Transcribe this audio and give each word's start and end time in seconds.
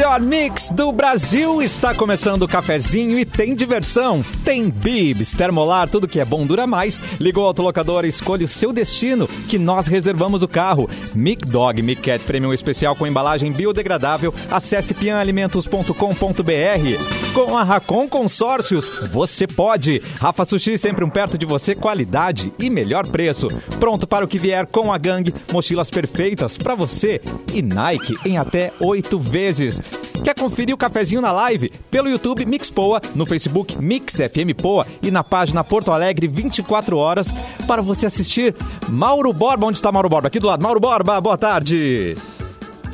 melhor 0.00 0.18
mix 0.18 0.70
do 0.70 0.90
Brasil 0.90 1.60
está 1.60 1.94
começando 1.94 2.44
o 2.44 2.48
cafezinho 2.48 3.18
e 3.18 3.26
tem 3.26 3.54
diversão. 3.54 4.24
Tem 4.42 4.70
bibs, 4.70 5.34
termolar, 5.34 5.90
tudo 5.90 6.08
que 6.08 6.18
é 6.18 6.24
bom 6.24 6.46
dura 6.46 6.66
mais. 6.66 7.02
Ligou 7.20 7.44
o 7.44 7.46
autolocador, 7.46 8.06
escolha 8.06 8.46
o 8.46 8.48
seu 8.48 8.72
destino 8.72 9.28
que 9.46 9.58
nós 9.58 9.88
reservamos 9.88 10.42
o 10.42 10.48
carro. 10.48 10.88
Mic 11.14 11.46
Dog 11.46 11.82
Mic 11.82 12.00
Cat 12.00 12.24
Premium 12.24 12.54
especial 12.54 12.96
com 12.96 13.06
embalagem 13.06 13.52
biodegradável. 13.52 14.32
Acesse 14.50 14.94
pianalimentos.com.br. 14.94 17.34
Com 17.34 17.58
a 17.58 17.62
Racon 17.62 18.08
Consórcios, 18.08 18.88
você 19.12 19.46
pode. 19.46 20.00
Rafa 20.18 20.46
Sushi 20.46 20.78
sempre 20.78 21.04
um 21.04 21.10
perto 21.10 21.36
de 21.36 21.44
você, 21.44 21.74
qualidade 21.74 22.50
e 22.58 22.70
melhor 22.70 23.06
preço. 23.06 23.48
Pronto 23.78 24.06
para 24.06 24.24
o 24.24 24.28
que 24.28 24.38
vier 24.38 24.66
com 24.66 24.90
a 24.90 24.96
gangue, 24.96 25.34
mochilas 25.52 25.90
perfeitas 25.90 26.56
para 26.56 26.74
você 26.74 27.20
e 27.52 27.60
Nike 27.60 28.14
em 28.24 28.38
até 28.38 28.72
oito 28.80 29.18
vezes. 29.18 29.78
Quer 30.24 30.34
conferir 30.34 30.74
o 30.74 30.78
cafezinho 30.78 31.22
na 31.22 31.32
live? 31.32 31.70
Pelo 31.90 32.08
YouTube 32.08 32.44
Mix 32.44 32.70
Poa, 32.70 33.00
no 33.14 33.24
Facebook 33.24 33.76
Mix 33.80 34.16
FM 34.16 34.54
Poa 34.60 34.86
e 35.02 35.10
na 35.10 35.24
página 35.24 35.64
Porto 35.64 35.90
Alegre 35.92 36.28
24 36.28 36.96
horas 36.96 37.28
para 37.66 37.82
você 37.82 38.06
assistir. 38.06 38.54
Mauro 38.88 39.32
Borba, 39.32 39.66
onde 39.66 39.78
está 39.78 39.90
Mauro 39.90 40.08
Borba? 40.08 40.28
Aqui 40.28 40.38
do 40.38 40.46
lado. 40.46 40.62
Mauro 40.62 40.80
Borba, 40.80 41.20
boa 41.20 41.38
tarde. 41.38 42.16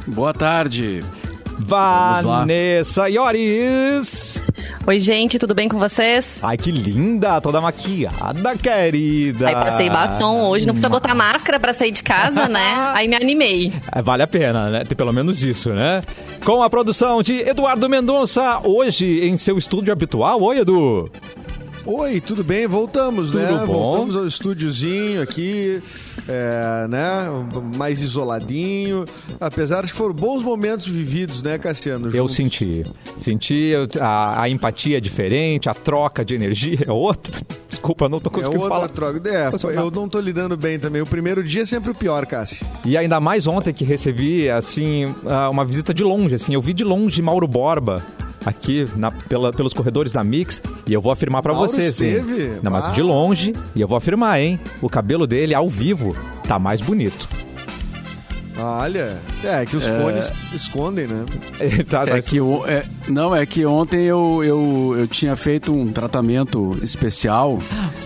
Boa 0.06 0.32
tarde. 0.32 1.02
Vanessa 1.58 3.08
Ioris. 3.08 4.38
Oi, 4.86 5.00
gente, 5.00 5.38
tudo 5.38 5.54
bem 5.54 5.68
com 5.68 5.78
vocês? 5.78 6.38
Ai, 6.42 6.56
que 6.56 6.70
linda, 6.70 7.40
toda 7.40 7.60
maquiada, 7.60 8.56
querida. 8.56 9.48
Aí 9.48 9.54
passei 9.54 9.90
batom 9.90 10.44
hoje, 10.48 10.66
não 10.66 10.74
precisa 10.74 10.88
botar 10.88 11.14
máscara 11.14 11.58
pra 11.58 11.72
sair 11.72 11.90
de 11.90 12.02
casa, 12.02 12.46
né? 12.48 12.74
Aí 12.94 13.08
me 13.08 13.16
animei. 13.16 13.72
É, 13.92 14.00
Vale 14.02 14.22
a 14.22 14.26
pena, 14.26 14.70
né? 14.70 14.84
Ter 14.84 14.94
pelo 14.94 15.12
menos 15.12 15.42
isso, 15.42 15.70
né? 15.70 16.02
Com 16.44 16.62
a 16.62 16.70
produção 16.70 17.22
de 17.22 17.40
Eduardo 17.40 17.88
Mendonça, 17.88 18.60
hoje 18.62 19.24
em 19.26 19.36
seu 19.36 19.58
estúdio 19.58 19.92
habitual. 19.92 20.40
Oi, 20.42 20.58
Edu. 20.60 21.10
Oi, 21.84 22.20
tudo 22.20 22.42
bem? 22.42 22.66
Voltamos, 22.66 23.30
Tudo 23.30 23.38
né? 23.42 23.64
bom? 23.64 23.66
Voltamos 23.66 24.16
ao 24.16 24.26
estúdiozinho 24.26 25.22
aqui, 25.22 25.80
é, 26.28 26.88
né? 26.88 27.26
Mais 27.76 28.00
isoladinho. 28.00 29.04
Apesar 29.40 29.82
de 29.84 29.92
que 29.92 29.98
foram 29.98 30.14
bons 30.14 30.42
momentos 30.42 30.86
vividos, 30.86 31.42
né, 31.42 31.58
Cassiano? 31.58 32.06
Eu 32.08 32.12
Juntos. 32.12 32.34
senti. 32.36 32.82
Senti 33.18 33.72
a, 34.00 34.42
a 34.42 34.48
empatia 34.48 34.98
é 34.98 35.00
diferente, 35.00 35.68
a 35.68 35.74
troca 35.74 36.24
de 36.24 36.34
energia 36.34 36.78
é 36.86 36.92
outra. 36.92 37.36
Desculpa, 37.68 38.08
não 38.08 38.18
tô 38.18 38.30
É 38.30 38.32
conseguindo 38.32 38.62
outra 38.62 38.76
falar. 38.76 38.88
troca. 38.88 39.22
É, 39.28 39.50
eu 39.78 39.90
não 39.90 40.08
tô 40.08 40.18
lidando 40.18 40.56
bem 40.56 40.78
também. 40.78 41.02
O 41.02 41.06
primeiro 41.06 41.44
dia 41.44 41.62
é 41.62 41.66
sempre 41.66 41.90
o 41.90 41.94
pior, 41.94 42.24
Cássio. 42.26 42.66
E 42.84 42.96
ainda 42.96 43.20
mais 43.20 43.46
ontem 43.46 43.72
que 43.72 43.84
recebi, 43.84 44.48
assim, 44.48 45.04
uma 45.50 45.64
visita 45.64 45.92
de 45.92 46.02
longe, 46.02 46.34
assim. 46.34 46.54
Eu 46.54 46.60
vi 46.62 46.72
de 46.72 46.82
longe 46.84 47.20
Mauro 47.20 47.46
Borba 47.46 48.02
aqui 48.46 48.86
na- 48.96 49.10
pela- 49.10 49.52
pelos 49.52 49.72
corredores 49.74 50.12
da 50.12 50.22
Mix 50.24 50.62
e 50.86 50.92
eu 50.94 51.00
vou 51.00 51.12
afirmar 51.12 51.42
pra 51.42 51.52
Mauro 51.52 51.68
vocês, 51.68 52.00
hein? 52.00 52.10
esteve? 52.12 52.52
Não, 52.62 52.70
mas 52.72 52.92
de 52.94 53.02
longe, 53.02 53.52
e 53.74 53.80
eu 53.80 53.88
vou 53.88 53.98
afirmar, 53.98 54.40
hein? 54.40 54.58
O 54.80 54.88
cabelo 54.88 55.26
dele 55.26 55.54
ao 55.54 55.68
vivo 55.68 56.16
tá 56.46 56.58
mais 56.58 56.80
bonito. 56.80 57.28
Olha, 58.58 59.18
é 59.44 59.66
que 59.66 59.76
os 59.76 59.86
fones 59.86 60.32
escondem, 60.54 61.06
né? 61.06 61.26
tá, 61.90 62.06
tá- 62.06 62.16
É 62.16 62.22
que 62.22 62.40
o- 62.40 62.64
é- 62.66 62.86
não, 63.06 63.36
é 63.36 63.44
que 63.44 63.66
ontem 63.66 64.04
eu, 64.06 64.42
eu, 64.42 64.94
eu 65.00 65.06
tinha 65.06 65.36
feito 65.36 65.74
um 65.74 65.92
tratamento 65.92 66.74
especial 66.82 67.58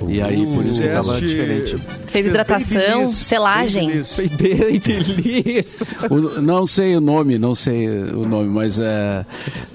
e 0.09 0.21
aí 0.21 0.45
por 0.45 0.65
isso 0.65 0.83
que 0.83 0.89
tava 0.89 1.21
diferente. 1.21 1.79
Fez 2.11 2.27
hidratação, 2.27 2.81
babyliss, 2.81 3.15
selagem. 3.17 3.87
babyliss. 3.89 4.21
Bem 4.37 4.81
feliz. 4.81 5.83
O- 6.11 6.41
não 6.41 6.67
sei 6.67 6.97
o 6.97 7.01
nome, 7.01 7.39
não 7.39 7.55
sei 7.55 7.89
o 7.89 8.27
nome, 8.27 8.49
mas 8.49 8.79
é. 8.79 9.25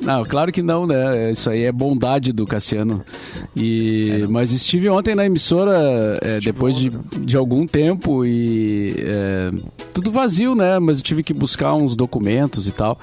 Não, 0.03 0.23
claro 0.25 0.51
que 0.51 0.62
não, 0.62 0.85
né? 0.85 1.31
Isso 1.31 1.50
aí 1.50 1.63
é 1.63 1.72
bondade 1.72 2.31
do 2.34 2.45
Cassiano. 2.45 3.01
E, 3.56 4.25
mas 4.29 4.51
estive 4.51 4.90
ontem 4.90 5.16
na 5.16 5.25
emissora 5.25 6.19
é, 6.22 6.40
depois 6.40 6.75
de, 6.78 6.91
de 7.19 7.38
algum 7.38 7.66
tempo 7.66 8.25
e 8.25 8.94
é, 8.97 9.51
tudo 9.94 10.12
vazio, 10.12 10.53
né? 10.56 10.78
Mas 10.79 10.97
eu 10.97 11.03
tive 11.03 11.24
que 11.24 11.34
buscar 11.34 11.74
uns 11.74 11.95
documentos 11.95 12.68
e 12.68 12.72
tal. 12.72 13.00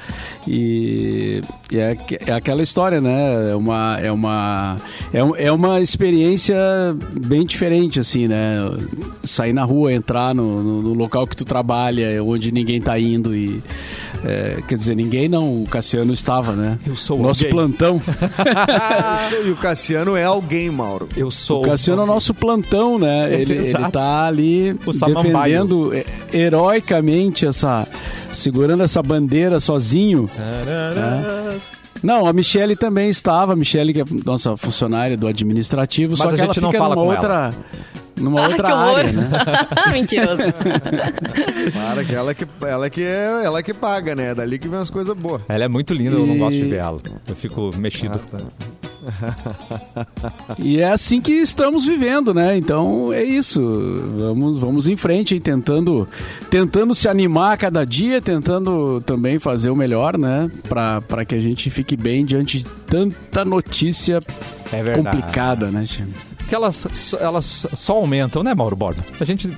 E, 0.46 1.42
e 1.70 1.78
é, 1.78 1.96
é 2.26 2.32
aquela 2.32 2.62
história, 2.62 3.00
né? 3.00 3.50
É 3.50 3.54
uma, 3.54 3.98
é, 4.00 4.12
uma, 4.12 4.76
é, 5.12 5.46
é 5.46 5.52
uma 5.52 5.80
experiência 5.80 6.54
bem 7.26 7.44
diferente, 7.46 7.98
assim, 7.98 8.28
né? 8.28 8.56
Sair 9.24 9.52
na 9.52 9.62
rua, 9.64 9.92
entrar 9.92 10.34
no, 10.34 10.62
no- 10.62 10.82
no 10.82 10.94
local 10.94 11.26
que 11.26 11.36
tu 11.36 11.44
trabalha, 11.44 12.22
onde 12.24 12.50
ninguém 12.52 12.80
tá 12.80 12.98
indo 12.98 13.34
e. 13.36 13.62
é, 14.24 14.60
quer 14.66 14.74
dizer, 14.74 14.96
ninguém 14.96 15.28
não, 15.28 15.62
o 15.62 15.66
Cassiano 15.68 16.12
estava, 16.12 16.52
né? 16.52 16.78
Eu 16.86 16.94
sou 16.96 17.18
Nosso 17.20 17.44
alguém. 17.44 17.50
plantão. 17.56 18.02
e 19.46 19.50
o 19.50 19.56
Cassiano 19.56 20.16
é 20.16 20.24
alguém, 20.24 20.70
Mauro. 20.70 21.08
Eu 21.16 21.30
sou. 21.30 21.60
O 21.60 21.64
Cassiano 21.64 22.02
é 22.02 22.04
o 22.04 22.08
nosso 22.08 22.34
plantão, 22.34 22.98
né? 22.98 23.32
Ele, 23.40 23.58
Exato. 23.58 23.84
ele 23.84 23.92
tá 23.92 24.26
ali 24.26 24.72
defendendo 24.74 25.94
é, 25.94 26.04
heroicamente 26.32 27.46
essa. 27.46 27.86
segurando 28.32 28.82
essa 28.82 29.02
bandeira 29.02 29.60
sozinho. 29.60 30.28
né? 30.36 31.60
Não, 32.02 32.26
a 32.26 32.32
Michelle 32.32 32.74
também 32.74 33.08
estava, 33.10 33.52
a 33.52 33.56
Michelle 33.56 33.92
que 33.92 34.00
é 34.00 34.04
nossa 34.26 34.56
funcionária 34.56 35.16
do 35.16 35.28
administrativo, 35.28 36.16
só 36.16 36.24
a 36.24 36.32
que 36.32 36.40
ela 36.40 36.46
gente 36.52 36.60
não 36.60 36.70
fica 36.72 36.82
fala 36.82 36.96
numa 36.96 37.04
com 37.06 37.12
outra. 37.12 37.50
Numa 38.22 38.40
Ah, 38.44 38.48
outra 38.48 38.74
área, 38.76 39.12
né? 39.12 39.28
Mentiroso. 39.92 40.38
Para 41.72 42.04
que 42.04 42.14
ela 42.14 42.34
que 42.34 42.46
ela 42.66 42.90
que 42.90 43.02
é 43.02 43.44
ela 43.44 43.62
que 43.62 43.74
paga, 43.74 44.14
né? 44.14 44.30
É 44.30 44.34
Dali 44.34 44.58
que 44.58 44.68
vem 44.68 44.78
as 44.78 44.90
coisas 44.90 45.14
boas. 45.16 45.42
Ela 45.48 45.64
é 45.64 45.68
muito 45.68 45.92
linda, 45.92 46.16
eu 46.16 46.26
não 46.26 46.36
E- 46.36 46.38
gosto 46.38 46.56
de 46.56 46.64
ver 46.68 46.76
ela. 46.80 47.00
Eu 47.28 47.34
fico 47.36 47.70
mexido. 47.76 48.14
Ah, 48.14 48.38
tá. 48.38 48.38
E 50.60 50.78
é 50.80 50.92
assim 50.92 51.20
que 51.20 51.32
estamos 51.32 51.84
vivendo, 51.84 52.32
né? 52.32 52.56
Então 52.56 53.12
é 53.12 53.24
isso. 53.24 53.60
Vamos, 54.16 54.56
vamos 54.58 54.86
em 54.86 54.96
frente, 54.96 55.34
hein? 55.34 55.40
tentando, 55.40 56.08
tentando 56.48 56.94
se 56.94 57.08
animar 57.08 57.54
a 57.54 57.56
cada 57.56 57.84
dia, 57.84 58.22
tentando 58.22 59.00
também 59.00 59.40
fazer 59.40 59.70
o 59.70 59.76
melhor, 59.76 60.16
né? 60.16 60.48
Para 60.68 61.24
que 61.24 61.34
a 61.34 61.40
gente 61.40 61.68
fique 61.70 61.96
bem 61.96 62.24
diante 62.24 62.58
de 62.58 62.64
tanta 62.64 63.44
notícia 63.44 64.20
É 64.72 64.92
complicada, 64.94 65.66
né, 65.68 65.82
time? 65.84 66.12
Porque 66.42 66.54
elas, 66.54 67.14
elas 67.14 67.66
só 67.74 67.94
aumentam, 67.94 68.42
né, 68.42 68.54
Mauro 68.54 68.76
Borba? 68.76 69.04
A 69.18 69.24
gente 69.24 69.48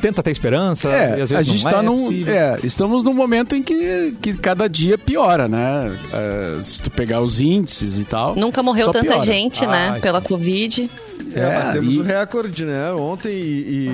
tenta 0.00 0.22
ter 0.22 0.30
esperança 0.30 0.88
e 0.88 0.92
É, 0.92 1.04
às 1.22 1.30
vezes 1.30 1.32
a 1.32 1.42
gente 1.42 1.64
não 1.64 1.70
tá 1.70 1.78
é 1.78 1.82
num. 1.82 2.28
É, 2.28 2.58
estamos 2.64 3.04
num 3.04 3.14
momento 3.14 3.54
em 3.54 3.62
que, 3.62 4.14
que 4.20 4.34
cada 4.34 4.68
dia 4.68 4.96
piora, 4.98 5.48
né? 5.48 5.92
É, 6.12 6.58
se 6.60 6.82
tu 6.82 6.90
pegar 6.90 7.20
os 7.20 7.40
índices 7.40 7.98
e 7.98 8.04
tal. 8.04 8.34
Nunca 8.34 8.62
morreu 8.62 8.86
só 8.86 8.92
tanta 8.92 9.06
piora. 9.12 9.24
gente, 9.24 9.66
né? 9.66 9.90
Ai. 9.94 10.00
Pela 10.00 10.20
Covid. 10.20 10.90
É, 11.32 11.38
É, 11.40 11.54
batemos 11.62 11.94
e- 11.94 11.98
o 12.00 12.02
recorde, 12.02 12.64
né? 12.64 12.92
Ontem 12.92 13.30
e, 13.30 13.88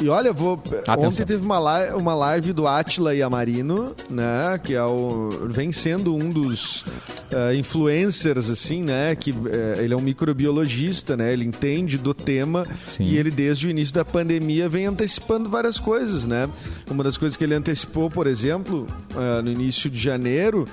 e, 0.00 0.04
e 0.04 0.08
olha, 0.10 0.30
vou 0.32 0.60
Atenção. 0.86 1.08
ontem 1.08 1.24
teve 1.24 1.42
uma 1.42 1.58
live, 1.58 1.94
uma 1.96 2.14
live 2.14 2.52
do 2.52 2.66
Atila 2.66 3.14
e 3.14 3.22
Amarino, 3.22 3.94
né? 4.10 4.60
Que 4.62 4.74
é 4.74 4.84
o 4.84 5.30
vem 5.48 5.72
sendo 5.72 6.14
um 6.14 6.28
dos 6.28 6.84
eh, 7.32 7.54
influencers 7.56 8.50
assim, 8.50 8.82
né? 8.82 9.14
Que 9.16 9.30
eh, 9.30 9.76
ele 9.78 9.94
é 9.94 9.96
um 9.96 10.00
microbiologista, 10.02 11.16
né? 11.16 11.32
Ele 11.32 11.44
entende 11.44 11.98
do 11.98 12.12
tema 12.14 12.66
Sim. 12.86 13.04
e 13.04 13.16
ele 13.16 13.30
desde 13.30 13.66
o 13.66 13.70
início 13.70 13.94
da 13.94 14.04
pandemia 14.04 14.68
vem 14.68 14.86
antecipando 14.86 15.35
várias 15.44 15.78
coisas, 15.78 16.24
né? 16.24 16.48
Uma 16.90 17.04
das 17.04 17.16
coisas 17.16 17.36
que 17.36 17.44
ele 17.44 17.54
antecipou, 17.54 18.10
por 18.10 18.26
exemplo, 18.26 18.86
eh, 19.16 19.42
no 19.42 19.50
início 19.50 19.90
de 19.90 19.98
janeiro, 19.98 20.66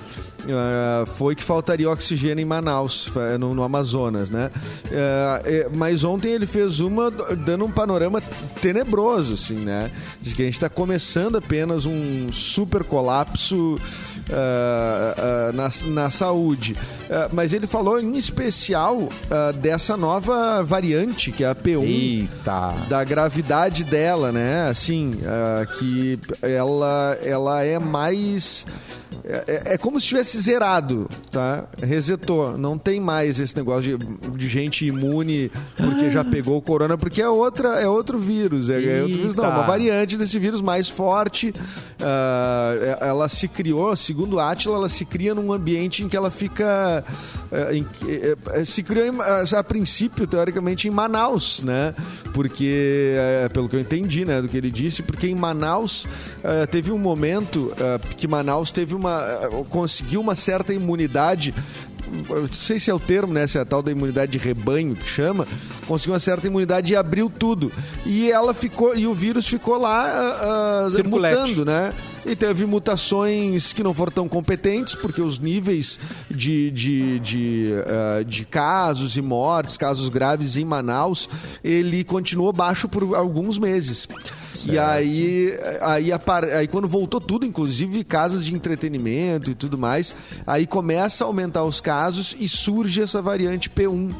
eh, 0.46 1.04
foi 1.16 1.34
que 1.34 1.42
faltaria 1.42 1.90
oxigênio 1.90 2.42
em 2.42 2.44
Manaus, 2.44 3.08
eh, 3.16 3.38
no, 3.38 3.54
no 3.54 3.62
Amazonas, 3.62 4.30
né? 4.30 4.50
Eh, 4.90 5.70
mas 5.74 6.04
ontem 6.04 6.32
ele 6.32 6.46
fez 6.46 6.80
uma 6.80 7.10
dando 7.10 7.64
um 7.64 7.70
panorama 7.70 8.20
tenebroso, 8.60 9.34
assim, 9.34 9.56
né? 9.56 9.90
De 10.20 10.34
que 10.34 10.42
a 10.42 10.44
gente 10.44 10.54
está 10.54 10.68
começando 10.68 11.36
apenas 11.36 11.86
um 11.86 12.30
super 12.32 12.84
colapso 12.84 13.78
ah, 14.32 15.14
ah, 15.18 15.52
na, 15.52 15.68
na 15.92 16.10
saúde. 16.10 16.76
Ah, 17.10 17.28
mas 17.32 17.52
ele 17.52 17.66
falou 17.66 18.00
em 18.00 18.16
especial 18.16 19.08
ah, 19.30 19.52
dessa 19.52 19.96
nova 19.96 20.62
variante, 20.62 21.30
que 21.32 21.44
é 21.44 21.48
a 21.48 21.54
P1 21.54 21.82
Eita. 21.84 22.74
da 22.88 23.04
gravidade 23.04 23.84
dela, 23.84 24.32
né? 24.32 24.68
Assim, 24.68 25.12
ah, 25.26 25.66
que 25.78 26.18
ela, 26.42 27.18
ela 27.22 27.62
é 27.62 27.78
mais. 27.78 28.66
É, 29.26 29.74
é 29.74 29.78
como 29.78 29.98
se 29.98 30.08
tivesse 30.08 30.38
zerado, 30.38 31.08
tá? 31.32 31.64
Resetou. 31.82 32.58
Não 32.58 32.76
tem 32.76 33.00
mais 33.00 33.40
esse 33.40 33.56
negócio 33.56 33.96
de, 33.96 34.06
de 34.36 34.48
gente 34.48 34.84
imune 34.84 35.50
porque 35.78 36.10
já 36.10 36.22
pegou 36.22 36.58
o 36.58 36.60
corona, 36.62 36.98
porque 36.98 37.22
é 37.22 37.28
outra, 37.28 37.80
é 37.80 37.88
outro 37.88 38.18
vírus. 38.18 38.68
É, 38.68 38.74
é 38.98 39.00
outro 39.02 39.16
vírus, 39.16 39.34
não, 39.34 39.44
Eita. 39.44 39.56
uma 39.56 39.66
variante 39.66 40.18
desse 40.18 40.38
vírus 40.38 40.60
mais 40.60 40.90
forte. 40.90 41.54
ah, 42.02 42.74
é- 43.00 43.08
ela 43.08 43.26
se 43.28 43.48
criou, 43.48 43.96
segundo 44.14 44.38
Atila, 44.38 44.76
ela 44.76 44.88
se 44.88 45.04
cria 45.04 45.34
num 45.34 45.52
ambiente 45.52 46.04
em 46.04 46.08
que 46.08 46.16
ela 46.16 46.30
fica. 46.30 47.04
eh, 47.50 47.76
em 47.76 47.86
eh, 48.08 48.36
eh, 48.52 48.64
se 48.64 48.82
criou 48.82 49.06
em- 49.06 49.56
a, 49.56 49.64
princípio, 49.64 50.26
teoricamente, 50.26 50.86
em 50.86 50.90
Manaus, 50.90 51.62
né? 51.62 51.94
Porque, 52.32 53.14
pelo 53.52 53.68
que 53.68 53.76
eu 53.76 53.80
entendi, 53.80 54.24
né, 54.24 54.40
do 54.40 54.48
que 54.48 54.56
ele 54.56 54.70
disse, 54.70 55.02
porque 55.02 55.28
em 55.28 55.34
Manaus 55.34 56.06
teve 56.70 56.90
um 56.90 56.98
momento 56.98 57.72
que 58.16 58.26
Manaus 58.26 58.70
teve 58.72 58.94
uma, 58.94 59.24
uma, 59.48 59.64
conseguiu 59.64 60.20
uma 60.20 60.34
certa 60.34 60.74
imunidade 60.74 61.54
não 62.28 62.46
sei 62.46 62.78
se 62.78 62.90
é 62.90 62.94
o 62.94 62.98
termo, 62.98 63.32
né? 63.32 63.46
Se 63.46 63.58
é 63.58 63.60
a 63.62 63.64
tal 63.64 63.82
da 63.82 63.90
imunidade 63.90 64.32
de 64.32 64.38
rebanho 64.38 64.94
que 64.94 65.08
chama, 65.08 65.46
conseguiu 65.86 66.12
uma 66.12 66.20
certa 66.20 66.46
imunidade 66.46 66.92
e 66.92 66.96
abriu 66.96 67.30
tudo. 67.30 67.72
E 68.04 68.30
ela 68.30 68.54
ficou, 68.54 68.96
e 68.96 69.06
o 69.06 69.14
vírus 69.14 69.46
ficou 69.46 69.78
lá 69.78 70.84
uh, 70.86 70.90
mutando, 71.08 71.64
né? 71.64 71.92
E 72.26 72.34
teve 72.34 72.64
mutações 72.64 73.72
que 73.72 73.82
não 73.82 73.92
foram 73.92 74.12
tão 74.12 74.28
competentes, 74.28 74.94
porque 74.94 75.20
os 75.20 75.38
níveis 75.38 75.98
de, 76.30 76.70
de, 76.70 77.20
de, 77.20 77.66
uh, 77.80 78.24
de 78.24 78.44
casos 78.44 79.16
e 79.16 79.22
mortes, 79.22 79.76
casos 79.76 80.08
graves 80.08 80.56
em 80.56 80.64
Manaus, 80.64 81.28
ele 81.62 82.02
continuou 82.02 82.52
baixo 82.52 82.88
por 82.88 83.14
alguns 83.14 83.58
meses. 83.58 84.08
Certo. 84.48 84.72
E 84.72 84.78
aí, 84.78 85.58
aí, 85.80 86.10
aí, 86.56 86.68
quando 86.68 86.88
voltou 86.88 87.20
tudo, 87.20 87.44
inclusive 87.44 88.04
casas 88.04 88.44
de 88.44 88.54
entretenimento 88.54 89.50
e 89.50 89.54
tudo 89.54 89.76
mais, 89.76 90.14
aí 90.46 90.66
começa 90.66 91.24
a 91.24 91.26
aumentar 91.26 91.64
os 91.64 91.80
casos 91.80 92.34
e 92.38 92.48
surge 92.48 93.02
essa 93.02 93.20
variante 93.20 93.68
P1 93.68 94.12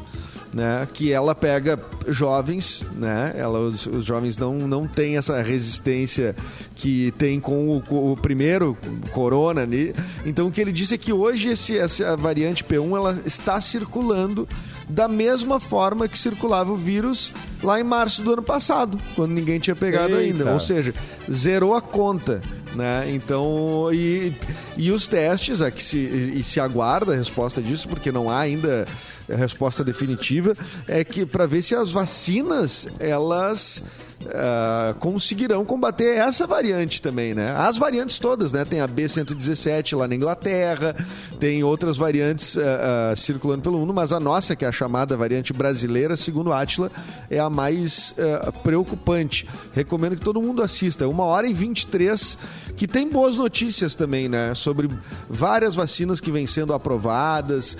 né? 0.55 0.87
Que 0.93 1.11
ela 1.11 1.35
pega 1.35 1.77
jovens, 2.07 2.81
né? 2.93 3.33
Ela, 3.35 3.59
os, 3.59 3.85
os 3.87 4.05
jovens 4.05 4.37
não, 4.37 4.53
não 4.55 4.87
têm 4.87 5.17
essa 5.17 5.41
resistência 5.41 6.33
que 6.73 7.13
tem 7.17 7.41
com 7.41 7.67
o, 7.67 8.11
o 8.13 8.15
primeiro 8.15 8.77
corona 9.11 9.63
ali. 9.63 9.93
Então 10.25 10.47
o 10.47 10.51
que 10.51 10.61
ele 10.61 10.71
disse 10.71 10.93
é 10.93 10.97
que 10.97 11.11
hoje 11.11 11.49
esse, 11.49 11.77
essa 11.77 12.15
variante 12.15 12.63
P1 12.63 12.95
ela 12.95 13.21
está 13.25 13.59
circulando 13.59 14.47
da 14.87 15.07
mesma 15.07 15.59
forma 15.59 16.07
que 16.07 16.17
circulava 16.17 16.71
o 16.71 16.77
vírus 16.77 17.31
lá 17.63 17.79
em 17.79 17.83
março 17.83 18.21
do 18.21 18.33
ano 18.33 18.43
passado, 18.43 18.99
quando 19.15 19.31
ninguém 19.31 19.59
tinha 19.59 19.75
pegado 19.75 20.15
Eita. 20.15 20.39
ainda. 20.39 20.53
Ou 20.53 20.59
seja, 20.59 20.93
zerou 21.31 21.73
a 21.73 21.81
conta. 21.81 22.41
Né? 22.75 23.11
Então, 23.13 23.89
e, 23.93 24.33
e 24.77 24.91
os 24.91 25.07
testes, 25.07 25.61
é 25.61 25.71
que 25.71 25.81
se, 25.81 25.97
e 25.97 26.43
se 26.43 26.59
aguarda 26.59 27.13
a 27.13 27.15
resposta 27.15 27.61
disso, 27.61 27.87
porque 27.87 28.11
não 28.11 28.29
há 28.29 28.39
ainda 28.39 28.85
resposta 29.29 29.83
definitiva, 29.83 30.55
é 30.87 31.03
que 31.03 31.25
para 31.25 31.45
ver 31.45 31.63
se 31.63 31.73
as 31.73 31.91
vacinas 31.91 32.87
elas 32.99 33.81
Uh, 34.25 34.95
conseguirão 34.95 35.63
combater 35.63 36.17
essa 36.17 36.47
variante 36.47 36.99
também, 36.99 37.35
né? 37.35 37.53
As 37.55 37.77
variantes 37.77 38.17
todas, 38.17 38.51
né? 38.51 38.65
Tem 38.65 38.81
a 38.81 38.87
B117 38.87 39.95
lá 39.95 40.07
na 40.07 40.15
Inglaterra, 40.15 40.95
tem 41.39 41.63
outras 41.63 41.95
variantes 41.95 42.55
uh, 42.55 42.61
uh, 42.61 43.15
circulando 43.15 43.61
pelo 43.61 43.77
mundo, 43.77 43.93
mas 43.93 44.11
a 44.11 44.19
nossa, 44.19 44.55
que 44.55 44.65
é 44.65 44.67
a 44.67 44.71
chamada 44.71 45.15
variante 45.15 45.53
brasileira, 45.53 46.17
segundo 46.17 46.51
Atila, 46.51 46.91
é 47.29 47.37
a 47.37 47.49
mais 47.49 48.15
preocupante. 48.63 49.47
Recomendo 49.73 50.15
que 50.15 50.21
todo 50.21 50.41
mundo 50.41 50.63
assista. 50.63 51.07
Uma 51.07 51.25
hora 51.25 51.45
e 51.45 51.53
23, 51.53 52.37
que 52.75 52.87
tem 52.87 53.07
boas 53.07 53.37
notícias 53.37 53.93
também, 53.93 54.27
né? 54.27 54.55
Sobre 54.55 54.89
várias 55.29 55.75
vacinas 55.75 56.19
que 56.19 56.31
vêm 56.31 56.47
sendo 56.47 56.73
aprovadas, 56.73 57.77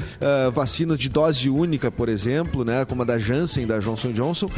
vacinas 0.54 0.98
de 0.98 1.10
dose 1.10 1.50
única, 1.50 1.90
por 1.92 2.10
exemplo, 2.10 2.64
né? 2.64 2.86
Como 2.86 3.02
a 3.02 3.06
da 3.06 3.18
Janssen, 3.18 3.66
da 3.66 3.80
Johnson 3.80 4.12
Johnson, 4.12 4.50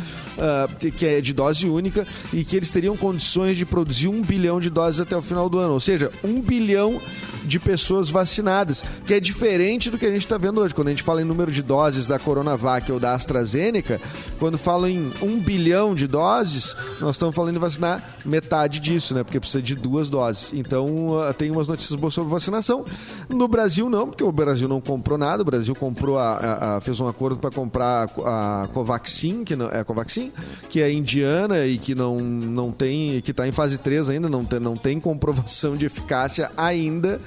que 0.98 1.06
é 1.06 1.22
de 1.22 1.33
dose 1.33 1.68
única 1.68 1.76
única 1.77 2.06
e 2.33 2.44
que 2.44 2.56
eles 2.56 2.69
teriam 2.69 2.97
condições 2.97 3.56
de 3.56 3.65
produzir 3.65 4.07
um 4.07 4.21
bilhão 4.21 4.59
de 4.59 4.69
doses 4.69 5.00
até 5.00 5.15
o 5.15 5.21
final 5.21 5.50
do 5.50 5.57
ano. 5.59 5.74
Ou 5.74 5.79
seja, 5.79 6.12
um 6.24 6.41
bilhão 6.41 7.00
de 7.47 7.59
pessoas 7.59 8.09
vacinadas, 8.09 8.83
que 9.05 9.13
é 9.13 9.19
diferente 9.19 9.89
do 9.89 9.97
que 9.97 10.05
a 10.05 10.11
gente 10.11 10.25
está 10.25 10.38
vendo 10.38 10.61
hoje. 10.61 10.75
Quando 10.75 10.88
a 10.88 10.91
gente 10.91 11.03
fala 11.03 11.21
em 11.21 11.25
número 11.25 11.51
de 11.51 11.61
doses 11.61 12.05
da 12.05 12.19
Coronavac 12.19 12.91
ou 12.91 12.99
da 12.99 13.15
AstraZeneca, 13.15 13.99
quando 14.39 14.57
fala 14.57 14.89
em 14.89 15.11
um 15.21 15.39
bilhão 15.39 15.95
de 15.95 16.07
doses, 16.07 16.75
nós 16.99 17.15
estamos 17.15 17.35
falando 17.35 17.55
em 17.55 17.59
vacinar 17.59 18.17
metade 18.25 18.79
disso, 18.79 19.13
né? 19.13 19.23
Porque 19.23 19.39
precisa 19.39 19.61
de 19.61 19.75
duas 19.75 20.09
doses. 20.09 20.51
Então, 20.53 21.17
uh, 21.17 21.33
tem 21.33 21.49
umas 21.49 21.67
notícias 21.67 21.99
boas 21.99 22.13
sobre 22.13 22.31
vacinação. 22.31 22.85
No 23.29 23.47
Brasil, 23.47 23.89
não, 23.89 24.07
porque 24.07 24.23
o 24.23 24.31
Brasil 24.31 24.67
não 24.67 24.81
comprou 24.81 25.17
nada. 25.17 25.41
O 25.41 25.45
Brasil 25.45 25.73
comprou 25.75 26.17
a, 26.17 26.33
a, 26.33 26.77
a 26.77 26.81
fez 26.81 26.99
um 26.99 27.07
acordo 27.07 27.38
para 27.38 27.51
comprar 27.51 28.09
a 28.25 28.67
Covaxin, 28.73 29.44
que 29.44 29.55
não, 29.55 29.69
é 29.69 29.79
a 29.79 29.85
Covaxin, 29.85 30.31
que 30.69 30.81
é 30.81 30.91
indiana 30.91 31.65
e 31.65 31.77
que 31.77 31.95
não, 31.95 32.17
não 32.19 32.71
tem, 32.71 33.21
que 33.21 33.31
está 33.31 33.47
em 33.47 33.51
fase 33.51 33.77
3 33.77 34.09
ainda, 34.09 34.29
não 34.29 34.44
tem, 34.44 34.59
não 34.59 34.75
tem 34.75 34.99
comprovação 34.99 35.75
de 35.75 35.85
eficácia 35.85 36.51
ainda. 36.57 37.19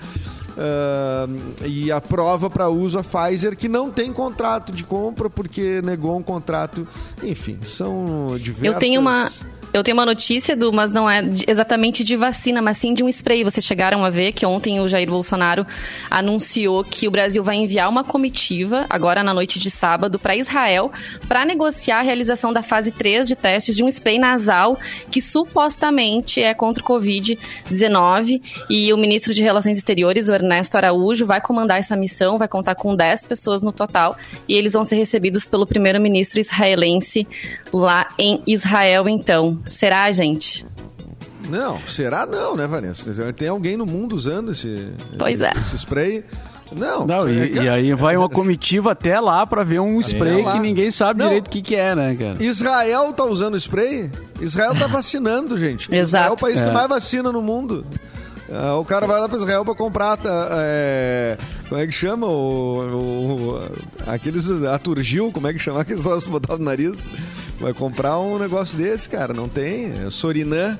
Uh, 0.50 1.64
e 1.64 1.90
a 1.90 2.00
prova 2.00 2.50
para 2.50 2.68
uso 2.68 2.98
a 2.98 3.04
Pfizer, 3.04 3.56
que 3.56 3.68
não 3.68 3.90
tem 3.90 4.12
contrato 4.12 4.72
de 4.72 4.84
compra 4.84 5.30
porque 5.30 5.80
negou 5.82 6.16
um 6.18 6.22
contrato. 6.22 6.86
Enfim, 7.22 7.58
são 7.62 8.36
diversas. 8.38 8.74
Eu 8.74 8.78
tenho 8.78 9.00
uma. 9.00 9.30
Eu 9.72 9.84
tenho 9.84 9.96
uma 9.96 10.04
notícia, 10.04 10.56
do, 10.56 10.72
mas 10.72 10.90
não 10.90 11.08
é 11.08 11.22
exatamente 11.46 12.02
de 12.02 12.16
vacina, 12.16 12.60
mas 12.60 12.78
sim 12.78 12.92
de 12.92 13.04
um 13.04 13.08
spray. 13.08 13.44
Vocês 13.44 13.64
chegaram 13.64 14.04
a 14.04 14.10
ver 14.10 14.32
que 14.32 14.44
ontem 14.44 14.80
o 14.80 14.88
Jair 14.88 15.08
Bolsonaro 15.08 15.64
anunciou 16.10 16.82
que 16.82 17.06
o 17.06 17.10
Brasil 17.10 17.44
vai 17.44 17.54
enviar 17.54 17.88
uma 17.88 18.02
comitiva, 18.02 18.84
agora 18.90 19.22
na 19.22 19.32
noite 19.32 19.60
de 19.60 19.70
sábado, 19.70 20.18
para 20.18 20.34
Israel, 20.34 20.90
para 21.28 21.44
negociar 21.44 22.00
a 22.00 22.02
realização 22.02 22.52
da 22.52 22.64
fase 22.64 22.90
3 22.90 23.28
de 23.28 23.36
testes 23.36 23.76
de 23.76 23.84
um 23.84 23.88
spray 23.88 24.18
nasal 24.18 24.76
que 25.08 25.22
supostamente 25.22 26.42
é 26.42 26.52
contra 26.52 26.82
o 26.82 26.86
Covid-19. 26.86 28.42
E 28.68 28.92
o 28.92 28.96
ministro 28.96 29.32
de 29.32 29.40
Relações 29.40 29.78
Exteriores, 29.78 30.28
o 30.28 30.34
Ernesto 30.34 30.76
Araújo, 30.76 31.24
vai 31.24 31.40
comandar 31.40 31.78
essa 31.78 31.96
missão, 31.96 32.38
vai 32.38 32.48
contar 32.48 32.74
com 32.74 32.96
10 32.96 33.22
pessoas 33.22 33.62
no 33.62 33.70
total, 33.70 34.16
e 34.48 34.56
eles 34.56 34.72
vão 34.72 34.82
ser 34.82 34.96
recebidos 34.96 35.46
pelo 35.46 35.64
primeiro-ministro 35.64 36.40
israelense 36.40 37.24
lá 37.72 38.08
em 38.18 38.42
Israel, 38.48 39.08
então. 39.08 39.59
Será, 39.68 40.10
gente? 40.12 40.66
Não, 41.48 41.78
será 41.88 42.26
não, 42.26 42.56
né, 42.56 42.66
Vanessa? 42.66 43.12
Tem 43.32 43.48
alguém 43.48 43.76
no 43.76 43.84
mundo 43.84 44.14
usando 44.14 44.52
esse, 44.52 44.92
pois 45.18 45.40
é. 45.40 45.52
esse 45.56 45.76
spray. 45.78 46.24
Não, 46.72 47.04
não 47.04 47.28
e, 47.28 47.58
é... 47.58 47.62
e, 47.64 47.68
aí 47.68 47.94
vai 47.94 48.16
uma 48.16 48.28
comitiva 48.28 48.92
até 48.92 49.18
lá 49.18 49.44
para 49.44 49.64
ver 49.64 49.80
um 49.80 49.98
spray 50.00 50.44
que 50.44 50.58
ninguém 50.60 50.90
sabe 50.92 51.18
não. 51.18 51.26
direito 51.26 51.48
o 51.48 51.50
que, 51.50 51.62
que 51.62 51.74
é, 51.74 51.96
né, 51.96 52.14
cara? 52.14 52.36
Israel 52.40 53.12
tá 53.12 53.24
usando 53.24 53.56
spray? 53.56 54.08
Israel 54.40 54.74
tá 54.76 54.86
vacinando, 54.88 55.58
gente. 55.58 55.92
Exato. 55.92 55.96
Israel 55.96 56.30
é 56.30 56.32
o 56.32 56.36
país 56.36 56.62
é. 56.62 56.66
que 56.66 56.70
mais 56.70 56.88
vacina 56.88 57.32
no 57.32 57.42
mundo. 57.42 57.84
Uh, 58.50 58.80
o 58.80 58.84
cara 58.84 59.06
vai 59.06 59.20
lá 59.20 59.28
para 59.28 59.38
Israel 59.38 59.64
para 59.64 59.74
comprar. 59.76 60.16
Tá, 60.16 60.48
é, 60.52 61.38
como 61.68 61.80
é 61.80 61.86
que 61.86 61.92
chama? 61.92 62.26
O, 62.26 63.54
o, 63.54 63.60
aqueles 64.06 64.50
aturgil, 64.64 65.30
como 65.30 65.46
é 65.46 65.52
que 65.52 65.58
chama 65.60 65.80
aqueles 65.82 66.02
negócios 66.02 66.24
que 66.24 66.30
botavam 66.30 66.58
no 66.58 66.64
nariz? 66.64 67.08
Vai 67.60 67.72
comprar 67.72 68.18
um 68.18 68.38
negócio 68.38 68.76
desse, 68.76 69.08
cara. 69.08 69.32
Não 69.32 69.48
tem. 69.48 70.04
É 70.04 70.10
Sorinã. 70.10 70.76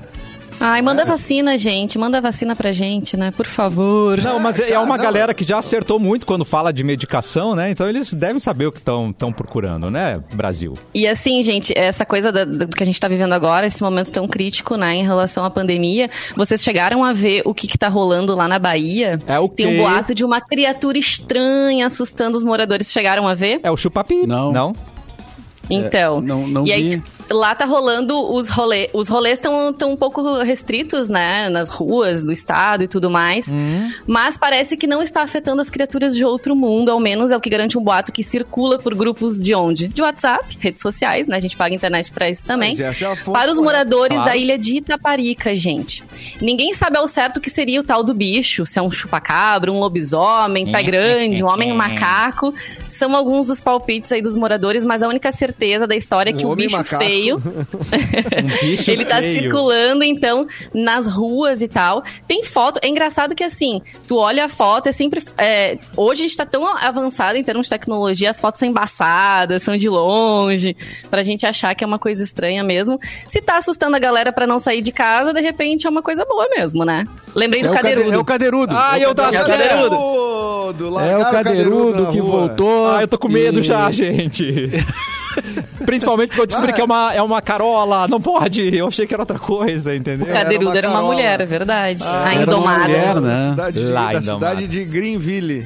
Ai, 0.61 0.81
manda 0.81 1.01
é. 1.01 1.05
vacina, 1.05 1.57
gente. 1.57 1.97
Manda 1.97 2.21
vacina 2.21 2.55
pra 2.55 2.71
gente, 2.71 3.17
né? 3.17 3.31
Por 3.31 3.47
favor. 3.47 4.21
Não, 4.21 4.39
mas 4.39 4.59
é, 4.59 4.71
é 4.71 4.79
uma 4.79 4.97
galera 4.97 5.33
que 5.33 5.43
já 5.43 5.57
acertou 5.57 5.99
muito 5.99 6.25
quando 6.25 6.45
fala 6.45 6.71
de 6.71 6.83
medicação, 6.83 7.55
né? 7.55 7.71
Então 7.71 7.89
eles 7.89 8.13
devem 8.13 8.39
saber 8.39 8.67
o 8.67 8.71
que 8.71 8.79
estão 8.79 9.33
procurando, 9.35 9.89
né, 9.89 10.21
Brasil? 10.33 10.73
E 10.93 11.07
assim, 11.07 11.43
gente, 11.43 11.73
essa 11.77 12.05
coisa 12.05 12.31
da, 12.31 12.45
do 12.45 12.67
que 12.67 12.83
a 12.83 12.85
gente 12.85 12.99
tá 12.99 13.07
vivendo 13.07 13.33
agora, 13.33 13.65
esse 13.65 13.81
momento 13.81 14.11
tão 14.11 14.27
crítico, 14.27 14.75
né, 14.75 14.95
em 14.95 15.03
relação 15.03 15.43
à 15.43 15.49
pandemia, 15.49 16.09
vocês 16.35 16.63
chegaram 16.63 17.03
a 17.03 17.13
ver 17.13 17.41
o 17.45 17.53
que, 17.53 17.67
que 17.67 17.77
tá 17.77 17.87
rolando 17.87 18.35
lá 18.35 18.47
na 18.47 18.59
Bahia? 18.59 19.19
É 19.27 19.39
o 19.39 19.49
quê? 19.49 19.63
Tem 19.63 19.79
um 19.79 19.83
boato 19.83 20.13
de 20.13 20.23
uma 20.23 20.39
criatura 20.39 20.97
estranha 20.97 21.87
assustando 21.87 22.37
os 22.37 22.43
moradores. 22.43 22.91
Chegaram 22.91 23.27
a 23.27 23.33
ver? 23.33 23.59
É 23.63 23.71
o 23.71 23.77
chupapi. 23.77 24.27
Não. 24.27 24.51
Não? 24.51 24.73
Então. 25.69 26.17
É, 26.17 26.21
não, 26.21 26.47
não 26.47 26.67
e 26.67 26.89
vi. 26.89 27.03
Lá 27.31 27.55
tá 27.55 27.65
rolando 27.65 28.33
os 28.33 28.49
rolês. 28.49 28.89
Os 28.93 29.07
rolês 29.07 29.39
estão 29.39 29.75
um 29.83 29.97
pouco 29.97 30.41
restritos, 30.41 31.09
né? 31.09 31.49
Nas 31.49 31.69
ruas 31.69 32.23
do 32.23 32.31
estado 32.31 32.83
e 32.83 32.87
tudo 32.87 33.09
mais. 33.09 33.47
Uhum. 33.47 33.91
Mas 34.05 34.37
parece 34.37 34.75
que 34.77 34.87
não 34.87 35.01
está 35.01 35.21
afetando 35.21 35.61
as 35.61 35.69
criaturas 35.69 36.15
de 36.15 36.23
outro 36.23 36.55
mundo, 36.55 36.89
ao 36.89 36.99
menos 36.99 37.31
é 37.31 37.37
o 37.37 37.39
que 37.39 37.49
garante 37.49 37.77
um 37.77 37.83
boato 37.83 38.11
que 38.11 38.23
circula 38.23 38.79
por 38.79 38.95
grupos 38.95 39.39
de 39.39 39.53
onde? 39.53 39.87
De 39.87 40.01
WhatsApp, 40.01 40.57
redes 40.59 40.81
sociais, 40.81 41.27
né? 41.27 41.37
A 41.37 41.39
gente 41.39 41.55
paga 41.55 41.73
internet 41.73 42.11
para 42.11 42.29
isso 42.29 42.45
também. 42.45 42.75
É 42.79 42.91
para 43.31 43.51
os 43.51 43.59
moradores 43.59 44.17
claro. 44.17 44.31
da 44.31 44.35
ilha 44.35 44.57
de 44.57 44.77
Itaparica, 44.77 45.55
gente. 45.55 46.03
Ninguém 46.41 46.73
sabe 46.73 46.97
ao 46.97 47.07
certo 47.07 47.37
o 47.37 47.41
que 47.41 47.49
seria 47.49 47.79
o 47.79 47.83
tal 47.83 48.03
do 48.03 48.13
bicho, 48.13 48.65
se 48.65 48.79
é 48.79 48.81
um 48.81 48.91
chupacabra, 48.91 49.71
um 49.71 49.79
lobisomem, 49.79 50.71
pé 50.71 50.83
grande, 50.83 51.43
um 51.43 51.47
homem 51.47 51.73
macaco. 51.73 52.53
São 52.87 53.15
alguns 53.15 53.47
dos 53.47 53.61
palpites 53.61 54.11
aí 54.11 54.21
dos 54.21 54.35
moradores, 54.35 54.83
mas 54.83 55.03
a 55.03 55.07
única 55.07 55.31
certeza 55.31 55.87
da 55.87 55.95
história 55.95 56.31
é 56.31 56.33
que 56.33 56.45
um 56.45 56.51
o 56.51 56.55
bicho 56.55 56.75
macaco. 56.75 57.03
feio 57.03 57.20
feio. 57.21 57.37
um 57.37 58.91
ele 58.91 59.05
tá 59.05 59.17
feio. 59.17 59.41
circulando, 59.41 60.03
então, 60.03 60.47
nas 60.73 61.05
ruas 61.05 61.61
e 61.61 61.67
tal. 61.67 62.03
Tem 62.27 62.43
foto. 62.43 62.79
É 62.83 62.87
engraçado 62.87 63.35
que, 63.35 63.43
assim, 63.43 63.81
tu 64.07 64.17
olha 64.17 64.45
a 64.45 64.49
foto, 64.49 64.87
é 64.87 64.91
sempre. 64.91 65.23
É, 65.37 65.77
hoje 65.95 66.21
a 66.21 66.23
gente 66.23 66.37
tá 66.37 66.45
tão 66.45 66.65
avançado 66.77 67.37
em 67.37 67.43
termos 67.43 67.67
de 67.67 67.69
tecnologia, 67.69 68.29
as 68.29 68.39
fotos 68.39 68.59
são 68.59 68.67
embaçadas, 68.67 69.63
são 69.63 69.77
de 69.77 69.89
longe, 69.89 70.75
pra 71.09 71.23
gente 71.23 71.45
achar 71.45 71.75
que 71.75 71.83
é 71.83 71.87
uma 71.87 71.99
coisa 71.99 72.23
estranha 72.23 72.63
mesmo. 72.63 72.99
Se 73.27 73.41
tá 73.41 73.57
assustando 73.57 73.95
a 73.95 73.99
galera 73.99 74.31
pra 74.31 74.47
não 74.47 74.59
sair 74.59 74.81
de 74.81 74.91
casa, 74.91 75.33
de 75.33 75.41
repente 75.41 75.85
é 75.85 75.89
uma 75.89 76.01
coisa 76.01 76.25
boa 76.25 76.47
mesmo, 76.49 76.83
né? 76.83 77.03
Lembrei 77.35 77.61
é 77.61 77.67
do 77.67 77.73
cadeirudo. 77.73 78.13
É 78.13 78.17
o 78.17 78.25
cadeirudo. 78.25 78.75
Ah, 78.75 78.99
eu 78.99 79.13
tava 79.13 79.35
é 79.35 79.39
cadeirudo. 79.39 79.95
É 80.99 81.17
o 81.17 81.31
cadeirudo 81.31 82.11
que 82.11 82.21
voltou. 82.21 82.87
Ah, 82.91 83.01
eu 83.01 83.07
tô 83.07 83.17
com 83.17 83.27
medo 83.27 83.59
e... 83.59 83.63
já, 83.63 83.91
gente. 83.91 84.71
Principalmente 85.85 86.29
porque 86.29 86.41
eu 86.41 86.45
descobri 86.45 86.71
Ah, 86.71 86.73
que 86.73 86.81
é 86.81 86.83
uma, 86.83 87.13
é 87.13 87.21
uma 87.21 87.41
carola. 87.41 88.07
Não 88.07 88.21
pode. 88.21 88.75
Eu 88.75 88.87
achei 88.87 89.05
que 89.07 89.13
era 89.13 89.23
outra 89.23 89.39
coisa, 89.39 89.95
entendeu? 89.95 90.27
O 90.27 90.31
Cadeirudo 90.31 90.77
era 90.77 90.87
uma, 90.87 90.95
Carola. 90.97 91.13
mulher, 91.13 91.41
é 91.41 91.45
verdade. 91.45 92.03
Ah, 92.05 92.25
a 92.25 92.33
era 92.33 92.33
uma 92.33 92.41
Indomada. 92.43 92.83
mulher, 92.87 93.21
né? 93.21 93.49
cidade, 93.51 93.79
de- 93.79 93.85
Lá, 93.91 94.13
da 94.13 94.19
então, 94.19 94.33
cidade 94.35 94.67
de 94.67 94.83
Greenville. 94.85 95.65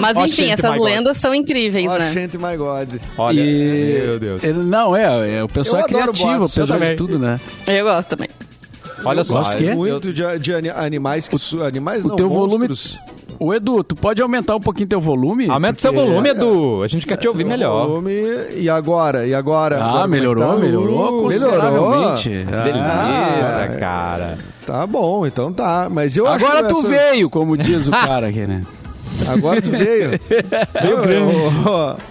Mas 0.00 0.16
Ó, 0.16 0.24
enfim, 0.24 0.50
essas 0.50 0.70
my 0.72 0.78
God. 0.78 0.86
lendas 0.88 1.16
são 1.18 1.34
incríveis, 1.34 1.90
Oh, 1.90 1.98
né? 1.98 2.10
gente, 2.12 2.38
my 2.38 2.56
God. 2.56 2.94
Olha, 3.18 3.40
E- 3.40 4.02
meu 4.06 4.18
Deus. 4.18 4.42
ele- 4.42 4.58
não, 4.58 4.96
é, 4.96 5.34
é, 5.36 5.44
o 5.44 5.48
pessoal 5.48 5.82
Eu 5.82 5.86
é 5.86 5.88
criativo, 5.88 6.44
apesar 6.44 6.78
de 6.78 6.94
tudo, 6.96 7.18
né? 7.18 7.38
Eu 7.66 7.84
gosto 7.84 8.08
também. 8.08 8.28
Olha 9.04 9.20
Eu 9.20 9.24
só. 9.24 9.34
gosto 9.34 9.56
que 9.58 9.66
é? 9.68 9.74
Muito 9.74 10.12
de, 10.12 10.38
de 10.38 10.52
ani- 10.54 10.70
animais 10.70 11.28
que... 11.28 11.38
su- 11.38 11.62
Animais 11.62 12.04
O 12.04 12.08
não, 12.08 12.16
teu 12.16 12.30
volume. 12.30 12.66
O 13.44 13.52
Edu, 13.54 13.84
tu 13.84 13.94
pode 13.94 14.22
aumentar 14.22 14.56
um 14.56 14.60
pouquinho 14.60 14.88
teu 14.88 15.00
volume? 15.00 15.48
Aumenta 15.50 15.76
o 15.78 15.80
seu 15.80 15.92
volume, 15.92 16.30
Edu. 16.30 16.82
A 16.82 16.88
gente 16.88 17.04
quer 17.06 17.16
te 17.18 17.28
ouvir 17.28 17.44
melhor. 17.44 17.86
Volume, 17.86 18.12
e 18.56 18.68
agora? 18.70 19.26
E 19.26 19.34
agora? 19.34 19.78
Ah, 19.78 19.88
Agora 19.88 20.04
é 20.04 20.08
melhorou, 20.08 20.44
tá? 20.44 20.56
melhorou 20.56 21.18
Uh, 21.18 21.22
consideravelmente. 21.24 22.28
Que 22.30 22.54
Ah. 22.54 22.62
Beleza, 22.62 23.64
Ah, 23.64 23.76
cara. 23.78 24.38
Tá 24.66 24.86
bom, 24.86 25.26
então 25.26 25.52
tá. 25.52 25.88
Mas 25.90 26.16
eu 26.16 26.26
acho 26.26 26.44
Agora 26.44 26.62
que 26.62 26.70
tu 26.72 26.78
essa- 26.80 26.88
veio, 26.88 27.28
como 27.28 27.56
diz 27.56 27.86
o 27.88 27.90
cara 27.90 28.28
aqui, 28.28 28.46
né? 28.46 28.62
Agora 29.28 29.60
tu 29.60 29.70
veio. 29.70 30.10
veio 30.82 31.02
grande. 31.02 32.02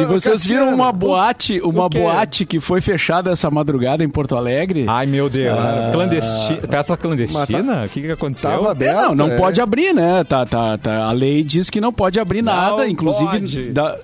E 0.00 0.04
vocês 0.04 0.44
viram 0.44 0.74
uma 0.74 0.92
boate, 0.92 1.60
uma 1.60 1.88
boate 1.88 2.44
que 2.46 2.60
foi 2.60 2.80
fechada 2.80 3.30
essa 3.30 3.50
madrugada 3.50 4.04
em 4.04 4.08
Porto 4.08 4.36
Alegre? 4.36 4.84
Ai, 4.88 5.06
meu 5.06 5.28
Deus. 5.28 5.58
Ah. 5.58 5.90
Clandestina. 5.92 6.60
Festa 6.68 6.96
clandestina? 6.96 7.84
O 7.84 7.88
que, 7.88 8.00
que 8.02 8.10
aconteceu? 8.10 8.50
Tava 8.50 8.68
É, 8.68 8.70
aberto. 8.70 9.00
não, 9.08 9.14
não 9.14 9.30
é. 9.32 9.36
pode 9.36 9.60
abrir, 9.60 9.92
né? 9.94 10.22
Tá, 10.24 10.44
tá, 10.46 10.76
tá. 10.78 11.04
A 11.06 11.12
lei 11.12 11.42
diz 11.42 11.68
que 11.70 11.80
não 11.80 11.92
pode 11.92 12.18
abrir 12.20 12.42
nada, 12.42 12.78
Não 12.78 12.86
inclusive 12.86 13.30
pode. 13.30 13.64
da- 13.70 13.96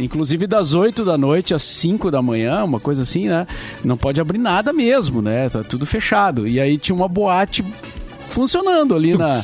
Inclusive 0.00 0.48
das 0.48 0.74
8 0.74 1.04
da 1.04 1.16
noite 1.16 1.54
às 1.54 1.62
5 1.62 2.10
da 2.10 2.20
manhã, 2.20 2.64
uma 2.64 2.80
coisa 2.80 3.04
assim, 3.04 3.28
né? 3.28 3.46
Não 3.84 3.96
pode 3.96 4.20
abrir 4.20 4.38
nada 4.38 4.72
mesmo, 4.72 5.22
né? 5.22 5.48
Tá 5.48 5.62
tudo 5.62 5.86
fechado. 5.86 6.48
E 6.48 6.58
aí 6.58 6.76
tinha 6.76 6.96
uma 6.96 7.06
boate 7.06 7.64
funcionando 8.26 8.94
ali 8.94 9.16
na, 9.16 9.34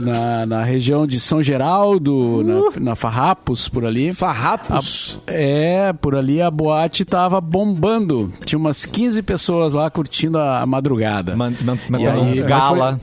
na, 0.00 0.46
na 0.46 0.64
região 0.64 1.06
de 1.06 1.18
São 1.20 1.42
Geraldo, 1.42 2.14
Uh. 2.18 2.42
na, 2.44 2.80
na 2.90 2.96
Farrapos, 2.96 3.68
por 3.68 3.84
ali. 3.84 4.12
Farrapos. 4.12 5.18
É, 5.26 5.92
por 5.92 6.14
ali 6.14 6.40
a 6.40 6.50
boate 6.50 7.04
tava 7.04 7.40
bombando. 7.40 8.32
Tinha 8.44 8.58
umas 8.58 8.84
15 8.86 9.22
pessoas 9.22 9.72
lá 9.72 9.90
curtindo 9.90 10.38
a, 10.38 10.60
a 10.60 10.66
madrugada. 10.66 11.34
Man- 11.36 11.52
man- 11.62 11.78
E 11.88 11.90
Mantendo 11.92 12.20
aí, 12.20 12.42
gala. 12.42 13.00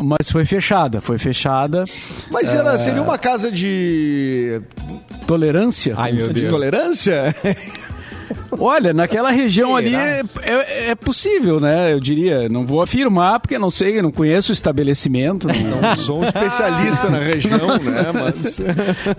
Mas 0.00 0.30
foi 0.30 0.44
fechada, 0.46 1.00
foi 1.02 1.18
fechada. 1.18 1.84
Mas 2.30 2.52
É. 2.52 2.56
era, 2.56 2.78
seria 2.78 3.02
uma 3.02 3.18
casa 3.18 3.52
de, 3.52 4.60
Tolerância? 5.26 5.94
Ai, 5.98 6.12
meu 6.12 6.28
de 6.28 6.40
Deus. 6.40 6.52
tolerância? 6.52 7.34
Olha, 8.58 8.92
naquela 8.92 9.30
região 9.30 9.74
ali 9.76 9.94
é, 9.94 10.22
é- 10.42 10.90
é 10.90 10.94
possível, 10.94 11.60
né? 11.60 11.92
Eu 11.92 12.00
diria. 12.00 12.48
Não 12.48 12.66
vou 12.66 12.80
afirmar, 12.82 13.40
porque 13.40 13.58
não 13.58 13.70
sei, 13.70 14.00
não 14.02 14.10
conheço 14.10 14.50
o 14.50 14.52
estabelecimento. 14.52 15.46
não- 15.48 15.80
Não 15.80 15.96
sou 15.96 16.20
um 16.20 16.24
especialista 16.24 17.08
na 17.08 17.18
região, 17.18 17.76
né? 17.82 18.12
Mas. 18.12 18.60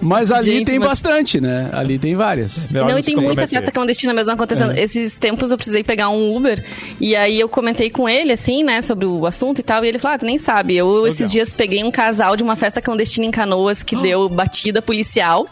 Mas 0.02 0.32
ali 0.32 0.52
Gente, 0.54 0.66
tem 0.68 0.80
mas- 0.80 0.90
bastante, 0.90 1.40
né? 1.42 1.70
Ali 1.74 1.98
tem 2.00 2.16
várias. 2.16 2.70
Melhor 2.72 2.90
não, 2.90 3.00
e 3.00 3.04
tem 3.04 3.16
muita 3.16 3.48
festa 3.48 3.72
clandestina 3.72 4.14
mesmo 4.14 4.32
acontecendo. 4.32 4.72
É. 4.74 4.82
Esses 4.84 5.16
tempos 5.16 5.52
eu 5.52 5.58
precisei 5.58 5.84
pegar 5.84 6.10
um 6.10 6.36
Uber 6.36 6.64
e 7.00 7.16
aí 7.16 7.40
eu 7.40 7.50
comentei 7.50 7.90
com 7.90 8.08
ele, 8.08 8.32
assim, 8.32 8.64
né, 8.64 8.82
sobre 8.82 9.06
o 9.06 9.26
assunto 9.26 9.60
e 9.60 9.64
tal. 9.64 9.84
E 9.84 9.88
ele 9.88 10.00
falou: 10.00 10.16
Ah, 10.16 10.20
tu 10.20 10.26
nem 10.26 10.38
sabe. 10.38 10.76
Eu 10.76 11.06
esses 11.08 11.32
dias 11.32 11.54
peguei 11.54 11.84
um 11.84 11.92
casal 11.92 12.36
de 12.36 12.44
uma 12.44 12.56
festa 12.56 12.82
clandestina 12.82 13.26
em 13.26 13.32
Canoas 13.32 13.84
que 13.84 13.96
deu 13.96 14.28
batida 14.30 14.82
policial. 14.82 15.46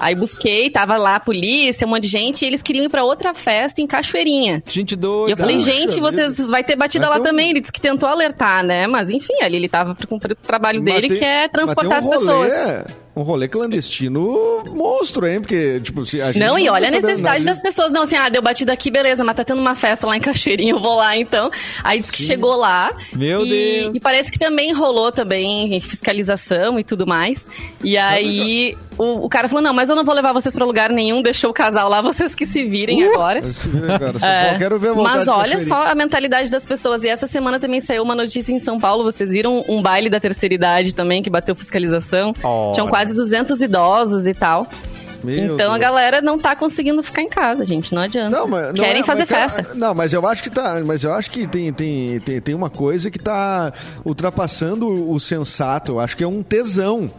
Aí 0.00 0.14
busquei, 0.14 0.70
tava 0.70 0.96
lá 0.96 1.16
a 1.16 1.20
polícia, 1.20 1.86
um 1.86 1.90
monte 1.90 2.02
de 2.04 2.08
gente, 2.08 2.42
e 2.42 2.48
eles 2.48 2.62
queriam 2.62 2.84
ir 2.84 2.88
pra 2.90 3.04
outra 3.04 3.32
festa 3.32 3.80
em 3.80 3.86
Cachoeirinha. 3.86 4.62
Gente 4.68 4.92
E 4.92 4.96
doida. 4.96 5.32
eu 5.32 5.36
falei, 5.36 5.58
gente, 5.58 5.94
vida. 5.94 6.00
vocês 6.10 6.38
vai 6.38 6.62
ter 6.64 6.76
batida 6.76 7.06
Mas 7.06 7.16
lá 7.16 7.20
um- 7.20 7.24
também. 7.24 7.50
Ele 7.50 7.60
disse 7.60 7.72
que 7.72 7.80
tentou 7.80 8.08
alertar, 8.08 8.62
né? 8.64 8.86
Mas 8.86 9.08
enfim, 9.10 9.40
ali 9.42 9.56
ele 9.56 9.68
tava 9.68 9.94
pra 9.94 10.06
cumprir 10.06 10.32
o 10.32 10.36
trabalho 10.36 10.82
Mas 10.82 10.94
dele, 10.94 11.08
tem- 11.08 11.18
que 11.18 11.24
é 11.24 11.48
transportar 11.48 11.98
as 11.98 12.06
tem 12.06 12.18
um 12.18 12.22
rolê- 12.22 12.48
pessoas. 12.50 12.84
Um 13.16 13.22
rolê 13.22 13.48
clandestino 13.48 14.62
monstro, 14.72 15.26
hein? 15.26 15.40
Porque, 15.40 15.80
tipo, 15.80 16.06
se 16.06 16.22
a 16.22 16.26
gente 16.30 16.38
Não, 16.38 16.56
e 16.58 16.66
tá 16.66 16.72
olha 16.72 16.88
a 16.88 16.90
necessidade 16.92 17.44
nada 17.44 17.54
das 17.56 17.60
pessoas. 17.62 17.90
Não, 17.90 18.02
assim, 18.02 18.14
ah, 18.16 18.28
deu 18.28 18.40
batida 18.40 18.72
aqui, 18.72 18.88
beleza, 18.90 19.24
mas 19.24 19.36
tá 19.36 19.42
tendo 19.44 19.60
uma 19.60 19.74
festa 19.74 20.06
lá 20.06 20.16
em 20.16 20.20
Cachoeirinha, 20.20 20.72
eu 20.72 20.78
vou 20.78 20.94
lá 20.96 21.16
então. 21.16 21.50
Aí 21.82 21.98
diz 22.00 22.10
que 22.10 22.22
chegou 22.22 22.54
lá. 22.56 22.92
Meu 23.12 23.44
e, 23.44 23.48
Deus. 23.82 23.96
E 23.96 24.00
parece 24.00 24.30
que 24.30 24.38
também 24.38 24.72
rolou 24.72 25.10
também 25.10 25.80
fiscalização 25.80 26.78
e 26.78 26.84
tudo 26.84 27.06
mais. 27.06 27.46
E 27.82 27.96
aí 27.98 28.76
o, 29.00 29.24
o 29.24 29.28
cara 29.30 29.48
falou: 29.48 29.62
não, 29.62 29.72
mas 29.72 29.88
eu 29.88 29.96
não 29.96 30.04
vou 30.04 30.14
levar 30.14 30.32
vocês 30.34 30.54
pra 30.54 30.64
lugar 30.64 30.90
nenhum, 30.90 31.22
deixou 31.22 31.50
o 31.50 31.54
casal 31.54 31.88
lá, 31.88 32.02
vocês 32.02 32.34
que 32.34 32.46
se 32.46 32.64
virem 32.64 33.02
agora. 33.02 33.40
disso. 33.40 33.70
Se 33.70 33.98
cara, 33.98 34.18
só 34.18 34.26
É, 34.26 34.54
eu 34.54 34.58
quero 34.58 34.78
ver 34.78 34.90
a 34.90 34.94
mas 34.94 35.26
olha 35.26 35.60
só 35.60 35.86
a 35.86 35.94
mentalidade 35.94 36.50
das 36.50 36.66
pessoas. 36.66 37.02
E 37.02 37.08
essa 37.08 37.26
semana 37.26 37.58
também 37.58 37.80
saiu 37.80 38.02
uma 38.02 38.14
notícia 38.14 38.52
em 38.52 38.58
São 38.58 38.78
Paulo. 38.78 39.02
Vocês 39.02 39.30
viram 39.30 39.64
um 39.68 39.80
baile 39.80 40.10
da 40.10 40.20
terceira 40.20 40.54
idade 40.54 40.94
também, 40.94 41.22
que 41.22 41.30
bateu 41.30 41.54
fiscalização. 41.54 42.34
Tinham 42.74 42.88
quase 42.88 43.14
200 43.14 43.60
idosos 43.62 44.26
e 44.26 44.34
tal. 44.34 44.66
Meu 45.22 45.54
então 45.54 45.68
a 45.72 45.78
Deus. 45.78 45.90
galera 45.90 46.20
não 46.22 46.38
tá 46.38 46.54
conseguindo 46.56 47.02
ficar 47.02 47.22
em 47.22 47.28
casa, 47.28 47.64
gente. 47.64 47.94
Não 47.94 48.02
adianta. 48.02 48.30
Não, 48.36 48.46
mas, 48.48 48.66
não 48.68 48.74
Querem 48.74 49.02
é- 49.02 49.04
fazer 49.04 49.26
festa. 49.26 49.74
Não, 49.74 49.94
mas 49.94 50.12
eu 50.12 50.26
acho 50.26 50.42
que 50.42 50.50
tá. 50.50 50.80
Mas 50.84 51.04
eu 51.04 51.12
acho 51.12 51.30
que 51.30 51.46
tem, 51.46 51.72
tem, 51.72 52.20
tem, 52.20 52.40
tem 52.40 52.54
uma 52.54 52.70
coisa 52.70 53.10
que 53.10 53.18
tá 53.18 53.72
ultrapassando 54.04 55.10
o 55.10 55.18
sensato. 55.20 55.92
Eu 55.92 56.00
acho 56.00 56.16
que 56.16 56.24
é 56.24 56.28
um 56.28 56.42
tesão. 56.42 57.10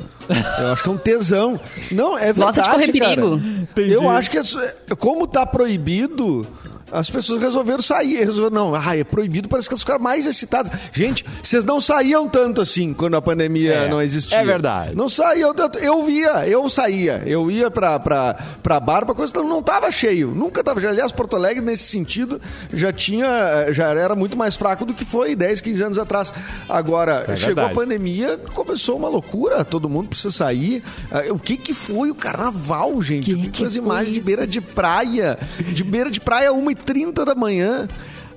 Eu 0.60 0.72
acho 0.74 0.84
que 0.84 0.90
é 0.90 0.92
um 0.92 0.98
tesão. 0.98 1.60
Não, 1.92 2.18
é 2.18 2.32
verdade. 2.34 2.58
Gosta 2.58 2.62
de 2.62 2.70
correr 2.70 2.88
cara. 3.00 3.16
perigo. 3.16 3.36
Entendi. 3.36 3.92
Eu 3.94 4.10
acho 4.10 4.30
que 4.32 4.38
é- 4.38 4.96
como 4.98 5.28
tá 5.28 5.46
proibido. 5.46 6.46
As 6.92 7.10
pessoas 7.10 7.42
resolveram 7.42 7.82
sair. 7.82 8.16
Resolveram, 8.26 8.66
não, 8.72 8.76
ah, 8.76 8.98
é 8.98 9.04
proibido, 9.04 9.48
parece 9.48 9.68
que 9.68 9.74
eles 9.74 9.82
ficaram 9.82 10.00
mais 10.02 10.26
excitados. 10.26 10.72
Gente, 10.92 11.26
vocês 11.42 11.64
não 11.64 11.80
saíam 11.80 12.28
tanto 12.28 12.62
assim 12.62 12.94
quando 12.94 13.16
a 13.16 13.22
pandemia 13.22 13.74
É, 13.74 13.90
não 13.90 14.02
existia. 14.02 14.38
é 14.38 14.44
verdade. 14.44 14.96
Não 14.96 15.08
saíam 15.10 15.54
tanto. 15.54 15.80
Eu 15.80 16.04
via, 16.06 16.48
eu 16.48 16.70
saía. 16.70 17.24
Eu 17.26 17.50
ia 17.50 17.72
pra, 17.72 18.00
pra, 18.00 18.34
pra 18.62 18.80
bar, 18.80 19.06
pra 19.06 19.16
coisa, 19.16 19.32
então 19.32 19.48
não 19.48 19.62
tava 19.64 19.90
cheio. 19.92 20.30
Nunca 20.30 20.64
tava 20.64 20.80
cheio. 20.80 20.92
Aliás, 20.92 21.12
Porto 21.12 21.36
Alegre, 21.36 21.64
nesse 21.64 21.84
sentido, 21.86 22.42
já 22.74 22.92
tinha, 22.92 23.72
já 23.72 23.88
era 23.90 24.16
muito 24.16 24.38
mais 24.38 24.56
fraco 24.56 24.86
do 24.86 24.94
que 24.94 25.06
foi 25.06 25.36
10, 25.36 25.62
15 25.62 25.84
anos 25.84 25.98
atrás. 26.00 26.34
Agora, 26.68 27.26
É 27.28 27.36
chegou 27.36 27.64
a 27.64 27.70
pandemia, 27.70 28.38
começou 28.54 28.98
uma 28.98 29.08
loucura, 29.10 29.64
todo 29.64 29.90
mundo 29.90 30.10
precisa 30.10 30.32
sair. 30.32 30.84
Ah, 31.12 31.24
O 31.32 31.40
que 31.40 31.56
que 31.58 31.74
foi 31.74 32.10
o 32.12 32.16
carnaval, 32.16 33.02
gente? 33.02 33.26
Que 33.26 33.34
o 33.34 33.42
que, 33.44 33.50
que 33.50 33.58
foi 33.60 33.68
as 33.68 33.74
foi 33.76 33.84
imagens 33.84 34.12
de 34.14 34.18
isso? 34.20 34.26
beira 34.26 34.46
de 34.48 34.60
praia? 34.62 35.38
De 35.60 35.84
beira 35.84 36.10
de 36.12 36.20
praia, 36.20 36.52
1h30 36.86 37.26
da 37.26 37.36
manhã. 37.36 37.88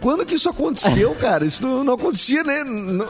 Quando 0.05 0.27
que 0.27 0.35
isso 0.35 0.51
aconteceu, 0.51 1.15
cara? 1.19 1.47
Isso 1.47 1.63
não, 1.67 1.83
não 1.83 1.95
acontecia, 1.95 2.45
né? 2.45 2.63
Não- 2.63 3.07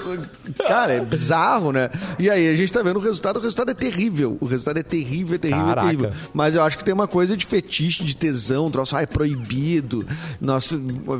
cara, 0.66 0.92
é 0.92 1.00
bizarro, 1.00 1.72
né? 1.72 1.90
E 2.20 2.30
aí, 2.30 2.48
a 2.48 2.54
gente 2.54 2.72
tá 2.72 2.82
vendo 2.84 2.98
o 2.98 3.02
resultado, 3.02 3.38
o 3.38 3.42
resultado 3.42 3.72
é 3.72 3.74
terrível. 3.74 4.38
O 4.40 4.44
resultado 4.46 4.78
é 4.78 4.82
terrível, 4.84 5.34
é 5.34 5.38
terrível, 5.38 5.64
Caraca. 5.66 5.86
é 5.88 5.90
terrível. 5.90 6.10
Mas 6.32 6.54
eu 6.54 6.62
acho 6.62 6.78
que 6.78 6.84
tem 6.84 6.94
uma 6.94 7.08
coisa 7.08 7.36
de 7.36 7.44
fetiche, 7.44 8.04
de 8.04 8.16
tesão, 8.16 8.66
um 8.66 8.70
troço, 8.70 8.96
ah, 8.96 9.02
é 9.02 9.06
proibido. 9.06 10.06
Nossa, 10.40 10.78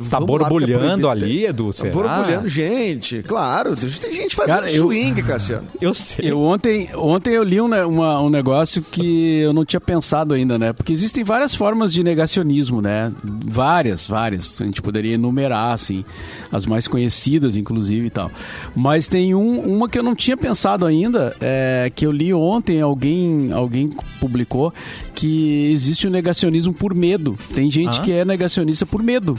Tá 0.09 0.17
é 0.17 0.19
borbulhando 0.21 0.79
proibido. 1.01 1.09
ali, 1.09 1.45
Edu, 1.45 1.71
Tá 1.73 1.89
borbulhando, 1.89 2.47
gente. 2.47 3.21
Claro, 3.23 3.75
tem 3.75 4.13
gente 4.13 4.33
fazendo 4.33 4.55
Cara, 4.55 4.71
eu- 4.71 4.85
swing, 4.85 5.21
Cassiano. 5.23 5.67
Eu 5.81 5.93
sei. 5.93 6.31
Eu 6.31 6.39
ontem, 6.39 6.89
ontem 6.95 7.31
eu 7.33 7.43
li 7.43 7.59
um, 7.59 7.67
uma- 7.87 8.21
um 8.21 8.29
negócio 8.29 8.81
que 8.81 9.39
eu 9.41 9.51
não 9.51 9.65
tinha 9.65 9.81
pensado 9.81 10.33
ainda, 10.33 10.57
né? 10.57 10.71
Porque 10.71 10.93
existem 10.93 11.21
várias 11.23 11.53
formas 11.53 11.91
de 11.91 12.01
negacionismo, 12.01 12.81
né? 12.81 13.11
Várias, 13.45 14.07
várias. 14.07 14.61
A 14.61 14.65
gente 14.65 14.81
poderia 14.81 15.15
enumerar, 15.15 15.64
assim, 15.73 16.03
as 16.51 16.65
mais 16.65 16.87
conhecidas, 16.87 17.57
inclusive 17.57 18.07
e 18.07 18.09
tal. 18.09 18.31
Mas 18.75 19.07
tem 19.07 19.33
um, 19.35 19.59
uma 19.59 19.87
que 19.89 19.97
eu 19.99 20.03
não 20.03 20.15
tinha 20.15 20.35
pensado 20.37 20.85
ainda, 20.85 21.35
é, 21.41 21.91
que 21.93 22.05
eu 22.05 22.11
li 22.11 22.33
ontem, 22.33 22.81
alguém, 22.81 23.51
alguém 23.51 23.89
publicou, 24.19 24.73
que 25.13 25.71
existe 25.71 26.07
o 26.07 26.09
negacionismo 26.09 26.73
por 26.73 26.93
medo. 26.93 27.37
Tem 27.53 27.69
gente 27.71 27.99
Ah? 27.99 28.03
que 28.03 28.11
é 28.11 28.25
negacionista 28.25 28.85
por 28.85 29.01
medo. 29.01 29.37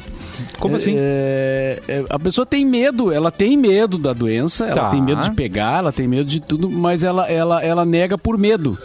Como 0.59 0.75
É, 0.75 0.77
assim? 0.79 0.95
é, 0.97 1.83
é, 1.89 2.05
a 2.09 2.19
pessoa 2.19 2.47
tem 2.47 2.65
medo, 2.65 3.13
ela 3.13 3.31
tem 3.31 3.57
medo 3.57 3.99
da 3.99 4.13
doença, 4.13 4.65
ela 4.65 4.75
Tá. 4.83 4.91
tem 4.91 5.03
medo 5.03 5.23
de 5.23 5.31
pegar, 5.33 5.79
ela 5.79 5.93
tem 5.93 6.07
medo 6.09 6.25
de 6.25 6.41
tudo, 6.41 6.71
mas 6.71 7.03
ela, 7.03 7.27
ela, 7.31 7.63
ela 7.63 7.85
nega 7.85 8.17
por 8.17 8.39
medo. 8.39 8.79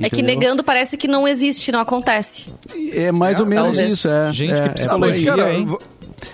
É 0.00 0.08
que 0.08 0.22
negando 0.22 0.62
parece 0.62 0.96
que 0.96 1.08
não 1.08 1.26
existe, 1.26 1.72
não 1.72 1.80
acontece. 1.80 2.48
É 2.92 3.10
mais 3.10 3.40
ou 3.40 3.46
menos 3.46 3.76
Talvez. 3.76 3.94
isso, 3.94 4.08
é. 4.08 4.30
Gente, 4.32 4.52
é, 4.52 4.60
que 4.62 4.68
é 4.68 4.68
psicologia. 4.68 5.14
aí. 5.14 5.24
mas, 5.26 5.36
cara, 5.42 5.54
hein? 5.54 5.78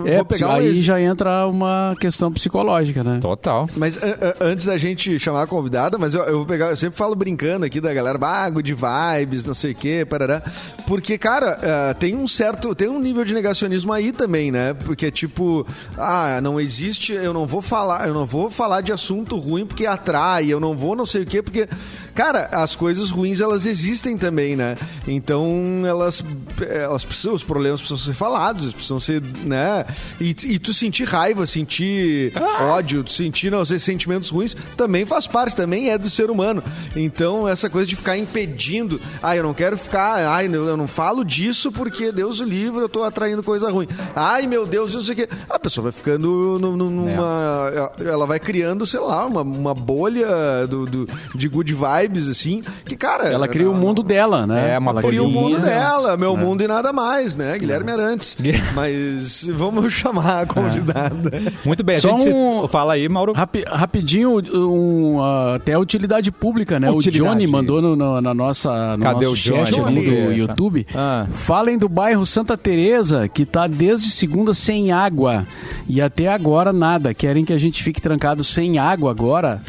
É, 0.05 0.17
vou 0.17 0.25
pegar 0.25 0.49
um 0.51 0.53
aí 0.57 0.67
ex- 0.67 0.79
já 0.79 1.01
entra 1.01 1.47
uma 1.47 1.95
questão 2.01 2.33
psicológica, 2.33 3.03
né? 3.05 3.19
Total. 3.21 3.69
Mas 3.77 3.97
a- 4.03 4.07
a- 4.07 4.45
antes 4.47 4.67
da 4.67 4.77
gente 4.77 5.19
chamar 5.19 5.43
a 5.43 5.47
convidada, 5.47 5.97
mas 5.99 6.15
eu, 6.15 6.23
eu 6.25 6.37
vou 6.39 6.47
pegar, 6.47 6.71
eu 6.71 6.77
sempre 6.77 6.97
falo 6.97 7.15
brincando 7.15 7.65
aqui 7.65 7.81
da 7.81 7.93
galera, 7.93 8.19
ah, 8.23 8.51
good 8.51 8.75
vibes, 8.75 9.45
não 9.45 9.55
sei 9.55 9.73
o 9.73 9.75
quê, 9.75 10.07
parará. 10.09 10.43
Porque, 10.87 11.17
cara, 11.19 11.59
ah, 11.63 11.95
tem 11.95 12.17
um 12.17 12.27
certo, 12.29 12.75
tem 12.75 12.89
um 12.89 12.99
nível 13.01 13.25
de 13.25 13.35
negacionismo 13.35 13.93
aí 13.93 14.13
também, 14.13 14.51
né? 14.51 14.75
Porque, 14.75 15.11
tipo, 15.11 15.67
ah, 15.99 16.41
não 16.43 16.61
existe, 16.61 17.13
eu 17.13 17.33
não 17.33 17.47
vou 17.47 17.63
falar, 17.63 18.07
eu 18.09 18.15
não 18.15 18.27
vou 18.27 18.51
falar 18.51 18.81
de 18.81 18.93
assunto 18.93 19.37
ruim 19.37 19.67
porque 19.67 19.87
atrai, 19.87 20.47
eu 20.53 20.61
não 20.61 20.77
vou 20.77 20.95
não 20.97 21.07
sei 21.07 21.23
o 21.23 21.27
quê, 21.27 21.43
porque, 21.43 21.69
cara, 22.15 22.49
as 22.53 22.75
coisas 22.77 23.11
ruins 23.11 23.41
elas 23.41 23.67
existem 23.67 24.17
também, 24.17 24.55
né? 24.57 24.77
Então, 25.07 25.83
elas, 25.87 26.25
elas 26.69 27.05
precisam, 27.05 27.35
os 27.35 27.43
problemas 27.43 27.81
precisam 27.81 27.99
ser 28.05 28.15
falados, 28.15 28.73
precisam 28.73 29.01
ser, 29.01 29.21
né? 29.45 29.85
E, 30.21 30.31
e 30.45 30.59
tu 30.59 30.73
sentir 30.73 31.05
raiva, 31.05 31.47
sentir 31.47 32.33
ódio, 32.61 33.03
tu 33.05 33.11
sentir, 33.13 33.51
não 33.51 33.65
sei, 33.65 33.79
sentimentos 33.79 34.31
ruins, 34.31 34.57
também 34.77 35.05
faz 35.05 35.27
parte, 35.27 35.57
também 35.57 35.91
é 35.91 35.99
do 35.99 36.09
ser 36.09 36.31
humano. 36.31 36.63
Então, 36.95 37.47
essa 37.49 37.69
coisa 37.69 37.87
de 37.87 37.97
ficar 37.97 38.17
impedindo, 38.17 39.01
ah, 39.23 39.37
eu 39.37 39.43
não 39.43 39.55
quero 39.55 39.77
ficar, 39.77 40.19
ai, 40.29 40.47
eu 40.47 40.77
não 40.77 40.87
falo 40.87 41.25
disso 41.25 41.73
porque 41.73 42.13
Deus 42.13 42.41
o 42.41 42.45
livre, 42.45 42.81
eu 42.81 42.89
tô 42.89 43.03
atraindo 43.03 43.43
coisa 43.43 43.71
ruim. 43.71 43.89
Ai, 44.15 44.47
meu 44.47 44.67
Deus, 44.67 44.95
isso 44.95 45.11
aqui. 45.13 45.29
A 45.49 45.59
pessoa 45.59 45.85
vai 45.85 45.93
ficando 45.93 46.59
nu- 46.61 46.77
nu- 46.77 46.91
numa. 46.91 47.93
Ela 48.05 48.27
vai 48.27 48.39
criando, 48.39 48.87
sei 48.87 49.01
lá, 49.01 49.27
uma, 49.27 49.43
uma 49.43 49.75
bolha 49.75 50.67
do, 50.69 50.87
do- 50.87 51.09
de 51.35 51.49
good 51.49 51.73
vibes, 51.75 52.04
assim, 52.31 52.63
que, 52.85 52.97
cara. 52.97 53.29
Ela 53.29 53.49
cria 53.49 53.71
o 53.71 53.75
mundo 53.75 54.03
dela, 54.03 54.47
né? 54.47 54.75
É, 54.75 54.79
uma 54.79 54.91
Ela 54.93 55.03
Cria 55.03 55.23
o 55.23 55.29
mundo 55.31 55.59
dela, 55.61 56.17
meu 56.17 56.37
mundo 56.37 56.63
e 56.63 56.69
nada 56.69 56.93
mais, 56.93 57.35
né? 57.37 57.57
Guilherme 57.59 57.91
Arantes. 57.91 58.37
É. 58.45 58.61
Mas 58.75 59.45
vamos 59.53 59.93
chamar 59.93 60.43
a 60.43 60.47
convidada. 60.47 61.31
Muito 61.65 61.83
bem, 61.83 61.97
a 61.97 62.01
Só 62.01 62.15
um- 62.15 62.69
fala 62.69 62.93
aí, 62.95 63.09
Mauro. 63.09 63.33
Rapi- 63.33 63.65
rapidinho, 63.67 64.41
um, 64.55 65.21
ah, 65.23 65.55
até 65.57 65.73
a 65.73 65.79
utilidade 65.79 66.31
pública, 66.31 66.79
né? 66.79 66.91
Utilidade. 66.91 67.23
O 67.23 67.25
Johnny 67.33 67.47
mandou 67.47 67.81
no- 67.83 67.97
no- 67.97 68.21
na 68.21 68.33
nossa, 68.35 68.97
no 68.97 69.03
Cadê 69.03 69.25
nosso 69.27 69.33
o 69.33 69.37
chat 69.37 69.73
Johnny? 69.73 69.99
ali 69.99 70.11
do 70.11 70.17
Johnny. 70.17 70.37
YouTube. 70.39 70.87
Ah. 70.95 71.27
Falem 71.33 71.79
do 71.79 71.89
bairro 71.89 72.25
Santa 72.27 72.57
Teresa, 72.57 73.29
que 73.29 73.45
tá 73.45 73.67
desde 73.67 74.11
segunda 74.11 74.53
sem 74.55 74.93
água. 74.93 75.47
E 75.89 76.01
até 76.01 76.29
agora 76.29 76.73
nada. 76.73 77.13
Querem 77.15 77.45
que 77.45 77.53
a 77.53 77.59
gente 77.59 77.83
fique 77.83 78.01
trancado 78.01 78.45
sem 78.45 78.79
água 78.79 79.11
agora? 79.11 79.61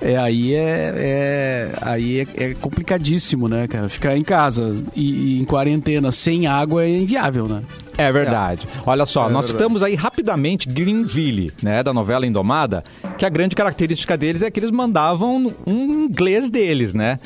É, 0.00 0.16
aí 0.16 0.54
é, 0.54 0.92
é- 0.96 1.72
aí 1.82 2.20
é, 2.20 2.44
é 2.50 2.54
complicadíssimo, 2.54 3.48
né, 3.48 3.66
cara? 3.66 3.88
Ficar 3.88 4.16
em 4.16 4.22
casa 4.22 4.76
e, 4.94 5.34
e 5.36 5.40
em 5.40 5.44
quarentena 5.44 6.12
sem 6.12 6.46
água 6.46 6.84
é 6.84 6.88
inviável, 6.90 7.48
né? 7.48 7.62
É 7.96 8.12
verdade. 8.12 8.68
Olha 8.86 9.04
só, 9.04 9.28
É 9.28 9.32
nós 9.32 9.46
verdade. 9.46 9.52
citamos 9.64 9.82
aí 9.82 9.96
rapidamente 9.96 10.68
Greenville, 10.68 11.50
né, 11.60 11.82
da 11.82 11.92
novela 11.92 12.24
Indomada, 12.24 12.84
que 13.16 13.26
a 13.26 13.28
grande 13.28 13.56
característica 13.56 14.16
deles 14.16 14.40
é 14.42 14.50
que 14.52 14.60
eles 14.60 14.70
mandavam 14.70 15.52
um 15.66 16.04
inglês 16.04 16.48
deles, 16.48 16.94
né? 16.94 17.18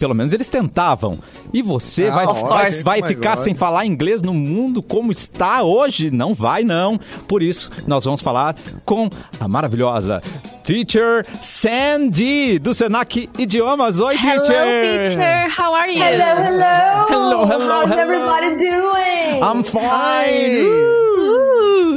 Pelo 0.00 0.14
menos 0.14 0.32
eles 0.32 0.48
tentavam. 0.48 1.18
E 1.52 1.60
você 1.62 2.08
Ah, 2.08 2.14
vai, 2.14 2.26
vai, 2.26 2.70
vai 2.82 3.02
ficar 3.02 3.36
God. 3.36 3.44
sem 3.44 3.54
falar 3.54 3.84
inglês 3.86 4.22
no 4.22 4.32
mundo 4.34 4.82
como 4.82 5.12
está 5.12 5.62
hoje? 5.62 6.10
Não 6.10 6.32
vai, 6.34 6.64
não. 6.64 6.98
Por 7.28 7.42
isso, 7.42 7.70
nós 7.86 8.04
vamos 8.06 8.20
falar 8.22 8.56
com 8.86 9.08
a 9.38 9.46
maravilhosa 9.46 10.22
Teacher 10.64 11.26
Sandy, 11.42 12.58
do 12.58 12.74
Senac 12.74 13.28
Idiomas. 13.38 14.00
Oi, 14.00 14.16
Hello, 14.16 14.42
teacher! 14.42 15.08
teacher. 15.10 15.48
How 15.60 15.74
are 15.74 15.92
you? 15.92 16.02
Hello, 16.02 16.42
hello. 16.44 17.06
Hello, 17.08 17.44
hello, 17.46 17.80
How's 17.80 17.90
hello. 17.90 18.00
everybody 18.02 18.56
doing? 18.56 19.42
I'm 19.42 19.62
fine! 19.62 19.82
Hi. 19.82 20.60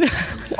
Uh, 0.04 0.08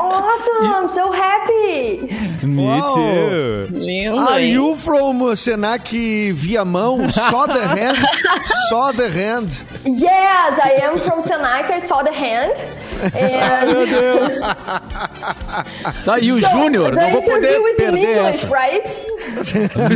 awesome. 0.00 0.66
I'm 0.74 0.88
so 0.88 1.12
happy. 1.12 2.06
Me 2.46 2.64
Uau. 2.66 2.94
too! 2.94 3.74
lindo, 3.74 4.18
Are 4.18 4.38
hein? 4.40 4.52
you 4.52 4.76
from 4.76 5.20
Senac 5.34 5.88
Viamão? 6.34 7.08
Só 7.10 7.46
the 7.46 7.66
hand? 7.66 7.98
Só 8.70 8.92
the 8.92 9.08
hand? 9.08 9.64
Yes, 9.84 10.58
I 10.62 10.70
am 10.82 11.00
from 11.00 11.20
Senac. 11.22 11.70
I 11.70 11.78
saw 11.78 12.02
the 12.02 12.12
hand. 12.12 12.52
And 13.14 13.74
Tá, 16.04 16.18
e 16.18 16.32
o 16.32 16.40
so, 16.40 16.48
Júnior, 16.50 16.94
não 16.94 17.10
vou 17.10 17.22
poder 17.22 17.60
perder 17.76 17.98
English, 18.18 18.44
essa. 18.44 18.46
right? 18.54 18.88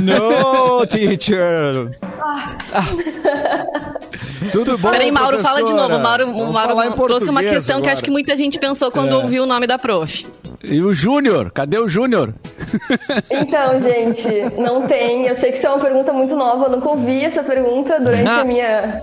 No, 0.02 0.86
teacher! 0.86 1.90
Tudo 4.52 4.78
bom, 4.78 4.90
Peraí, 4.90 5.10
Mauro, 5.10 5.38
fala 5.40 5.62
de 5.62 5.72
novo. 5.72 5.98
Mauro, 5.98 6.26
Vamos 6.26 6.52
Mauro 6.52 6.92
trouxe 7.06 7.28
uma 7.30 7.42
questão 7.42 7.76
que 7.76 7.82
agora. 7.82 7.92
acho 7.94 8.02
que 8.04 8.10
muita 8.10 8.36
gente 8.36 8.58
pensou 8.58 8.90
quando 8.90 9.12
ouviu 9.14 9.42
o 9.44 9.46
nome 9.46 9.66
da 9.66 9.78
prof. 9.78 10.26
E 10.64 10.80
o 10.82 10.92
Júnior? 10.92 11.50
Cadê 11.52 11.78
o 11.78 11.86
Júnior? 11.88 12.34
Então, 13.30 13.80
gente, 13.80 14.28
não 14.58 14.86
tem. 14.86 15.26
Eu 15.26 15.36
sei 15.36 15.52
que 15.52 15.58
isso 15.58 15.66
é 15.66 15.70
uma 15.70 15.78
pergunta 15.78 16.12
muito 16.12 16.34
nova. 16.34 16.64
Eu 16.66 16.70
nunca 16.72 16.88
ouvi 16.88 17.24
essa 17.24 17.42
pergunta 17.44 18.00
durante 18.00 18.28
a 18.28 18.44
minha 18.44 19.02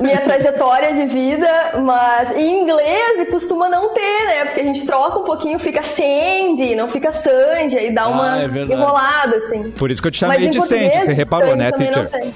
minha 0.00 0.20
trajetória 0.20 0.92
de 0.94 1.06
vida, 1.06 1.80
mas 1.82 2.36
em 2.36 2.62
inglês 2.62 3.28
costuma 3.30 3.68
não 3.68 3.90
ter, 3.90 4.24
né? 4.26 4.44
Porque 4.46 4.60
a 4.60 4.64
gente 4.64 4.86
troca 4.86 5.18
um 5.18 5.24
pouquinho, 5.24 5.58
fica 5.58 5.82
Sandy, 5.82 6.74
não 6.74 6.88
fica 6.88 7.12
Sandy, 7.12 7.76
aí 7.76 7.94
dá 7.94 8.08
uma 8.08 8.42
é 8.42 8.46
enrolada, 8.46 9.36
assim. 9.36 9.70
Por 9.70 9.90
isso 9.90 10.00
que 10.00 10.08
eu 10.08 10.12
te 10.12 10.24
Mas 10.24 10.34
chamei 10.34 10.48
em 10.48 10.50
de 10.50 10.62
Sandy, 10.62 11.04
você 11.04 11.12
reparou, 11.12 11.50
Sandy 11.50 11.62
né, 11.62 11.72
teacher? 11.72 12.32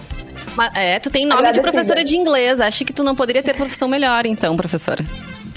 Mas, 0.56 0.72
é, 0.74 0.98
tu 0.98 1.08
tem 1.08 1.24
nome 1.24 1.52
de 1.52 1.60
professora 1.60 2.02
de 2.02 2.16
inglês. 2.16 2.60
Acho 2.60 2.84
que 2.84 2.92
tu 2.92 3.04
não 3.04 3.14
poderia 3.14 3.42
ter 3.42 3.54
profissão 3.54 3.86
melhor, 3.86 4.26
então, 4.26 4.56
professora. 4.56 5.04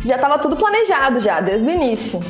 Já 0.06 0.18
tava 0.18 0.38
tudo 0.40 0.56
planejado 0.56 1.20
já, 1.20 1.42
desde 1.42 1.68
o 1.68 1.72
início. 1.72 2.24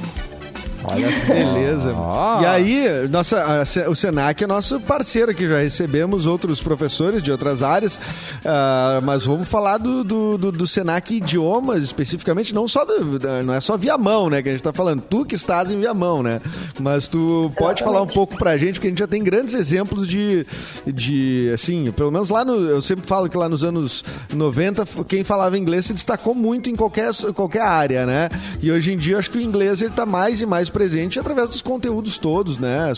Olha 0.83 1.09
só. 1.25 1.33
Beleza. 1.33 1.93
E 2.41 2.45
aí, 2.45 3.07
nossa, 3.09 3.43
a 3.85 3.89
o 3.89 3.95
Senac 3.95 4.43
é 4.43 4.47
nosso 4.47 4.79
parceiro 4.79 5.31
aqui, 5.31 5.47
já 5.47 5.59
recebemos 5.59 6.25
outros 6.25 6.61
professores 6.61 7.21
de 7.21 7.31
outras 7.31 7.61
áreas, 7.63 7.99
ah, 8.45 8.99
mas 9.03 9.25
vamos 9.25 9.47
falar 9.47 9.77
do, 9.77 10.03
do, 10.03 10.37
do, 10.37 10.51
do 10.51 10.67
Senac 10.67 11.13
Idiomas 11.15 11.83
especificamente, 11.83 12.53
não 12.53 12.67
só 12.67 12.83
do, 12.85 13.19
da- 13.19 13.43
não 13.43 13.53
é 13.53 13.61
só 13.61 13.77
Viamão, 13.77 14.29
né, 14.29 14.41
que 14.41 14.49
a 14.49 14.51
gente 14.53 14.61
tá 14.63 14.73
falando, 14.73 15.01
tu 15.01 15.25
que 15.25 15.35
estás 15.35 15.71
em 15.71 15.79
Viamão, 15.79 16.23
né, 16.23 16.39
mas 16.79 17.07
tu 17.07 17.51
pode 17.57 17.81
Exatamente. 17.81 17.83
falar 17.83 18.01
um 18.01 18.07
pouco 18.07 18.37
pra 18.37 18.57
gente, 18.57 18.73
porque 18.75 18.87
a 18.87 18.89
gente 18.89 18.99
já 18.99 19.07
tem 19.07 19.23
grandes 19.23 19.53
exemplos 19.53 20.07
de, 20.07 20.45
de 20.87 21.49
assim, 21.53 21.91
pelo 21.91 22.11
menos 22.11 22.29
lá 22.29 22.43
no, 22.45 22.53
eu 22.55 22.81
sempre 22.81 23.05
falo 23.05 23.29
que 23.29 23.37
lá 23.37 23.47
nos 23.49 23.63
anos 23.63 24.03
90, 24.33 24.85
quem 25.07 25.23
falava 25.23 25.57
inglês 25.57 25.85
se 25.85 25.93
destacou 25.93 26.33
muito 26.33 26.69
em 26.69 26.75
qualquer, 26.75 27.11
qualquer 27.35 27.61
área, 27.61 28.05
né, 28.05 28.29
e 28.61 28.71
hoje 28.71 28.93
em 28.93 28.97
dia 28.97 29.15
eu 29.15 29.19
acho 29.19 29.29
que 29.29 29.37
o 29.37 29.41
inglês 29.41 29.81
ele 29.81 29.91
tá 29.91 30.05
mais 30.05 30.41
e 30.41 30.45
mais 30.45 30.69
presente 30.71 31.19
através 31.19 31.49
dos 31.49 31.62
conteúdos 31.62 32.17
todos, 32.17 32.57
né? 32.57 32.91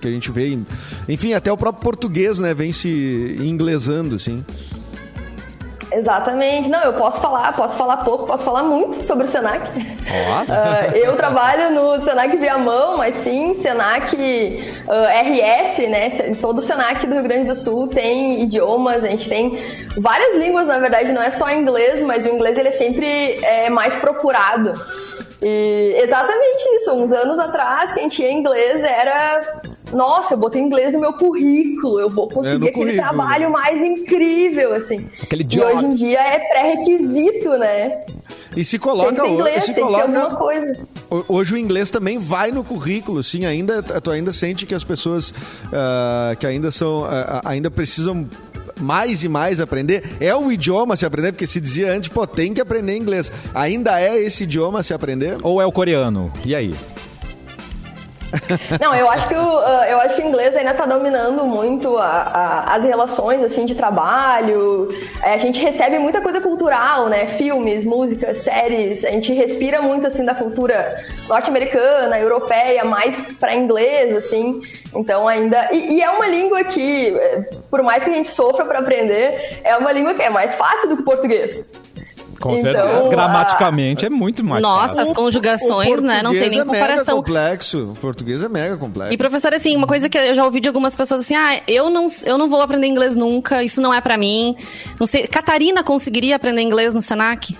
Que 0.00 0.08
a 0.08 0.10
gente 0.10 0.30
vê. 0.30 0.48
em- 0.48 0.66
Enfim, 1.08 1.32
até 1.34 1.50
o 1.52 1.56
próprio 1.56 1.82
português, 1.82 2.38
né? 2.38 2.52
Vem 2.54 2.72
se 2.72 3.36
inglesando, 3.40 4.16
assim. 4.16 4.44
Exatamente. 5.92 6.68
Não, 6.68 6.80
eu 6.82 6.92
posso 6.94 7.20
falar, 7.20 7.52
posso 7.54 7.76
falar 7.76 7.96
pouco, 7.98 8.24
posso 8.26 8.44
falar 8.44 8.62
muito 8.62 9.02
sobre 9.02 9.24
o 9.24 9.28
Senac. 9.28 9.68
Ah, 10.48 10.88
eu 10.96 11.14
trabalho 11.16 11.72
no 11.72 12.02
Senac 12.02 12.36
Viamão, 12.36 12.96
mas 12.96 13.14
sim, 13.14 13.54
Senac 13.54 14.16
ah, 14.88 15.22
RS, 15.22 15.86
né? 15.88 16.08
Todo 16.40 16.58
o 16.58 16.62
Senac 16.62 17.06
do 17.06 17.14
Rio 17.14 17.22
Grande 17.22 17.44
do 17.44 17.54
Sul 17.54 17.86
tem 17.86 18.42
idiomas, 18.42 19.04
a 19.04 19.08
gente 19.08 19.28
tem 19.28 19.56
várias 19.96 20.36
línguas, 20.36 20.66
na 20.66 20.80
verdade, 20.80 21.12
não 21.12 21.22
é 21.22 21.30
só 21.30 21.48
inglês, 21.50 22.00
mas 22.02 22.26
o 22.26 22.28
inglês 22.30 22.58
ele 22.58 22.68
é 22.68 22.72
sempre 22.72 23.06
é, 23.06 23.70
mais 23.70 23.94
procurado. 23.96 24.72
E 25.42 25.96
exatamente 26.02 26.62
isso, 26.76 26.92
uns 26.92 27.12
anos 27.12 27.38
atrás, 27.38 27.92
quem 27.92 28.08
tinha 28.08 28.30
inglês 28.30 28.82
era. 28.84 29.60
Nossa, 29.92 30.34
eu 30.34 30.38
botei 30.38 30.60
inglês 30.62 30.92
no 30.92 31.00
meu 31.00 31.14
currículo, 31.14 31.98
eu 31.98 32.08
vou 32.08 32.28
É, 32.30 32.34
conseguir 32.34 32.58
no 32.58 32.66
aquele 32.68 32.92
trabalho 32.96 33.50
mais 33.50 33.80
incrível, 33.82 34.72
assim. 34.74 35.08
Aquele 35.20 35.46
e 35.50 35.60
hoje 35.60 35.84
em 35.86 35.94
dia 35.94 36.20
é 36.20 36.38
pré-requisito, 36.38 37.50
né? 37.58 38.04
E 38.56 38.64
se 38.64 38.78
coloca. 38.78 39.12
ter 39.14 39.22
ho- 39.22 39.26
inglês, 39.26 39.64
se 39.64 39.74
tem 39.74 39.84
que 39.84 39.90
ter 39.90 40.00
alguma 40.00 40.20
coloca 40.26 40.36
coisa. 40.36 40.86
ho- 41.10 41.24
hoje 41.28 41.54
o 41.54 41.56
inglês 41.56 41.90
também 41.90 42.18
vai 42.18 42.52
no 42.52 42.62
currículo, 42.62 43.22
sim. 43.22 43.46
Ainda, 43.46 43.82
tu 43.82 44.10
ainda 44.10 44.32
sente 44.32 44.66
que 44.66 44.74
as 44.74 44.84
pessoas 44.84 45.32
ah, 45.72 46.34
que 46.38 46.46
ainda 46.46 46.70
são. 46.70 47.04
ah, 47.04 47.40
ainda 47.44 47.70
precisam. 47.70 48.28
Mais 48.80 49.22
e 49.22 49.28
mais 49.28 49.60
aprender. 49.60 50.02
É 50.20 50.34
o 50.34 50.50
idioma 50.50 50.96
se 50.96 51.06
aprender, 51.06 51.32
porque 51.32 51.46
se 51.46 51.60
dizia 51.60 51.92
antes, 51.92 52.08
pô, 52.08 52.26
tem 52.26 52.54
que 52.54 52.60
aprender 52.60 52.96
inglês. 52.96 53.30
Ainda 53.54 54.00
é 54.00 54.18
esse 54.18 54.44
idioma 54.44 54.82
se 54.82 54.94
aprender? 54.94 55.38
Ou 55.42 55.60
é 55.60 55.66
o 55.66 55.72
coreano? 55.72 56.32
E 56.44 56.54
aí? 56.54 56.74
Não, 58.80 58.94
eu 58.94 59.10
acho 59.10 59.28
que 59.28 59.34
o, 59.34 59.58
ah, 59.58 59.86
eu 59.88 59.98
acho 60.00 60.16
que 60.16 60.22
o 60.22 60.26
inglês 60.26 60.56
ainda 60.56 60.70
está 60.72 60.86
dominando 60.86 61.44
muito 61.44 61.96
a- 61.98 62.04
a- 62.22 62.74
as 62.76 62.84
relações 62.84 63.42
assim 63.42 63.66
de 63.66 63.74
trabalho. 63.74 64.88
É, 65.22 65.34
a 65.34 65.38
gente 65.38 65.60
recebe 65.60 65.98
muita 65.98 66.20
coisa 66.20 66.40
cultural, 66.40 67.08
né? 67.08 67.26
Filmes, 67.26 67.84
músicas, 67.84 68.38
séries. 68.38 69.04
A 69.04 69.10
gente 69.10 69.32
respira 69.32 69.82
muito 69.82 70.06
assim 70.06 70.24
da 70.24 70.34
cultura 70.34 70.96
norte-americana, 71.28 72.18
europeia, 72.18 72.84
mais 72.84 73.20
para 73.38 73.54
inglês, 73.54 74.14
assim. 74.14 74.60
Então 74.94 75.26
ainda 75.28 75.68
e, 75.72 75.94
e 75.96 76.02
é 76.02 76.10
uma 76.10 76.26
língua 76.26 76.64
que, 76.64 77.08
eh, 77.16 77.48
por 77.70 77.82
mais 77.82 78.04
que 78.04 78.10
a 78.10 78.14
gente 78.14 78.28
sofra 78.28 78.64
para 78.64 78.78
aprender, 78.80 79.58
é 79.64 79.76
uma 79.76 79.92
língua 79.92 80.14
que 80.14 80.22
é 80.22 80.30
mais 80.30 80.54
fácil 80.54 80.88
do 80.88 80.96
que 80.96 81.02
o 81.02 81.04
português. 81.04 81.70
Com 82.40 82.52
Então, 82.54 82.72
certeza. 82.72 83.04
a- 83.06 83.08
Gramaticamente 83.10 84.06
é 84.06 84.08
muito 84.08 84.42
mais 84.42 84.62
Nossa, 84.62 84.88
fácil. 84.88 85.02
as 85.02 85.12
conjugações, 85.12 86.00
né? 86.00 86.22
Não 86.22 86.30
tem 86.32 86.48
nem 86.48 86.60
é 86.60 86.64
mega 86.64 86.80
comparação. 86.80 87.16
complexo. 87.18 87.90
O 87.92 88.00
português 88.00 88.42
é 88.42 88.48
mega 88.48 88.76
complexo. 88.78 89.12
E 89.12 89.18
professor, 89.18 89.52
assim, 89.52 89.76
uma 89.76 89.86
coisa 89.86 90.08
que 90.08 90.16
eu 90.16 90.34
já 90.34 90.42
ouvi 90.44 90.58
de 90.60 90.68
algumas 90.68 90.96
pessoas 90.96 91.20
assim, 91.20 91.34
ah, 91.36 91.60
eu 91.68 91.90
não, 91.90 92.06
eu 92.24 92.38
não 92.38 92.48
vou 92.48 92.62
aprender 92.62 92.86
inglês 92.86 93.14
nunca, 93.14 93.62
isso 93.62 93.80
não 93.82 93.92
é 93.92 94.00
pra 94.00 94.16
mim. 94.16 94.56
Não 94.98 95.06
sei, 95.06 95.26
Catarina 95.26 95.82
conseguiria 95.84 96.36
aprender 96.36 96.62
inglês 96.62 96.94
no 96.94 97.02
Senac? 97.02 97.56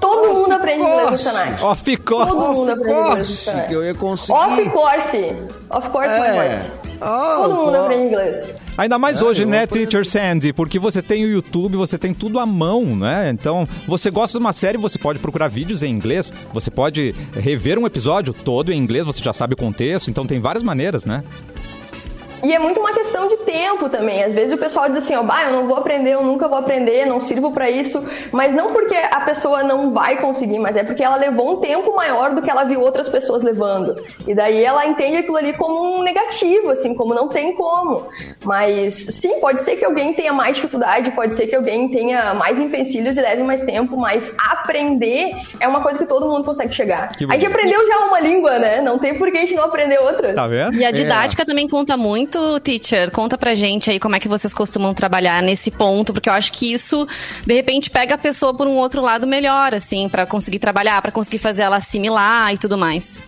Todo 0.00 0.32
mundo 0.34 0.52
aprende 0.52 0.80
inglês 0.82 1.02
no 1.02 1.08
course. 1.08 1.24
Senac. 1.24 1.64
Of 1.64 1.96
course. 1.98 2.28
Todo 2.32 2.52
mundo 2.54 2.70
aprende 2.70 2.90
inglês 2.90 3.08
no 3.08 3.14
Course, 3.16 3.32
Senac. 3.36 3.68
que 3.68 3.74
eu 3.74 3.84
ia 3.84 3.94
conseguir. 3.94 4.38
Of 4.38 4.70
course. 4.70 5.36
Of 5.70 5.90
course, 5.90 6.08
my 6.08 6.26
É. 6.26 6.32
voice. 6.48 6.70
Ah, 7.00 7.34
Todo 7.42 7.54
mundo 7.54 7.76
aprende 7.76 8.04
inglês. 8.06 8.54
Ainda 8.78 8.96
mais 8.96 9.20
É, 9.20 9.24
hoje, 9.24 9.44
né, 9.44 9.64
aprendo. 9.64 9.88
Teacher 9.88 10.06
Sandy? 10.08 10.52
Porque 10.52 10.78
você 10.78 11.02
tem 11.02 11.24
o 11.24 11.28
YouTube, 11.28 11.76
você 11.76 11.98
tem 11.98 12.14
tudo 12.14 12.38
à 12.38 12.46
mão, 12.46 12.96
né? 12.96 13.28
Então, 13.28 13.66
você 13.88 14.08
gosta 14.08 14.38
de 14.38 14.44
uma 14.44 14.52
série, 14.52 14.78
você 14.78 14.96
pode 14.96 15.18
procurar 15.18 15.48
vídeos 15.48 15.82
em 15.82 15.90
inglês, 15.90 16.32
você 16.54 16.70
pode 16.70 17.12
rever 17.34 17.76
um 17.76 17.86
episódio 17.86 18.32
todo 18.32 18.72
em 18.72 18.78
inglês, 18.78 19.04
você 19.04 19.20
já 19.22 19.32
sabe 19.32 19.54
o 19.54 19.56
contexto, 19.56 20.08
então 20.08 20.24
tem 20.24 20.38
várias 20.40 20.62
maneiras, 20.62 21.04
né? 21.04 21.24
E 22.42 22.52
é 22.52 22.58
muito 22.58 22.80
uma 22.80 22.92
questão 22.92 23.26
de 23.28 23.36
tempo 23.38 23.88
também. 23.88 24.22
Às 24.22 24.34
vezes 24.34 24.52
o 24.52 24.58
pessoal 24.58 24.88
diz 24.88 24.98
assim, 24.98 25.14
ó, 25.14 25.22
bah, 25.22 25.44
eu 25.44 25.52
não 25.52 25.66
vou 25.66 25.76
aprender, 25.76 26.12
eu 26.12 26.22
nunca 26.22 26.48
vou 26.48 26.58
aprender, 26.58 27.06
não 27.06 27.20
sirvo 27.20 27.50
pra 27.50 27.70
isso. 27.70 28.02
Mas 28.32 28.54
não 28.54 28.72
porque 28.72 28.94
a 28.94 29.20
pessoa 29.20 29.62
não 29.62 29.90
vai 29.90 30.20
conseguir, 30.20 30.58
mas 30.58 30.76
é 30.76 30.84
porque 30.84 31.02
ela 31.02 31.16
levou 31.16 31.52
um 31.52 31.60
tempo 31.60 31.94
maior 31.94 32.34
do 32.34 32.42
que 32.42 32.50
ela 32.50 32.64
viu 32.64 32.80
outras 32.80 33.08
pessoas 33.08 33.42
levando. 33.42 33.94
E 34.26 34.34
daí 34.34 34.62
ela 34.62 34.86
entende 34.86 35.18
aquilo 35.18 35.36
ali 35.36 35.52
como 35.52 35.98
um 35.98 36.02
negativo, 36.02 36.70
assim, 36.70 36.94
como 36.94 37.14
não 37.14 37.28
tem 37.28 37.54
como. 37.54 38.06
Mas 38.44 38.94
sim, 38.94 39.40
pode 39.40 39.62
ser 39.62 39.76
que 39.76 39.84
alguém 39.84 40.14
tenha 40.14 40.32
mais 40.32 40.56
dificuldade, 40.56 41.10
pode 41.12 41.34
ser 41.34 41.46
que 41.46 41.56
alguém 41.56 41.88
tenha 41.88 42.34
mais 42.34 42.58
empecilhos 42.58 43.16
e 43.16 43.20
leve 43.20 43.42
mais 43.42 43.64
tempo, 43.64 43.96
mas 43.96 44.36
aprender 44.50 45.30
é 45.60 45.66
uma 45.66 45.80
coisa 45.80 45.98
que 45.98 46.06
todo 46.06 46.28
mundo 46.28 46.44
consegue 46.44 46.74
chegar. 46.74 47.10
A 47.28 47.32
gente 47.34 47.46
aprendeu 47.46 47.86
já 47.86 47.98
uma 48.06 48.20
língua, 48.20 48.58
né? 48.58 48.80
Não 48.80 48.98
tem 48.98 49.16
por 49.16 49.30
que 49.30 49.38
a 49.38 49.40
gente 49.40 49.54
não 49.54 49.64
aprender 49.64 49.98
outras. 49.98 50.34
Tá 50.34 50.46
vendo? 50.46 50.74
E 50.74 50.84
a 50.84 50.90
didática 50.90 51.44
também 51.44 51.68
conta 51.68 51.96
muito, 51.96 52.27
teacher. 52.62 53.10
Conta 53.10 53.36
pra 53.36 53.54
gente 53.54 53.90
aí 53.90 53.98
como 53.98 54.16
é 54.16 54.20
que 54.20 54.28
vocês 54.28 54.54
costumam 54.54 54.94
trabalhar 54.94 55.42
nesse 55.42 55.70
ponto, 55.70 56.12
porque 56.12 56.28
eu 56.28 56.32
acho 56.32 56.52
que 56.52 56.72
isso, 56.72 57.06
de 57.46 57.54
repente, 57.54 57.90
pega 57.90 58.14
a 58.14 58.18
pessoa 58.18 58.54
por 58.54 58.66
um 58.66 58.76
outro 58.76 59.02
lado 59.02 59.26
melhor, 59.26 59.74
assim, 59.74 60.08
pra 60.08 60.26
conseguir 60.26 60.58
trabalhar, 60.58 61.00
pra 61.02 61.12
conseguir 61.12 61.38
fazer 61.38 61.62
ela 61.62 61.76
assimilar 61.76 62.52
e 62.52 62.58
tudo 62.58 62.76
mais. 62.76 63.18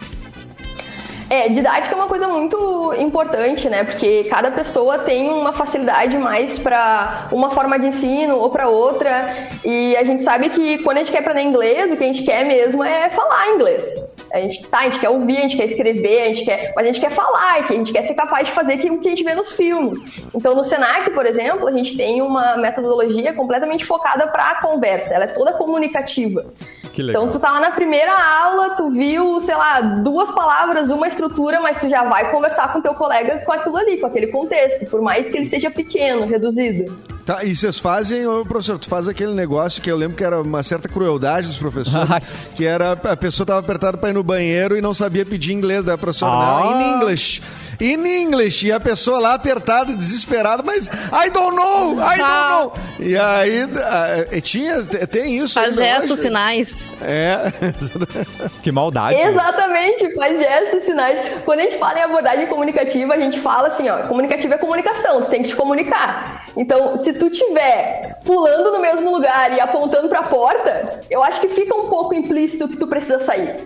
É, 1.31 1.49
didática 1.49 1.95
é 1.95 1.97
uma 1.97 2.09
coisa 2.09 2.27
muito 2.27 2.93
importante, 2.99 3.69
né? 3.69 3.85
Porque 3.85 4.25
cada 4.25 4.51
pessoa 4.51 4.99
tem 4.99 5.31
uma 5.31 5.53
facilidade 5.53 6.19
mais 6.19 6.59
para 6.59 7.29
uma 7.31 7.51
forma 7.51 7.79
de 7.79 7.87
ensino 7.87 8.37
ou 8.37 8.51
para 8.51 8.69
outra. 8.69 9.49
E 9.65 9.97
a 9.97 10.03
gente 10.03 10.23
sabe 10.23 10.51
que 10.51 10.79
quando 10.79 10.97
a 10.97 11.03
gente 11.05 11.13
quer 11.13 11.21
aprender 11.21 11.43
inglês, 11.43 11.93
o 11.93 11.97
que 11.97 12.03
a 12.03 12.07
gente 12.09 12.25
quer 12.25 12.45
mesmo 12.45 12.83
é 12.83 13.09
falar 13.11 13.51
inglês. 13.51 14.20
A 14.33 14.41
gente, 14.41 14.67
tá, 14.67 14.81
a 14.81 14.83
gente 14.85 14.99
quer 14.99 15.09
ouvir, 15.09 15.39
a 15.39 15.41
gente 15.43 15.57
quer 15.57 15.65
escrever, 15.65 16.23
a 16.23 16.27
gente 16.27 16.45
quer, 16.45 16.73
mas 16.75 16.85
a 16.85 16.93
gente 16.93 17.01
quer 17.01 17.11
falar, 17.11 17.55
a 17.69 17.73
gente 17.73 17.93
quer 17.93 18.03
ser 18.03 18.15
capaz 18.15 18.49
de 18.49 18.55
fazer 18.55 18.75
aquilo 18.75 19.01
que 19.01 19.09
a 19.09 19.11
gente 19.11 19.25
vê 19.25 19.35
nos 19.35 19.53
filmes. 19.53 20.05
Então, 20.35 20.55
no 20.55 20.65
Senac, 20.65 21.11
por 21.11 21.27
exemplo, 21.27 21.67
a 21.67 21.73
gente 21.73 21.97
tem 21.97 22.23
uma 22.23 22.57
metodologia 22.57 23.33
completamente 23.35 23.85
focada 23.85 24.29
para 24.29 24.51
a 24.51 24.61
conversa. 24.61 25.15
Ela 25.15 25.25
é 25.25 25.29
toda 25.29 25.53
comunicativa. 25.53 26.53
Que 26.93 27.03
legal. 27.03 27.23
Então, 27.23 27.33
tu 27.33 27.41
tá 27.41 27.53
lá 27.53 27.61
na 27.61 27.71
primeira 27.71 28.13
aula, 28.13 28.71
tu 28.77 28.91
viu, 28.91 29.39
sei 29.41 29.55
lá, 29.55 29.81
duas 29.81 30.31
palavras, 30.33 30.91
uma 30.91 31.07
estrutura, 31.07 31.61
mas 31.61 31.79
tu 31.81 31.89
já 31.89 32.05
vai 32.05 32.31
conversar 32.31 32.73
com 32.73 32.81
teu 32.81 32.95
colega 32.95 33.39
com 33.45 33.53
aquilo 33.53 33.77
ali, 33.77 33.99
com 33.99 34.07
aquele 34.07 34.27
contexto, 34.29 34.87
por 34.87 35.01
mais 35.01 35.31
que 35.31 35.37
ele 35.39 35.47
seja 35.47 35.71
pequeno, 35.71 36.27
reduzido. 36.27 36.93
Tá, 37.25 37.45
e 37.45 37.55
vocês 37.55 37.79
fazem, 37.79 38.27
ô, 38.27 38.45
professor, 38.45 38.79
tu 38.79 38.89
faz 38.89 39.07
aquele 39.07 39.35
negócio 39.35 39.81
que 39.81 39.91
eu 39.91 39.97
lembro 39.97 40.17
que 40.17 40.25
era 40.25 40.41
uma 40.43 40.63
certa 40.63 40.89
crueldade 40.89 41.47
dos 41.47 41.59
professores, 41.59 42.09
que 42.57 42.67
era 42.67 42.93
a 42.93 43.17
pessoa 43.17 43.47
tava 43.47 43.61
apertada 43.61 43.97
pra 43.97 44.11
ir 44.11 44.15
no 44.15 44.23
banheiro 44.25 44.77
e 44.77 44.81
não 44.81 44.93
sabia 44.93 45.25
pedir 45.25 45.53
inglês, 45.53 45.85
daí 45.85 45.95
a 45.95 45.99
professora, 45.99 46.33
Ah. 46.33 46.61
não, 46.65 46.73
in 46.73 46.95
English. 46.97 47.43
In 47.81 48.05
English, 48.07 48.67
e 48.67 48.73
a 48.73 48.79
pessoa 48.79 49.19
lá 49.19 49.35
apertada, 49.35 49.93
desesperada, 49.95 50.63
mas 50.63 50.89
I 50.89 51.31
don't 51.31 51.57
know, 51.57 51.95
I 52.01 52.19
don't 52.19 52.51
know. 52.51 52.73
E 52.99 53.17
aí, 53.17 53.69
ah, 53.83 54.27
e 54.33 54.41
tinha, 54.41 54.85
tem 54.85 55.39
isso. 55.39 55.55
Faz 55.55 55.77
gestos, 55.77 56.13
hoje? 56.13 56.23
sinais. 56.23 56.83
É, 57.03 57.51
Que 58.63 58.71
maldade. 58.71 59.19
Exatamente, 59.19 60.15
faz 60.15 60.39
gestos, 60.39 60.83
sinais. 60.83 61.19
Quando 61.45 61.61
a 61.61 61.63
gente 61.63 61.79
fala 61.79 61.99
em 61.99 62.03
abordagem 62.03 62.47
comunicativa, 62.47 63.15
a 63.15 63.19
gente 63.19 63.41
fala 63.41 63.69
assim, 63.69 63.89
ó, 63.89 63.99
comunicativa 64.07 64.55
é 64.55 64.59
comunicação, 64.59 65.23
tu 65.23 65.31
tem 65.31 65.43
que 65.43 65.49
te 65.49 65.57
comunicar. 65.57 66.43
Então, 66.57 66.99
se 66.99 67.13
tu 67.15 67.31
tiver 67.31 68.19
pulando 68.25 68.73
no 68.73 68.81
mesmo 68.81 69.11
lugar 69.11 69.57
e 69.57 69.61
apontando 69.61 70.09
pra 70.09 70.23
porta, 70.25 71.01
eu 71.11 71.23
acho 71.23 71.41
que 71.41 71.49
fica 71.49 71.75
um 71.75 71.89
pouco 71.89 72.15
implícito 72.15 72.69
que 72.69 72.77
tu 72.77 72.87
precisa 72.87 73.19
sair. 73.21 73.57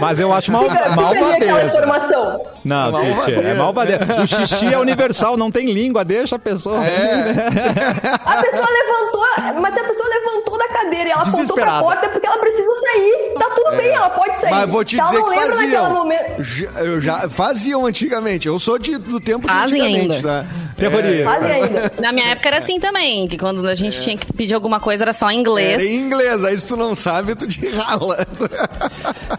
Mas 0.00 0.20
eu 0.20 0.32
acho 0.32 0.52
mal, 0.52 0.64
Fica, 0.64 0.76
fica 0.76 0.90
ali 0.90 1.32
aquela 1.32 1.86
malvadeza. 1.86 3.45
Malvadeza. 3.54 4.02
é 4.02 4.06
malvadeza. 4.06 4.22
O 4.22 4.26
xixi 4.46 4.72
é 4.74 4.78
universal, 4.78 5.36
não 5.36 5.50
tem 5.50 5.72
língua, 5.72 6.04
deixa 6.04 6.36
a 6.36 6.38
pessoa. 6.38 6.78
A 6.80 8.42
pessoa 8.42 8.66
levantou, 8.70 9.60
mas 9.60 9.74
se 9.74 9.80
a 9.80 9.84
pessoa 9.84 10.08
levantou 10.08 10.58
da 10.58 10.68
cadeira 10.68 11.08
e 11.08 11.12
ela 11.12 11.22
apontou 11.22 11.56
pra 11.56 11.80
porta 11.80 12.06
é 12.06 12.08
porque 12.08 12.26
ela 12.26 12.38
precisa 12.38 12.70
sair. 12.80 13.34
Tá 13.38 13.50
tudo 13.54 13.76
bem, 13.76 13.88
ela 13.88 14.10
pode 14.10 14.36
sair. 14.38 14.50
mas 14.50 14.68
vou 14.68 14.84
te 14.84 14.98
ela 14.98 15.08
dizer 15.10 15.20
não 15.22 15.28
que 15.28 15.36
faziam. 15.36 16.84
eu 16.84 17.00
já 17.00 17.28
faziam 17.28 17.86
antigamente. 17.86 18.46
Eu 18.48 18.58
sou 18.58 18.78
de- 18.78 18.98
do 18.98 19.20
tempo 19.20 19.46
de 19.46 19.52
Fazem 19.52 19.80
antigamente, 19.80 20.16
ainda. 20.16 20.28
tá? 20.44 20.46
Terrorista. 20.76 21.24
Fazem 21.24 21.50
ainda. 21.52 21.92
Na 22.00 22.12
minha 22.12 22.26
época 22.28 22.48
era 22.48 22.58
assim 22.58 22.78
também, 22.78 23.26
que 23.28 23.38
quando 23.38 23.66
a 23.66 23.74
gente 23.74 24.00
tinha 24.00 24.16
que 24.16 24.32
pedir 24.32 24.54
alguma 24.54 24.78
coisa 24.78 25.04
era 25.04 25.12
só 25.12 25.30
em 25.30 25.36
Era 25.36 25.40
inglês. 25.40 25.82
em 25.82 25.96
inglês, 26.00 26.44
aí 26.44 26.58
se 26.58 26.66
tu 26.66 26.76
não 26.76 26.94
sabe, 26.94 27.34
tu 27.34 27.46
te 27.46 27.66
rala. 27.68 28.26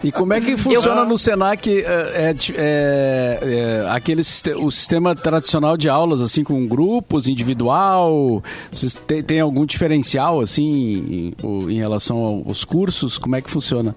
E 0.04 0.12
como 0.12 0.34
é 0.34 0.42
que 0.42 0.58
funciona 0.58 1.06
no 1.06 1.18
Senac 1.18 1.70
é, 1.70 1.82
é, 1.84 2.36
é, 2.56 3.40
é, 3.42 3.90
aquele 3.92 4.22
o 4.22 4.72
sistema 4.72 5.16
tradicional 5.16 5.78
de 5.78 5.90
aulas, 5.90 6.22
assim, 6.22 6.44
com 6.44 6.66
grupos, 6.68 7.28
individual? 7.28 8.44
Vocês 8.72 8.94
têm, 8.94 9.24
têm 9.24 9.40
algum 9.40 9.66
diferencial, 9.66 10.40
assim, 10.42 11.34
em, 11.44 11.72
em 11.72 11.78
relação 11.78 12.44
aos 12.48 12.64
cursos? 12.66 13.18
Como 13.18 13.36
é 13.36 13.42
que 13.42 13.50
funciona? 13.50 13.96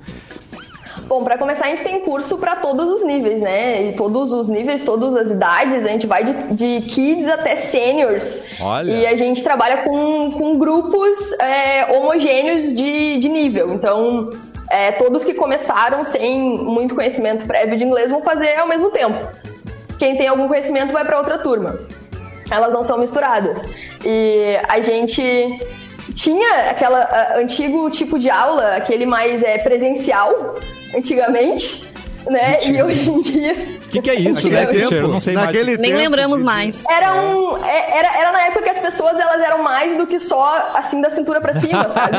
Bom, 1.11 1.25
para 1.25 1.37
começar, 1.37 1.67
a 1.67 1.71
gente 1.71 1.83
tem 1.83 1.99
curso 2.03 2.39
para 2.39 2.55
todos 2.55 2.89
os 2.89 3.05
níveis, 3.05 3.43
né? 3.43 3.83
E 3.83 3.93
todos 3.95 4.33
os 4.33 4.49
níveis, 4.49 4.85
todas 4.85 5.13
as 5.17 5.29
idades. 5.29 5.85
A 5.85 5.89
gente 5.89 6.07
vai 6.07 6.23
de, 6.23 6.55
de 6.55 6.87
kids 6.87 7.27
até 7.27 7.57
seniors. 7.57 8.45
Olha. 8.61 8.93
E 8.93 9.07
a 9.09 9.17
gente 9.17 9.43
trabalha 9.43 9.79
com, 9.79 10.31
com 10.31 10.57
grupos 10.57 11.33
é, 11.41 11.97
homogêneos 11.97 12.77
de, 12.77 13.19
de 13.19 13.29
nível. 13.29 13.75
Então, 13.75 14.31
é, 14.71 14.93
todos 14.93 15.25
que 15.25 15.35
começaram 15.35 16.05
sem 16.05 16.57
muito 16.57 16.95
conhecimento 16.95 17.45
prévio 17.45 17.77
de 17.77 17.83
inglês 17.83 18.09
vão 18.09 18.23
fazer 18.23 18.57
ao 18.57 18.69
mesmo 18.69 18.91
tempo. 18.91 19.27
Quem 19.99 20.17
tem 20.17 20.29
algum 20.29 20.47
conhecimento 20.47 20.93
vai 20.93 21.05
para 21.05 21.19
outra 21.19 21.39
turma. 21.39 21.77
Elas 22.49 22.73
não 22.73 22.85
são 22.85 22.99
misturadas. 22.99 23.69
E 24.05 24.57
a 24.69 24.81
gente 24.81 25.23
tinha 26.15 26.71
aquele 26.71 27.41
antigo 27.43 27.91
tipo 27.91 28.19
de 28.19 28.29
aula, 28.31 28.77
aquele 28.77 29.07
mais 29.07 29.43
é, 29.43 29.59
presencial, 29.59 30.57
antigamente, 30.97 31.89
né? 32.29 32.59
E 32.67 32.83
hoje 32.83 33.11
em 33.11 33.23
dia. 33.23 33.53
O 33.87 33.91
que, 33.91 34.03
que 34.03 34.11
é 34.11 34.15
isso, 34.15 34.49
né, 34.49 34.67
teacher? 34.67 34.99
Eu 35.03 35.09
não 35.09 35.21
sei 35.21 35.35
mais. 35.35 35.47
naquele 35.47 35.77
Nem 35.79 35.91
tempo 35.93 36.03
lembramos 36.03 36.43
mais. 36.43 36.85
Era 36.89 37.15
um. 37.15 37.57
é- 37.65 37.99
Era, 37.99 38.19
era 38.19 38.33
na 38.33 38.43
época 38.47 38.63
que 38.65 38.71
as 38.71 38.79
pessoas 38.79 39.19
elas 39.19 39.41
eram 39.41 39.63
mais 39.63 39.97
do 39.97 40.07
que 40.07 40.19
só 40.19 40.71
assim 40.75 41.01
da 41.01 41.11
cintura 41.11 41.41
pra 41.41 41.55
cima, 41.61 41.89
sabe? 41.91 42.17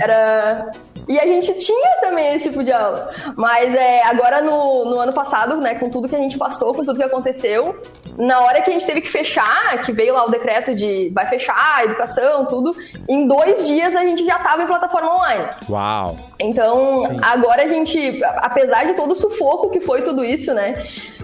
Era. 0.00 0.70
E 1.08 1.18
a 1.18 1.26
gente 1.26 1.52
tinha 1.58 1.96
também 2.00 2.34
esse 2.36 2.48
tipo 2.48 2.62
de 2.62 2.70
aula. 2.72 3.10
Mas 3.36 3.74
é, 3.74 4.02
agora 4.06 4.40
no, 4.40 4.84
no 4.84 5.00
ano 5.00 5.12
passado, 5.12 5.56
né, 5.56 5.74
com 5.74 5.90
tudo 5.90 6.08
que 6.08 6.14
a 6.14 6.18
gente 6.20 6.38
passou, 6.38 6.72
com 6.74 6.84
tudo 6.84 6.96
que 6.96 7.02
aconteceu, 7.02 7.76
na 8.16 8.40
hora 8.40 8.60
que 8.60 8.70
a 8.70 8.72
gente 8.72 8.86
teve 8.86 9.00
que 9.00 9.08
fechar, 9.08 9.82
que 9.82 9.92
veio 9.92 10.14
lá 10.14 10.26
o 10.26 10.30
decreto 10.30 10.74
de 10.74 11.10
vai 11.14 11.26
fechar 11.26 11.76
a 11.76 11.84
educação, 11.84 12.46
tudo, 12.46 12.76
em 13.08 13.26
dois 13.26 13.66
dias 13.66 13.96
a 13.96 14.02
gente 14.02 14.24
já 14.24 14.38
tava 14.38 14.62
em 14.62 14.66
plataforma 14.66 15.14
online. 15.14 15.44
Uau. 15.68 16.16
Então, 16.38 17.02
agora 17.22 17.64
a 17.64 17.68
gente, 17.68 18.22
apesar 18.36 18.86
de 18.86 18.94
todo 18.94 19.12
o 19.12 19.16
sufoco 19.16 19.70
que 19.70 19.80
foi 19.80 20.02
tudo 20.02 20.24
isso, 20.24 20.52
né? 20.52 20.74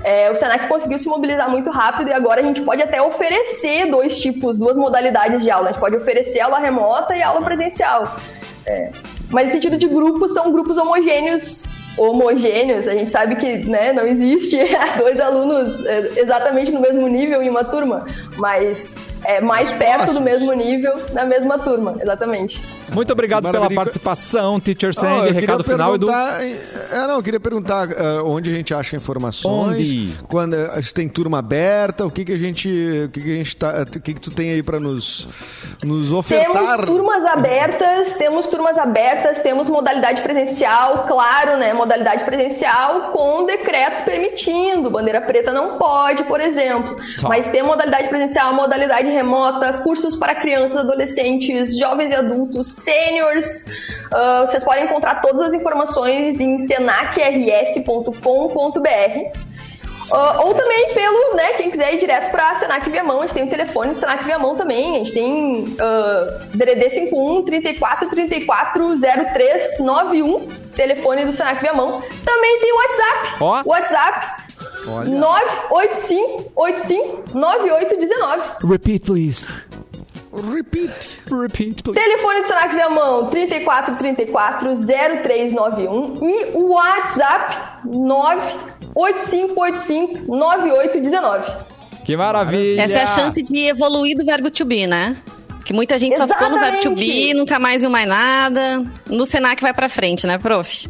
é, 0.05 0.31
o 0.31 0.35
Senac 0.35 0.69
conseguiu 0.69 0.99
se 0.99 1.09
mobilizar 1.09 1.51
muito 1.51 1.71
rápido 1.71 2.09
e 2.09 2.13
agora 2.13 2.41
a 2.41 2.45
gente 2.45 2.63
pode 2.63 2.83
até 2.83 3.01
oferecer 3.01 3.91
dois 3.91 4.21
tipos, 4.21 4.59
duas 4.59 4.77
modalidades 4.77 5.43
de 5.43 5.51
aula. 5.51 5.71
A 5.71 5.73
gente 5.73 5.81
pode 5.81 5.97
oferecer 5.97 6.41
aula 6.41 6.59
remota 6.59 7.17
e 7.17 7.23
aula 7.23 7.43
presencial. 7.43 8.17
É, 8.67 8.91
mas 9.31 9.47
no 9.47 9.53
sentido 9.53 9.77
de 9.77 9.89
grupos, 9.89 10.35
são 10.35 10.53
grupos 10.53 10.77
homogêneos. 10.77 11.65
Homogêneos, 11.99 12.87
a 12.87 12.95
gente 12.95 13.11
sabe 13.11 13.37
que 13.37 13.59
né, 13.59 13.93
não 13.93 14.07
existe 14.07 14.57
dois 14.99 15.21
alunos 15.21 15.85
é, 15.85 16.13
exatamente 16.17 16.71
no 16.71 16.81
mesmo 16.81 17.07
nível 17.09 17.43
em 17.43 17.51
uma 17.51 17.65
turma, 17.65 18.07
mas 18.37 18.97
é 19.29 19.43
mais 19.43 19.71
perto 19.73 19.99
do 19.99 20.23
próximos. 20.23 20.25
mesmo 20.25 20.53
nível, 20.55 20.95
na 21.13 21.23
mesma 21.27 21.59
turma, 21.59 21.97
exatamente. 22.01 22.63
Muito 22.91 23.13
obrigado 23.13 23.51
pela 23.53 23.69
participação, 23.71 24.59
Teacher 24.59 24.95
Sandy. 24.95 25.11
eu 25.19 25.23
queria 25.35 25.41
recado 25.41 25.65
final, 25.65 25.95
Edu. 25.95 26.07
perguntar, 26.07 26.43
É, 26.43 27.07
não, 27.07 27.17
eu 27.17 27.23
queria 27.23 27.39
perguntar 27.39 27.89
ah, 27.93 28.23
onde 28.25 28.51
a 28.51 28.55
gente 28.55 28.73
acha 28.73 28.97
informações, 28.97 29.77
Onde? 29.77 30.17
quando 30.29 30.57
se 30.83 30.95
tem 30.95 31.07
turma 31.09 31.41
aberta, 31.41 32.07
o 32.07 32.11
que 32.11 32.25
que 32.25 32.33
a 32.33 32.39
gente, 32.39 32.69
o 33.05 33.11
que 33.11 33.21
que 33.21 33.33
a 33.33 33.37
gente 33.37 33.55
tá, 33.55 33.83
o 33.83 34.01
que 34.01 34.15
que 34.15 34.21
tu 34.21 34.31
tem 34.31 34.53
aí 34.53 34.63
pra 34.63 34.81
nos 34.81 35.29
nos 35.85 36.11
ofertar? 36.11 36.79
Temos 36.79 36.87
turmas 36.87 37.25
abertas, 37.27 38.15
temos 38.15 38.47
turmas 38.47 38.79
abertas, 38.79 39.39
temos 39.41 39.69
modalidade 39.69 40.23
presencial, 40.23 41.05
claro, 41.07 41.59
né? 41.59 41.75
Modalidade 41.75 42.25
presencial 42.25 43.11
com 43.13 43.45
decretos 43.45 44.01
permitindo. 44.01 44.89
Bandeira 44.91 45.21
preta 45.21 45.53
não 45.53 45.77
pode, 45.77 46.25
por 46.25 46.41
exemplo. 46.41 46.97
Tá. 47.21 47.29
Mas 47.29 47.49
tem 47.51 47.63
modalidade 47.63 48.09
presencial, 48.09 48.55
modalidade 48.55 49.11
remota, 49.19 49.75
cursos 49.85 50.17
para 50.17 50.35
crianças, 50.35 50.79
adolescentes, 50.79 51.77
jovens 51.77 52.11
e 52.13 52.15
adultos, 52.15 52.75
sêniors. 52.75 53.67
Ah, 54.13 54.45
vocês 54.47 54.65
podem 54.65 54.85
encontrar 54.85 55.21
todas 55.21 55.49
as 55.49 55.53
informações 55.53 56.41
em 56.41 56.57
senacrs.com.br. 56.59 59.49
Ah, 60.11 60.41
ou 60.43 60.55
também 60.55 60.95
pelo, 60.95 61.35
né, 61.35 61.53
quem 61.55 61.71
quiser 61.71 61.95
ir 61.95 61.99
direto 61.99 62.31
pra 62.31 62.55
Senac 62.55 62.89
Viamão, 62.89 63.19
a 63.19 63.27
gente 63.27 63.35
tem 63.35 63.45
o 63.45 63.51
telefone 63.51 63.93
do 63.93 63.99
Senac 63.99 64.25
Viamão 64.25 64.57
também, 64.57 64.97
a 64.97 64.99
gente 65.01 65.13
tem 65.13 65.65
uh, 65.65 66.47
DDD 66.55 66.89
51 66.89 67.45
34 67.45 68.09
34 68.09 68.95
03 69.33 69.79
91, 69.81 70.49
telefone 70.75 71.25
do 71.25 71.33
Senac 71.33 71.61
Viamão. 71.61 72.01
Também 72.25 72.61
tem 72.61 72.73
o 72.73 72.77
WhatsApp. 72.77 73.37
Ó. 73.41 73.63
WhatsApp 73.67 74.48
Olha. 74.89 75.11
985 75.11 76.53
85 76.57 77.35
9819. 77.35 78.67
Repeat, 78.71 79.05
please. 79.05 79.47
Repeat. 80.33 81.21
Repeat, 81.31 81.83
please. 81.83 81.99
Telefone 81.99 82.41
do 82.41 82.47
Senac 82.47 82.75
Viamão 82.75 83.27
34 83.27 83.97
34 83.97 84.77
0391 84.77 86.19
e 86.23 86.57
o 86.57 86.69
WhatsApp 86.73 87.57
98585 87.85 90.35
9819. 90.37 91.51
Que 92.05 92.17
maravilha. 92.17 92.83
Essa 92.83 92.99
é 92.99 93.03
a 93.03 93.07
chance 93.07 93.43
de 93.43 93.67
evoluir 93.67 94.17
do 94.17 94.25
verbo 94.25 94.51
to 94.51 94.65
be, 94.65 94.87
né? 94.87 95.17
Que 95.65 95.75
muita 95.75 95.99
gente 95.99 96.17
só 96.17 96.27
ficou 96.27 96.49
no 96.49 96.59
verbo 96.59 96.81
to 96.81 96.91
be, 96.95 97.03
Exatamente. 97.03 97.35
nunca 97.35 97.59
mais 97.59 97.83
viu 97.83 97.91
mais 97.91 98.09
nada. 98.09 98.83
No 99.07 99.27
Senac 99.27 99.61
vai 99.61 99.75
pra 99.75 99.89
frente, 99.91 100.27
né, 100.27 100.39
prof? 100.39 100.89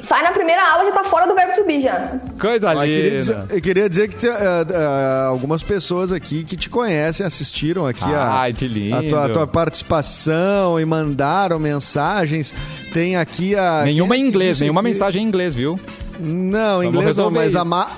Sai 0.00 0.22
na 0.22 0.32
primeira 0.32 0.62
aula 0.72 0.84
já 0.84 0.92
tá 0.92 1.04
fora 1.04 1.26
do 1.26 1.34
verbo 1.34 1.54
to 1.54 1.64
be 1.64 1.80
já. 1.80 2.18
Coisa 2.38 2.68
Ó, 2.68 2.72
eu, 2.72 2.80
queria 2.80 3.10
dizer, 3.10 3.36
linda. 3.38 3.54
eu 3.54 3.60
queria 3.60 3.88
dizer 3.88 4.08
que 4.08 4.16
tem, 4.16 4.30
ah, 4.30 4.66
ah, 4.74 5.26
algumas 5.26 5.62
pessoas 5.62 6.12
aqui 6.12 6.42
que 6.44 6.56
te 6.56 6.68
conhecem, 6.70 7.24
assistiram 7.24 7.86
aqui 7.86 8.04
a, 8.04 8.50
que 8.54 8.66
lindo. 8.66 8.96
a, 8.96 9.02
tua, 9.02 9.24
a 9.24 9.28
tua 9.28 9.46
participação 9.46 10.78
e 10.80 10.84
mandaram 10.84 11.58
mensagens. 11.58 12.54
Tem 12.92 13.16
aqui 13.16 13.54
a. 13.54 13.82
Nenhuma 13.84 14.16
em 14.16 14.20
é 14.20 14.22
que 14.22 14.28
inglês, 14.28 14.60
nenhuma 14.60 14.80
aqui? 14.80 14.88
mensagem 14.90 15.22
em 15.22 15.26
inglês, 15.26 15.54
viu? 15.54 15.78
Não, 16.20 16.82
em 16.82 16.88
inglês 16.88 17.16
não, 17.16 17.30
mas 17.30 17.56
a. 17.56 17.64
Ma 17.64 17.88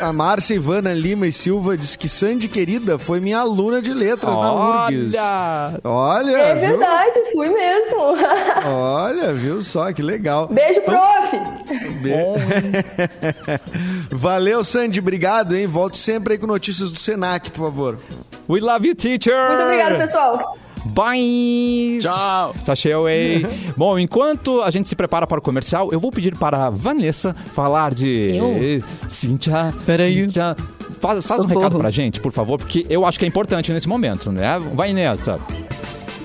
a 0.00 0.12
Márcia 0.12 0.54
Ivana 0.54 0.92
Lima 0.92 1.26
e 1.26 1.32
Silva 1.32 1.74
diz 1.76 1.96
que 1.96 2.06
Sandy 2.06 2.48
querida 2.48 2.98
foi 2.98 3.18
minha 3.18 3.38
aluna 3.38 3.80
de 3.80 3.94
letras 3.94 4.36
na 4.38 4.52
URGS. 4.86 5.14
Olha! 5.14 5.80
Olha, 5.82 6.36
É 6.36 6.54
viu? 6.54 6.68
verdade, 6.78 7.20
fui 7.32 7.48
mesmo. 7.48 7.96
Olha, 8.68 9.32
viu 9.32 9.62
só 9.62 9.90
que 9.94 10.02
legal. 10.02 10.48
Beijo, 10.48 10.82
prof. 10.82 11.40
Valeu, 14.12 14.62
Sandy, 14.64 15.00
obrigado, 15.00 15.54
hein? 15.56 15.66
Volte 15.66 15.98
sempre 15.98 16.34
aí 16.34 16.38
com 16.38 16.46
notícias 16.46 16.90
do 16.90 16.98
Senac, 16.98 17.50
por 17.50 17.64
favor. 17.66 17.98
We 18.48 18.60
love 18.60 18.86
you, 18.86 18.94
teacher! 18.94 19.34
Muito 19.48 19.62
obrigada, 19.62 19.96
pessoal. 19.98 20.56
Bye! 20.86 21.98
Tchau. 22.00 22.54
Tchau, 22.74 23.08
ei. 23.08 23.46
Bom, 23.76 23.98
enquanto 23.98 24.62
a 24.62 24.70
gente 24.70 24.88
se 24.88 24.96
prepara 24.96 25.26
para 25.26 25.38
o 25.38 25.42
comercial, 25.42 25.90
eu 25.92 26.00
vou 26.00 26.10
pedir 26.10 26.36
para 26.36 26.66
a 26.66 26.70
Vanessa 26.70 27.34
falar 27.54 27.94
de... 27.94 28.36
Eu? 28.36 28.82
Cíntia... 29.08 29.72
Peraí. 29.84 30.14
Cíntia, 30.14 30.56
faz 31.00 31.24
faz 31.24 31.44
um 31.44 31.46
recado 31.46 31.78
pra 31.78 31.90
gente, 31.90 32.20
por 32.20 32.32
favor, 32.32 32.58
porque 32.58 32.86
eu 32.88 33.04
acho 33.04 33.18
que 33.18 33.24
é 33.24 33.28
importante 33.28 33.72
nesse 33.72 33.88
momento, 33.88 34.32
né? 34.32 34.58
Vai 34.74 34.92
nessa. 34.92 35.38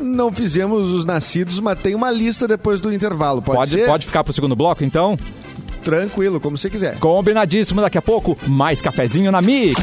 Não 0.02 0.32
fizemos 0.32 0.92
os 0.92 1.04
nascidos, 1.04 1.60
mas 1.60 1.78
tem 1.80 1.96
uma 1.96 2.12
lista 2.12 2.48
depois 2.48 2.80
do 2.80 2.94
intervalo. 2.94 3.42
Pode, 3.42 3.58
Pode, 3.58 3.72
ser? 3.72 3.86
pode 3.88 4.06
ficar 4.06 4.24
pro 4.24 4.32
segundo 4.32 4.56
bloco, 4.56 4.84
então? 4.84 5.18
Tranquilo, 5.84 6.40
como 6.40 6.58
você 6.58 6.70
quiser. 6.70 6.98
Combinadíssimo. 7.00 7.82
Daqui 7.82 7.98
a 7.98 8.02
pouco, 8.02 8.38
mais 8.48 8.82
cafezinho 8.82 9.32
na 9.32 9.42
Mix. 9.42 9.76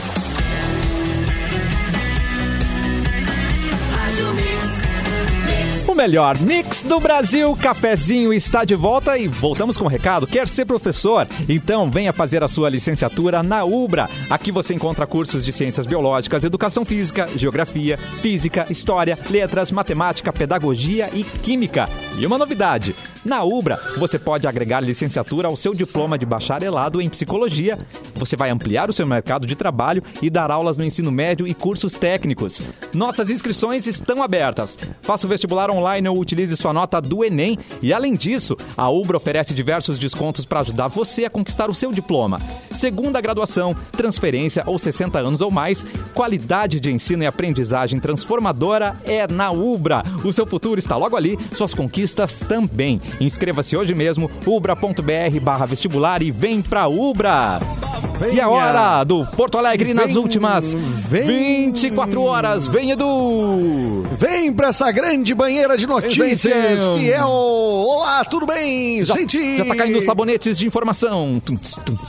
Melhor 5.97 6.39
mix 6.39 6.83
do 6.83 7.01
Brasil, 7.01 7.57
cafezinho 7.57 8.31
está 8.31 8.65
de 8.65 8.75
volta 8.75 9.17
e 9.17 9.27
voltamos 9.27 9.79
com 9.79 9.87
o 9.87 9.89
recado. 9.89 10.27
Quer 10.27 10.47
ser 10.47 10.67
professor? 10.67 11.27
Então 11.49 11.91
venha 11.91 12.13
fazer 12.13 12.45
a 12.45 12.49
sua 12.49 12.69
licenciatura 12.69 13.43
na 13.43 13.65
Ubra. 13.65 14.07
Aqui 14.29 14.53
você 14.53 14.75
encontra 14.75 15.07
cursos 15.07 15.43
de 15.43 15.53
ciências 15.53 15.87
biológicas, 15.87 16.45
educação 16.45 16.85
física, 16.85 17.27
geografia, 17.35 17.97
física, 17.97 18.67
história, 18.69 19.19
letras, 19.31 19.73
matemática, 19.73 20.31
pedagogia 20.33 21.09
e 21.15 21.25
química. 21.25 21.89
E 22.19 22.27
uma 22.27 22.37
novidade: 22.37 22.95
na 23.27 23.43
Ubra 23.43 23.81
você 23.99 24.19
pode 24.19 24.47
agregar 24.47 24.81
licenciatura 24.81 25.49
ao 25.49 25.57
seu 25.57 25.75
diploma 25.75 26.17
de 26.17 26.25
bacharelado 26.25 27.01
em 27.01 27.09
psicologia. 27.09 27.79
Você 28.15 28.37
vai 28.37 28.51
ampliar 28.51 28.89
o 28.89 28.93
seu 28.93 29.07
mercado 29.07 29.47
de 29.47 29.57
trabalho 29.57 30.03
e 30.23 30.31
dar 30.31 30.51
aulas 30.51 30.77
no 30.77 30.85
ensino 30.85 31.11
médio 31.11 31.47
e 31.47 31.53
cursos 31.53 31.93
técnicos. 31.93 32.63
Nossas 32.95 33.29
inscrições 33.29 33.87
estão 33.87 34.23
abertas. 34.23 34.79
Faça 35.03 35.27
o 35.27 35.31
vestibular 35.31 35.71
online 35.71 36.09
ou 36.09 36.19
utilize 36.19 36.57
sua 36.57 36.73
nota 36.73 37.01
do 37.01 37.25
Enem. 37.25 37.59
E 37.83 37.93
além 37.93 38.15
disso, 38.15 38.57
a 38.77 38.89
Ubra 38.89 39.17
oferece 39.17 39.53
diversos 39.53 39.99
descontos 39.99 40.45
para 40.45 40.61
ajudar 40.61 40.89
você 40.89 41.25
a 41.25 41.31
conquistar 41.31 41.69
o 41.69 41.75
seu 41.75 41.93
diploma. 41.93 42.41
Segunda 42.71 43.21
graduação, 43.21 43.75
transferência 43.93 44.63
ou 44.67 44.79
60 44.79 45.19
anos 45.19 45.41
ou 45.41 45.51
mais, 45.51 45.85
qualidade 46.15 46.79
de 46.79 46.93
ensino 46.93 47.23
e 47.23 47.27
aprendizagem 47.27 47.99
transformadora 47.99 48.97
é 49.05 49.27
na 49.27 49.51
Ubra. 49.51 50.05
O 50.25 50.33
seu 50.33 50.47
futuro 50.47 50.79
está 50.79 50.97
logo 50.97 51.17
ali, 51.17 51.39
suas 51.53 51.75
conquistas 51.75 52.41
também. 52.41 53.01
Inscreva-se 53.21 53.77
hoje 53.77 53.95
mesmo, 53.95 54.31
ubra.br 54.45 55.41
barra 55.41 55.67
vestibular 55.67 56.23
e 56.23 56.31
vem 56.31 56.61
pra 56.63 56.87
Ubra! 56.89 57.61
E 58.33 58.41
a 58.41 58.49
hora 58.49 59.05
do 59.05 59.27
Porto 59.27 59.59
Alegre 59.59 59.93
nas 59.93 60.13
Vem, 60.15 60.17
últimas 60.23 60.73
vem. 60.73 61.71
24 61.71 62.23
horas. 62.23 62.67
Vem, 62.67 62.91
Edu! 62.93 64.03
Vem 64.19 64.51
pra 64.55 64.69
essa 64.69 64.91
grande 64.91 65.35
banheira 65.35 65.77
de 65.77 65.87
notícias 65.87 66.87
que 66.97 67.13
é 67.13 67.23
o... 67.23 67.29
Olá, 67.87 68.25
tudo 68.25 68.47
bem, 68.47 69.05
Já, 69.05 69.15
gente? 69.15 69.59
já 69.59 69.67
tá 69.67 69.77
caindo 69.77 70.01
sabonetes 70.01 70.57
de 70.57 70.67
informação. 70.67 71.43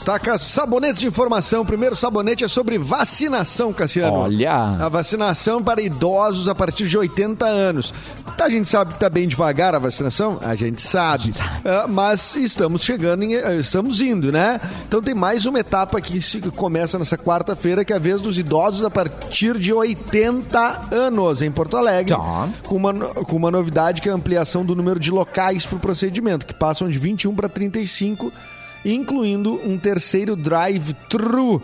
Taca 0.02 0.38
sabonetes 0.38 1.00
de 1.00 1.06
informação. 1.06 1.64
Primeiro 1.66 1.94
sabonete 1.94 2.42
é 2.42 2.48
sobre 2.48 2.78
vacinação, 2.78 3.70
Cassiano. 3.72 4.16
Olha. 4.16 4.76
A 4.80 4.88
vacinação 4.88 5.62
para 5.62 5.82
idosos 5.82 6.48
a 6.48 6.54
partir 6.54 6.88
de 6.88 6.96
80 6.96 7.44
anos. 7.46 7.92
Tá, 8.36 8.46
A 8.46 8.50
gente 8.50 8.68
sabe 8.68 8.94
que 8.94 8.98
tá 9.00 9.10
bem 9.10 9.28
devagar 9.28 9.74
a 9.74 9.78
vacinação? 9.78 10.38
A 10.42 10.54
gente 10.54 10.80
sabe. 10.80 10.97
Ah, 11.64 11.86
mas 11.88 12.34
estamos 12.36 12.82
chegando, 12.82 13.22
em- 13.24 13.34
eh, 13.34 13.56
estamos 13.56 14.00
indo, 14.00 14.30
né? 14.32 14.60
Então 14.86 15.00
tem 15.00 15.14
mais 15.14 15.46
uma 15.46 15.58
etapa 15.60 16.00
que 16.00 16.20
se 16.20 16.40
começa 16.40 16.98
nessa 16.98 17.16
quarta-feira, 17.16 17.84
que 17.84 17.92
é 17.92 17.96
a 17.96 18.00
vez 18.00 18.20
dos 18.20 18.38
idosos 18.38 18.84
a 18.84 18.90
partir 18.90 19.58
de 19.58 19.72
80 19.72 20.88
anos 20.90 21.42
em 21.42 21.50
Porto 21.50 21.76
Alegre. 21.76 22.14
Tá. 22.14 22.48
Com 22.64 22.76
uma, 22.76 22.92
com 22.94 23.36
uma 23.36 23.50
novidade 23.50 24.00
que 24.02 24.08
é 24.08 24.12
a 24.12 24.14
ampliação 24.14 24.64
do 24.64 24.74
número 24.74 24.98
de 24.98 25.10
locais 25.10 25.64
para 25.66 25.76
o 25.76 25.80
procedimento, 25.80 26.46
que 26.46 26.54
passam 26.54 26.88
de 26.88 26.98
21 26.98 27.34
para 27.34 27.48
35 27.48 28.32
incluindo 28.84 29.60
um 29.64 29.76
terceiro 29.76 30.36
drive-thru 30.36 31.62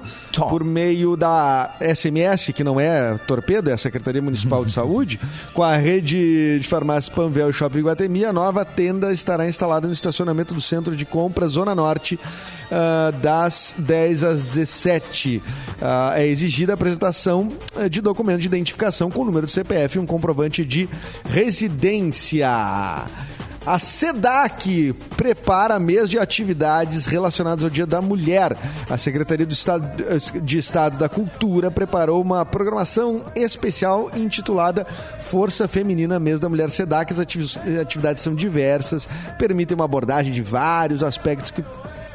por 0.48 0.64
meio 0.64 1.16
da 1.16 1.74
SMS, 1.80 2.52
que 2.52 2.64
não 2.64 2.78
é 2.78 3.16
Torpedo, 3.26 3.70
é 3.70 3.72
a 3.72 3.78
Secretaria 3.78 4.22
Municipal 4.22 4.64
de 4.64 4.72
Saúde, 4.72 5.20
com 5.52 5.62
a 5.62 5.76
rede 5.76 6.58
de 6.58 6.68
farmácias 6.68 7.14
Panvel 7.14 7.50
e 7.50 7.52
Shopping 7.52 7.82
Guatemi. 7.82 8.24
A 8.24 8.32
nova 8.32 8.64
tenda 8.64 9.12
estará 9.12 9.48
instalada 9.48 9.86
no 9.86 9.92
estacionamento 9.92 10.54
do 10.54 10.60
Centro 10.60 10.96
de 10.96 11.04
Compras 11.04 11.52
Zona 11.52 11.74
Norte, 11.74 12.18
ah, 12.70 13.12
das 13.22 13.74
10 13.78 14.24
às 14.24 14.44
17. 14.44 15.42
Ah, 15.80 16.14
é 16.16 16.26
exigida 16.26 16.72
a 16.72 16.74
apresentação 16.74 17.52
eh, 17.76 17.88
de 17.88 18.00
documento 18.00 18.40
de 18.40 18.46
identificação 18.46 19.10
com 19.10 19.22
o 19.22 19.24
número 19.24 19.46
do 19.46 19.52
CPF 19.52 19.96
e 19.96 20.00
um 20.00 20.06
comprovante 20.06 20.64
de 20.64 20.88
residência. 21.28 22.48
A 23.66 23.78
SEDAC 23.78 24.92
prepara 25.16 25.78
mês 25.78 26.10
de 26.10 26.18
atividades 26.18 27.06
relacionadas 27.06 27.64
ao 27.64 27.70
Dia 27.70 27.86
da 27.86 28.02
Mulher. 28.02 28.54
A 28.90 28.98
Secretaria 28.98 29.46
do 29.46 29.54
Estado, 29.54 29.90
de 30.42 30.58
Estado 30.58 30.98
da 30.98 31.08
Cultura 31.08 31.70
preparou 31.70 32.20
uma 32.20 32.44
programação 32.44 33.22
especial 33.34 34.10
intitulada 34.14 34.86
Força 35.30 35.66
Feminina 35.66 36.20
Mês 36.20 36.40
da 36.40 36.48
Mulher 36.50 36.70
SEDAC. 36.70 37.14
As 37.14 37.18
ativi- 37.18 37.58
atividades 37.80 38.22
são 38.22 38.34
diversas, 38.34 39.08
permitem 39.38 39.74
uma 39.74 39.86
abordagem 39.86 40.30
de 40.30 40.42
vários 40.42 41.02
aspectos 41.02 41.50
que 41.50 41.64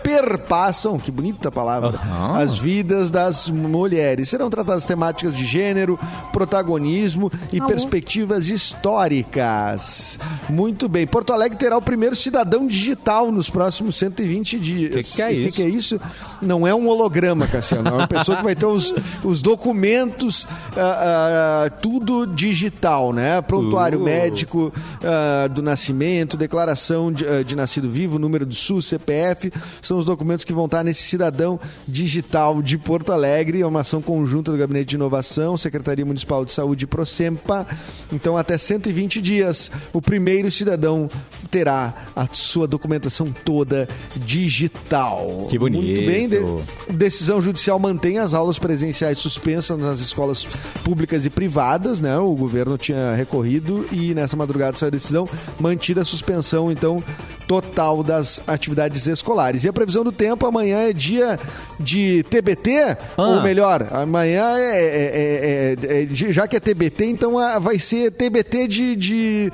perpassam, 0.10 0.98
que 0.98 1.12
bonita 1.12 1.52
palavra, 1.52 1.90
Aham. 1.90 2.38
as 2.40 2.58
vidas 2.58 3.12
das 3.12 3.48
mulheres. 3.48 4.30
Serão 4.30 4.50
tratadas 4.50 4.88
temáticas 4.88 5.36
de 5.36 5.46
gênero, 5.46 6.00
protagonismo 6.34 7.32
e 7.54 7.62
perspectivas 7.62 8.48
históricas. 8.50 10.18
Muito 10.50 10.90
bem. 10.90 11.06
Porto 11.06 11.32
Alegre 11.32 11.60
terá 11.60 11.78
o 11.78 11.82
primeiro 11.82 12.16
cidadão 12.16 12.66
digital 12.66 13.32
nos 13.32 13.52
próximos 13.52 13.98
120 13.98 14.60
dias. 14.60 15.10
Que 15.10 15.16
que 15.16 15.22
é 15.22 15.32
isso? 15.32 15.56
que 15.56 15.62
é 15.62 15.70
isso? 15.70 16.02
Não 16.42 16.66
é 16.66 16.74
um 16.74 16.88
holograma, 16.88 17.46
Cassiano. 17.46 17.88
É 17.88 17.94
uma 17.94 18.08
pessoa 18.08 18.38
que 18.38 18.44
vai 18.44 18.56
ter 18.56 18.66
os, 18.66 18.94
os 19.24 19.44
documentos, 19.44 20.48
ah, 20.76 21.66
ah, 21.66 21.70
tudo 21.70 22.26
digital, 22.26 23.14
né? 23.14 23.42
Prontuário 23.42 24.00
Uh. 24.00 24.04
médico 24.04 24.74
ah, 25.04 25.48
do 25.48 25.62
nascimento, 25.62 26.36
declaração 26.36 27.12
de, 27.12 27.44
de 27.44 27.56
nascido 27.56 27.90
vivo, 27.90 28.18
número 28.18 28.46
do 28.46 28.56
SUS, 28.56 28.86
CPF, 28.88 29.52
são 29.82 29.99
os 30.00 30.06
documentos 30.06 30.44
que 30.44 30.54
vão 30.54 30.66
estar 30.66 30.84
nesse 30.84 31.04
cidadão 31.04 31.60
digital 31.88 32.62
de 32.62 32.78
Porto 32.78 33.12
Alegre. 33.12 33.62
É 33.62 33.66
uma 33.66 33.82
ação 33.82 34.02
conjunta 34.02 34.52
do 34.52 34.58
Gabinete 34.58 34.90
de 34.90 34.96
Inovação, 34.96 35.58
Secretaria 35.58 36.06
Municipal 36.06 36.44
de 36.44 36.52
Saúde 36.52 36.86
e 36.86 36.88
Procempa. 36.88 37.68
Então, 38.12 38.38
até 38.38 38.58
120 38.58 39.22
dias, 39.22 39.72
o 39.94 40.02
primeiro 40.02 40.50
cidadão 40.50 41.10
terá 41.50 41.94
a 42.16 42.28
sua 42.32 42.68
documentação 42.68 43.28
toda 43.44 43.88
digital. 44.16 45.48
Que 45.50 45.58
bonito. 45.58 45.84
Muito 45.84 46.06
bem. 46.06 46.30
De- 46.30 46.94
decisão 46.94 47.42
judicial 47.42 47.80
mantém 47.80 48.20
as 48.20 48.34
aulas 48.34 48.60
presenciais 48.60 49.18
suspensas 49.20 49.78
nas 49.78 50.00
escolas 50.00 50.46
públicas 50.84 51.26
e 51.26 51.30
privadas, 51.30 52.02
né? 52.02 52.18
O 52.18 52.34
governo 52.36 52.78
tinha 52.78 53.14
recorrido 53.14 53.86
e 53.92 54.14
nessa 54.14 54.36
madrugada 54.38 54.78
saiu 54.78 54.88
a 54.88 54.92
decisão 54.92 55.30
mantida 55.60 56.02
a 56.02 56.06
suspensão, 56.06 56.72
então, 56.72 57.04
total 57.48 58.04
das 58.04 58.42
atividades 58.48 59.08
escolares. 59.08 59.64
E 59.64 59.70
a 59.70 59.74
previsão 59.74 60.04
do 60.04 60.12
tempo, 60.12 60.46
amanhã 60.46 60.78
é 60.90 60.94
dia 60.94 61.40
de 61.80 62.24
TBT, 62.30 62.98
ou 63.18 63.42
melhor, 63.42 63.88
amanhã 63.92 64.56
é, 64.58 64.76
é- 64.86 65.76
é- 65.90 65.94
é- 65.94 66.04
é- 66.04 66.32
já 66.32 66.48
que 66.48 66.56
é 66.56 66.60
TBT, 66.60 67.06
então 67.06 67.40
ah, 67.40 67.58
vai 67.58 67.80
ser 67.80 68.12
TBT 68.12 68.68
de, 68.68 68.96
de, 68.96 69.52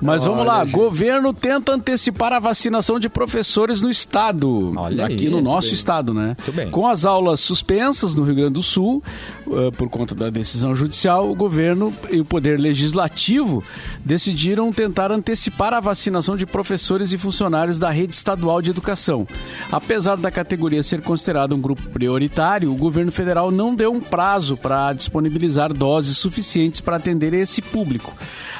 Mas 0.00 0.24
vamos 0.24 0.40
Olha, 0.40 0.48
lá, 0.48 0.64
gente. 0.64 0.74
governo 0.74 1.34
tenta 1.34 1.72
antecipar 1.72 2.32
a 2.32 2.38
vacinação 2.38 2.98
de 2.98 3.08
professores 3.08 3.82
no 3.82 3.90
estado. 3.90 4.72
Olha 4.76 5.04
aqui 5.04 5.26
aí, 5.26 5.30
no 5.30 5.40
nosso 5.40 5.68
bem. 5.68 5.74
estado, 5.74 6.14
né? 6.14 6.36
Com 6.70 6.86
as 6.88 7.04
aulas 7.04 7.40
suspensas 7.40 8.16
no 8.16 8.24
Rio 8.24 8.34
Grande 8.34 8.54
do 8.54 8.62
Sul, 8.62 9.02
eh, 9.50 9.70
por 9.76 9.88
conta 9.88 10.14
da 10.14 10.30
decisão 10.30 10.74
judicial, 10.74 11.30
o 11.30 11.34
governo 11.34 11.92
e 12.10 12.20
o 12.20 12.24
poder 12.24 12.58
legislativo 12.58 13.62
decidiram 14.04 14.72
tentar 14.72 15.12
antecipar 15.12 15.74
a 15.74 15.80
vacinação 15.80 16.36
de 16.36 16.46
professores 16.46 17.12
e 17.12 17.18
funcionários 17.18 17.78
da 17.78 17.90
rede 17.90 18.14
estadual 18.14 18.62
de 18.62 18.70
educação. 18.70 19.26
Apesar 19.70 20.16
da 20.16 20.30
categoria 20.30 20.82
ser 20.82 21.02
considerada 21.02 21.54
um 21.54 21.60
grupo 21.60 21.88
prioritário, 21.90 22.72
o 22.72 22.76
governo 22.76 23.12
federal 23.12 23.50
não 23.50 23.74
deu 23.74 23.92
um 23.92 24.00
prazo 24.00 24.56
para 24.56 24.92
disponibilizar 24.92 25.72
doses 25.74 26.16
suficientes 26.16 26.80
para 26.80 26.96
atender 26.96 27.34
esse 27.34 27.60
público. 27.60 28.14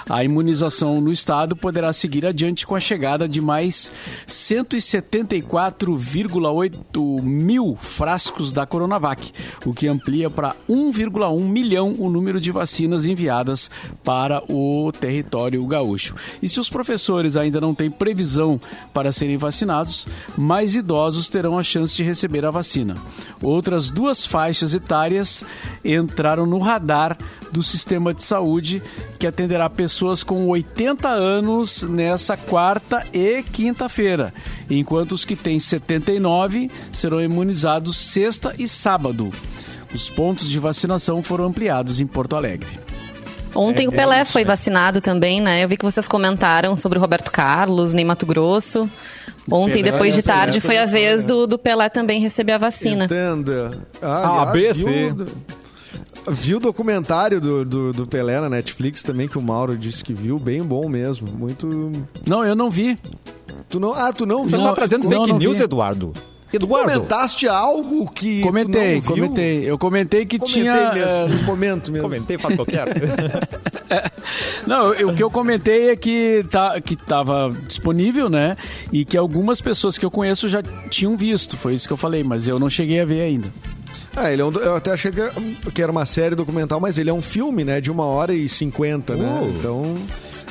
A 0.09 0.25
imunização 0.25 1.01
no 1.01 1.13
estado 1.13 1.55
poderá 1.55 1.93
seguir 1.93 2.27
adiante 2.27 2.67
com 2.67 2.75
a 2.75 2.81
chegada 2.81 3.29
de 3.29 3.41
mais 3.41 3.93
174,8 4.27 7.23
mil 7.23 7.79
frascos 7.81 8.53
da 8.53 8.67
Coronavac, 8.67 9.33
o 9.65 9.73
que 9.75 9.87
amplia 9.87 10.29
para 10.31 10.57
1,1 10.69 11.41
milhão 11.41 11.95
o 11.99 12.11
número 12.11 12.41
de 12.41 12.51
vacinas 12.51 13.07
enviadas 13.07 13.71
para 14.03 14.43
o 14.49 14.91
território 14.99 15.65
gaúcho. 15.67 16.15
E 16.43 16.49
se 16.49 16.59
os 16.59 16.71
professores 16.71 17.37
ainda 17.37 17.61
não 17.61 17.75
têm 17.75 17.91
previsão 17.91 18.59
para 18.93 19.13
serem 19.13 19.37
vacinados, 19.37 20.07
mais 20.37 20.75
idosos 20.75 21.29
terão 21.29 21.59
a 21.59 21.63
chance 21.63 21.95
de 21.97 22.03
receber 22.03 22.45
a 22.45 22.51
vacina. 22.51 22.97
Outras 23.43 23.91
duas 23.91 24.25
faixas 24.25 24.73
etárias 24.75 25.45
entraram 25.85 26.47
no 26.47 26.59
radar 26.59 27.19
do 27.53 27.63
sistema 27.63 28.15
de 28.15 28.23
saúde, 28.23 28.83
que 29.19 29.27
atenderá 29.27 29.69
pessoas 29.69 29.90
com 30.25 30.47
80 30.49 31.09
anos 31.09 31.83
nessa 31.83 32.37
quarta 32.37 33.05
e 33.13 33.43
quinta-feira, 33.43 34.33
enquanto 34.69 35.13
os 35.13 35.25
que 35.25 35.37
têm 35.37 35.59
79 35.59 36.71
serão 36.93 37.21
imunizados 37.21 37.97
sexta 37.97 38.55
e 38.59 38.69
sábado. 38.69 39.33
Os 39.95 40.09
pontos 40.09 40.49
de 40.49 40.59
vacinação 40.59 41.23
foram 41.23 41.47
ampliados 41.47 42.01
em 42.01 42.07
Porto 42.07 42.37
Alegre. 42.37 42.79
Ontem 43.55 43.87
É, 43.87 43.89
o 43.89 43.93
Pelé 43.93 44.21
é 44.21 44.25
foi 44.25 44.45
vacinado 44.45 45.01
também, 45.01 45.41
né? 45.41 45.65
Eu 45.65 45.69
vi 45.69 45.77
que 45.77 45.85
vocês 45.85 46.07
comentaram 46.07 46.77
sobre 46.77 46.99
o 46.99 47.01
Roberto 47.01 47.31
Carlos, 47.33 47.93
nem 47.93 48.05
Mato 48.05 48.25
Grosso. 48.25 48.89
Ontem, 49.51 49.83
Pelé, 49.83 49.91
depois 49.93 50.15
de 50.15 50.23
tarde, 50.23 50.61
foi 50.61 50.79
a 50.79 50.87
vez 50.87 51.25
do, 51.25 51.47
do 51.47 51.59
Pelé 51.59 51.89
também 51.89 52.21
receber 52.21 52.53
a 52.53 52.59
vacina. 52.59 53.07
Entenda. 53.07 53.73
A, 54.01 54.07
Ah, 54.07 54.51
aliás, 54.51 54.77
B, 54.77 54.85
C. 54.85 55.15
viu, 56.27 56.35
viu 56.35 56.57
o 56.59 56.61
documentário 56.61 57.41
do, 57.41 57.65
do, 57.65 57.93
do 57.93 58.07
Pelé 58.07 58.41
na 58.41 58.49
Netflix 58.49 59.03
também, 59.03 59.29
que 59.29 59.39
o 59.39 59.43
Mauro 59.43 59.77
disse 59.77 60.03
que 60.05 60.13
viu, 60.15 60.39
bem 60.39 60.63
bom 60.63 60.89
mesmo. 60.89 61.29
Muito. 61.33 61.67
Não, 62.29 62.45
eu 62.45 62.55
não 62.55 62.71
vi. 62.71 62.99
Tu 63.69 63.79
não... 63.79 63.93
Ah, 63.95 64.13
tu 64.13 64.27
não 64.27 64.45
Você 64.45 64.57
viu? 64.57 64.65
tá 64.65 64.75
trazendo 64.75 65.05
não, 65.05 65.11
fake 65.11 65.29
não 65.33 65.39
news, 65.39 65.57
vi. 65.59 65.63
Eduardo? 65.65 66.13
Eduardo? 66.53 66.93
Comentaste 66.93 67.47
algo 67.47 68.11
que. 68.11 68.41
tu 68.41 68.47
Comentei, 68.49 68.95
não 68.97 69.01
viu? 69.03 69.15
comentei. 69.15 69.71
Eu 69.71 69.79
comentei 69.79 70.27
que 70.27 70.37
Comentei 70.37 70.63
tinha. 70.63 70.93
mesmo, 70.93 71.09
eh, 71.09 71.29
no 71.29 71.43
momento 71.45 71.93
mesmo. 71.93 72.09
Comentei, 72.09 72.39
faço 72.39 72.55
o 72.61 72.67
que 72.67 72.73
eu 72.75 72.85
quero. 72.85 72.91
Não, 74.67 74.93
eu- 74.95 75.11
o 75.11 75.15
que 75.15 75.23
eu 75.23 75.31
comentei 75.31 75.91
é 75.91 75.97
que, 75.97 76.45
tá, 76.51 76.81
que 76.81 76.97
tava 76.97 77.55
disponível, 77.69 78.29
né? 78.29 78.57
E 78.93 79.05
que 79.05 79.17
algumas 79.17 79.61
pessoas 79.61 79.97
que 79.97 80.05
eu 80.05 80.11
conheço 80.11 80.49
já 80.49 80.61
tinham 80.89 81.17
visto. 81.17 81.57
Foi 81.57 81.75
isso 81.75 81.87
que 81.87 81.93
eu 81.93 81.97
falei, 81.97 82.25
mas 82.25 82.49
eu 82.49 82.59
não 82.59 82.69
cheguei 82.69 83.01
a 83.01 83.05
ver 83.05 83.21
ainda. 83.23 83.49
Ah, 84.15 84.33
ele 84.33 84.43
é 84.43 84.45
um, 84.45 84.53
eu 84.53 84.77
até 84.77 84.93
achei 84.93 85.13
que, 85.13 85.71
que 85.71 85.83
era 85.83 85.91
uma 85.91 86.05
série 86.05 86.35
documental, 86.35 86.81
mas 86.81 86.99
ele 86.99 87.11
é 87.11 87.13
um 87.13 87.23
filme, 87.23 87.65
né? 87.65 87.81
De 87.81 87.91
uma 87.91 88.05
hora 88.05 88.35
e 88.35 88.49
cinquenta, 88.49 89.15
né? 89.15 89.41
Uh. 89.41 89.55
Então. 89.59 89.97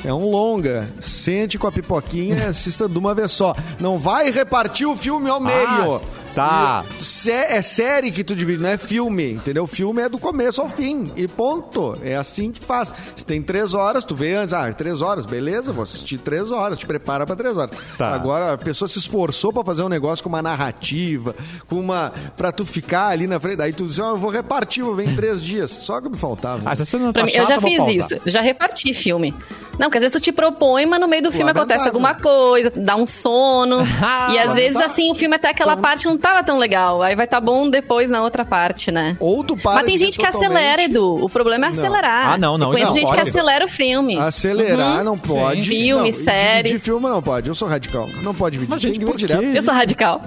É 0.03 0.13
um 0.13 0.29
longa. 0.29 0.87
Sente 1.01 1.57
com 1.57 1.67
a 1.67 1.71
pipoquinha 1.71 2.35
e 2.35 2.41
assista 2.43 2.87
de 2.87 2.97
uma 2.97 3.13
vez 3.13 3.31
só. 3.31 3.53
Não 3.79 3.97
vai 3.99 4.31
repartir 4.31 4.87
o 4.87 4.95
filme 4.95 5.29
ao 5.29 5.41
meio. 5.41 6.01
Tá. 6.33 6.83
E 6.99 7.03
sé- 7.03 7.57
É 7.57 7.61
série 7.61 8.11
que 8.11 8.23
tu 8.23 8.35
divide, 8.35 8.61
não 8.61 8.69
é 8.69 8.77
filme, 8.77 9.31
entendeu? 9.33 9.65
Filme 9.67 10.01
é 10.01 10.09
do 10.09 10.17
começo 10.17 10.61
ao 10.61 10.69
fim. 10.69 11.11
E 11.15 11.27
ponto. 11.27 11.97
É 12.03 12.15
assim 12.15 12.51
que 12.51 12.63
faz. 12.63 12.93
Se 13.15 13.25
tem 13.25 13.41
três 13.41 13.73
horas, 13.73 14.03
tu 14.03 14.15
vê 14.15 14.35
antes, 14.35 14.53
ah, 14.53 14.71
três 14.73 15.01
horas, 15.01 15.25
beleza, 15.25 15.71
vou 15.73 15.83
assistir 15.83 16.17
três 16.17 16.51
horas, 16.51 16.77
te 16.77 16.85
prepara 16.85 17.25
pra 17.25 17.35
três 17.35 17.57
horas. 17.57 17.71
Tá. 17.97 18.13
Agora, 18.13 18.53
a 18.53 18.57
pessoa 18.57 18.87
se 18.87 18.99
esforçou 18.99 19.51
pra 19.53 19.63
fazer 19.63 19.83
um 19.83 19.89
negócio 19.89 20.23
com 20.23 20.29
uma 20.29 20.41
narrativa, 20.41 21.35
com 21.67 21.79
uma. 21.79 22.11
pra 22.37 22.51
tu 22.51 22.65
ficar 22.65 23.07
ali 23.09 23.27
na 23.27 23.39
frente. 23.39 23.57
Daí 23.57 23.73
tu 23.73 23.85
diz, 23.85 23.99
ah, 23.99 24.09
eu 24.09 24.17
vou 24.17 24.29
repartir, 24.31 24.83
vou 24.83 24.95
ver 24.95 25.07
em 25.09 25.15
três 25.15 25.41
dias. 25.41 25.71
Só 25.71 25.99
que 26.01 26.09
me 26.09 26.17
faltava. 26.17 26.61
Ah, 26.65 26.75
se 26.75 26.85
você 26.85 26.97
não 26.97 27.11
tá 27.11 27.23
mim, 27.23 27.31
eu 27.33 27.45
já 27.47 27.59
fiz 27.61 27.77
pausar. 27.77 27.95
isso, 27.95 28.19
já 28.25 28.41
reparti 28.41 28.93
filme. 28.93 29.33
Não, 29.79 29.87
porque 29.87 29.97
às 29.99 30.01
vezes 30.01 30.11
tu 30.11 30.19
te 30.19 30.33
propõe, 30.33 30.85
mas 30.85 30.99
no 30.99 31.07
meio 31.07 31.23
do 31.23 31.31
filme 31.31 31.51
acontece 31.51 31.87
alguma 31.87 32.13
coisa, 32.13 32.69
dá 32.75 32.97
um 32.97 33.05
sono. 33.05 33.77
e 34.33 34.37
às 34.37 34.53
vezes, 34.53 34.75
assim, 34.75 35.09
o 35.09 35.15
filme 35.15 35.37
até 35.37 35.49
aquela 35.49 35.77
parte 35.77 36.05
não 36.05 36.17
tava 36.17 36.43
tão 36.43 36.57
legal. 36.59 37.01
Aí 37.01 37.15
vai 37.15 37.25
tá 37.25 37.39
bom 37.39 37.69
depois 37.69 38.09
na 38.09 38.21
outra 38.21 38.43
parte, 38.43 38.91
né? 38.91 39.15
Ou 39.21 39.41
tu 39.41 39.55
para 39.55 39.75
Mas 39.75 39.85
tem 39.85 39.97
de 39.97 40.03
gente 40.03 40.17
que 40.17 40.25
totalmente. 40.25 40.51
acelera, 40.51 40.83
Edu. 40.83 41.23
O 41.23 41.29
problema 41.29 41.67
é 41.67 41.69
acelerar. 41.69 42.33
Ah, 42.33 42.37
não, 42.37 42.57
não, 42.57 42.67
Eu 42.67 42.73
conheço 42.73 42.91
não, 42.91 42.97
gente 42.97 43.07
pode. 43.07 43.21
que 43.21 43.29
acelera 43.29 43.65
o 43.65 43.69
filme. 43.69 44.17
Acelerar 44.17 45.03
não 45.03 45.17
pode. 45.17 45.61
Filme, 45.63 46.11
não, 46.11 46.19
série. 46.19 46.63
Dividir 46.63 46.79
filme 46.81 47.07
não 47.07 47.21
pode. 47.21 47.47
Eu 47.47 47.55
sou 47.55 47.67
radical. 47.67 48.09
Não 48.21 48.35
pode 48.35 48.53
dividir. 48.53 48.71
Mas, 48.71 48.81
Tem 48.81 48.91
gente, 48.91 48.99
que 48.99 49.05
por 49.05 49.15
direto. 49.15 49.43
Eu 49.43 49.63
sou 49.63 49.73
radical. 49.73 50.23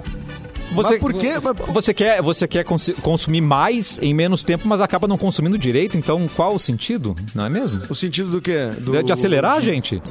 Você, 0.73 0.91
Mas 0.91 0.99
por 0.99 1.13
quê? 1.13 1.33
Você 1.71 1.93
quer, 1.93 2.21
você 2.21 2.47
quer 2.47 2.63
cons- 2.63 2.91
consumir 3.01 3.41
mais 3.41 3.99
em 4.01 4.13
menos 4.13 4.43
tempo, 4.43 4.67
mas 4.67 4.81
acaba 4.81 5.07
não 5.07 5.17
consumindo 5.17 5.57
direito, 5.57 5.97
então 5.97 6.27
qual 6.35 6.55
o 6.55 6.59
sentido? 6.59 7.15
Não 7.35 7.45
é 7.45 7.49
mesmo? 7.49 7.81
O 7.89 7.95
sentido 7.95 8.29
do 8.31 8.41
quê? 8.41 8.67
Do- 8.79 8.91
De, 8.91 9.03
de 9.03 9.11
acelerar, 9.11 9.61
gente? 9.61 10.01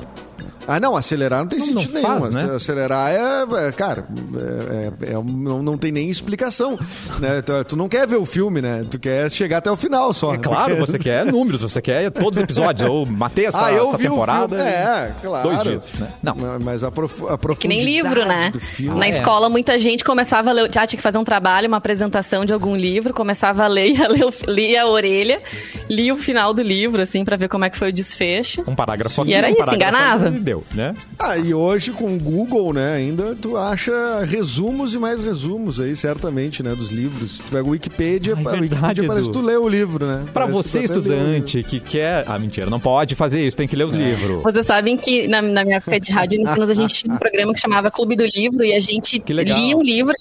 Ah, 0.67 0.79
não, 0.79 0.97
acelerar 0.97 1.41
não 1.41 1.49
tem 1.49 1.59
Não- 1.59 1.67
não 1.67 1.83
sentido 1.83 2.01
faz, 2.01 2.35
nenhum. 2.35 2.47
né? 2.49 2.55
Acelerar 2.55 3.11
é, 3.11 3.69
é, 3.69 3.73
cara, 3.73 4.05
é, 4.37 5.07
é- 5.07 5.11
é 5.11 5.15
não, 5.15 5.63
não 5.63 5.77
tem 5.77 5.91
nem 5.93 6.09
explicação. 6.09 6.79
Né? 7.19 7.43
Tu, 7.43 7.65
tu 7.65 7.77
não 7.77 7.89
quer 7.89 8.07
ver 8.07 8.17
o 8.17 8.25
filme, 8.27 8.61
né? 8.63 8.85
Tu 8.91 8.99
quer 8.99 9.31
chegar 9.31 9.59
até 9.59 9.71
o 9.71 9.77
final 9.77 10.13
só. 10.15 10.35
É 10.35 10.39
claro, 10.39 10.77
você 10.77 10.99
quer 10.99 11.25
números, 11.27 11.63
você 11.63 11.81
quer 11.83 12.11
todos 12.11 12.39
os 12.39 12.45
episódios. 12.45 12.89
Eu 12.89 13.05
matei 13.07 13.47
essa, 13.47 13.67
ah, 13.67 13.73
eu 13.73 13.89
essa 13.89 13.97
vi 13.99 14.05
temporada. 14.09 14.55
o 14.55 14.59
filme. 14.59 14.71
É, 14.73 15.11
claro. 15.23 15.49
Dois 15.49 15.63
dias, 15.63 15.89
né? 15.99 16.09
Não. 16.23 16.35
Ma- 16.37 16.59
Mas 16.59 16.85
a, 16.85 16.91
prof, 16.91 17.23
a 17.29 17.39
Que 17.57 17.67
nem 17.69 17.83
livro, 17.85 18.13
profundidade 18.13 18.59
né? 18.59 18.61
filme- 18.73 18.99
Na 19.01 19.07
é. 19.07 19.11
escola, 19.11 19.49
muita 19.49 19.79
gente 19.79 20.05
começava 20.05 20.51
a 20.51 20.53
ler. 20.53 20.71
Já 20.73 20.87
tinha 20.87 20.97
que 20.97 21.03
fazer 21.03 21.19
um 21.19 21.25
trabalho, 21.25 21.67
uma 21.69 21.77
apresentação 21.79 22.45
de 22.45 22.53
algum 22.53 22.77
livro, 22.77 23.13
começava 23.13 23.65
a 23.65 23.67
ler, 23.67 23.89
ia 23.97 24.09
ler 24.09 24.23
lia 24.47 24.83
a 24.83 24.87
orelha, 24.87 25.41
lia 25.89 26.13
o 26.13 26.17
final 26.17 26.55
do 26.55 26.63
livro, 26.63 27.03
assim, 27.03 27.25
pra 27.25 27.37
ver 27.37 27.49
como 27.49 27.65
é 27.65 27.71
que 27.71 27.77
foi 27.79 27.89
o 27.89 27.93
desfecho. 27.93 28.63
Um 28.67 28.75
parágrafo 28.75 29.25
E 29.27 29.35
era 29.35 29.49
um 29.49 29.53
isso, 29.53 29.75
enganava. 29.75 30.31
Ali, 30.53 30.63
Deu, 30.63 30.65
né? 30.75 30.95
Ah, 31.19 31.39
e 31.39 31.55
hoje 31.55 31.93
com 31.93 32.15
o 32.15 32.19
Google, 32.19 32.73
né, 32.75 32.95
ainda 32.95 33.35
tu 33.35 33.57
acha 33.57 34.25
resumos 34.25 34.95
e 34.95 34.99
mais 34.99 35.21
resumos 35.21 35.81
aí, 35.81 35.97
certamente, 35.97 36.63
né, 36.63 36.75
dos 36.75 36.91
livros. 36.91 37.39
Tu 37.39 37.51
pega 37.51 37.65
o 37.65 37.71
Wikipedia, 37.71 38.35
Ah, 38.37 38.39
é 38.39 38.41
a 38.41 38.51
verdade, 38.51 38.63
Wikipedia 38.75 39.05
parece 39.09 39.27
que 39.27 39.33
tu 39.33 39.41
lê 39.41 39.57
o 39.57 39.69
livro, 39.69 40.07
né? 40.07 40.25
Pra 40.33 40.47
Parece 40.47 40.59
que 40.59 40.63
você, 40.69 40.81
livro. 40.81 40.97
estudante, 40.97 41.63
que 41.63 41.81
quer... 41.81 42.25
Ah, 42.27 42.39
mentira, 42.39 42.69
não 42.69 42.81
pode 42.81 43.15
fazer 43.15 43.41
isso, 43.47 43.57
tem 43.57 43.67
que 43.69 43.77
ler 43.77 43.85
os 43.85 43.93
livros. 43.95 44.43
Vocês 44.43 44.67
sabem 44.67 44.97
que 44.97 45.27
na, 45.29 45.41
na 45.41 45.65
minha 45.65 45.77
época 45.77 45.99
de 45.99 46.13
rádio 46.13 46.41
Unicinos, 46.41 46.69
a 46.69 46.75
gente 46.75 46.95
tinha 46.95 47.15
um 47.15 47.19
programa 47.19 47.53
que 47.55 47.61
chamava 47.61 47.91
Clube 47.91 48.17
do 48.17 48.25
Livro 48.25 48.65
e 48.65 48.75
a 48.75 48.81
gente 48.81 49.19
Que 49.21 49.33
lia 49.33 49.77
um 49.77 49.83
livro. 49.83 50.13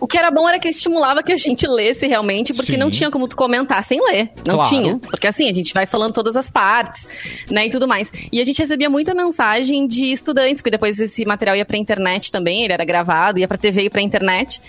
O 0.00 0.06
que 0.06 0.16
era 0.18 0.30
bom 0.30 0.48
era 0.48 0.58
que 0.58 0.68
estimulava 0.68 1.22
que 1.22 1.32
a 1.32 1.36
gente 1.36 1.66
lesse 1.66 2.06
realmente, 2.06 2.52
porque 2.54 2.72
Sim. 2.72 2.78
não 2.78 2.90
tinha 2.90 3.10
como 3.10 3.26
tu 3.28 3.36
comentar 3.36 3.82
sem 3.82 4.00
ler. 4.02 4.30
Não 4.44 4.54
Claro. 4.56 4.68
tinha. 4.70 4.98
Porque 4.98 5.26
assim, 5.26 5.48
a 5.50 5.52
gente 5.54 5.72
vai 5.72 5.86
falando 5.86 6.12
todas 6.12 6.36
as 6.36 6.50
partes, 6.50 7.06
né, 7.50 7.66
e 7.66 7.70
tudo 7.70 7.86
mais. 7.88 8.10
E 8.32 8.40
a 8.40 8.44
gente 8.44 8.58
recebia 8.58 8.90
muita 8.90 9.14
mensagem 9.14 9.86
de 9.86 10.06
estudantes, 10.12 10.60
porque 10.62 10.70
depois 10.70 10.98
esse 10.98 11.24
material 11.24 11.56
ia 11.56 11.64
pra 11.64 11.76
internet 11.76 12.30
também, 12.30 12.64
ele 12.64 12.72
era 12.72 12.84
gravado, 12.84 13.38
ia 13.38 13.48
pra 13.48 13.56
TV 13.58 13.84
e 13.84 13.90
pra 13.90 14.00
internet. 14.02 14.60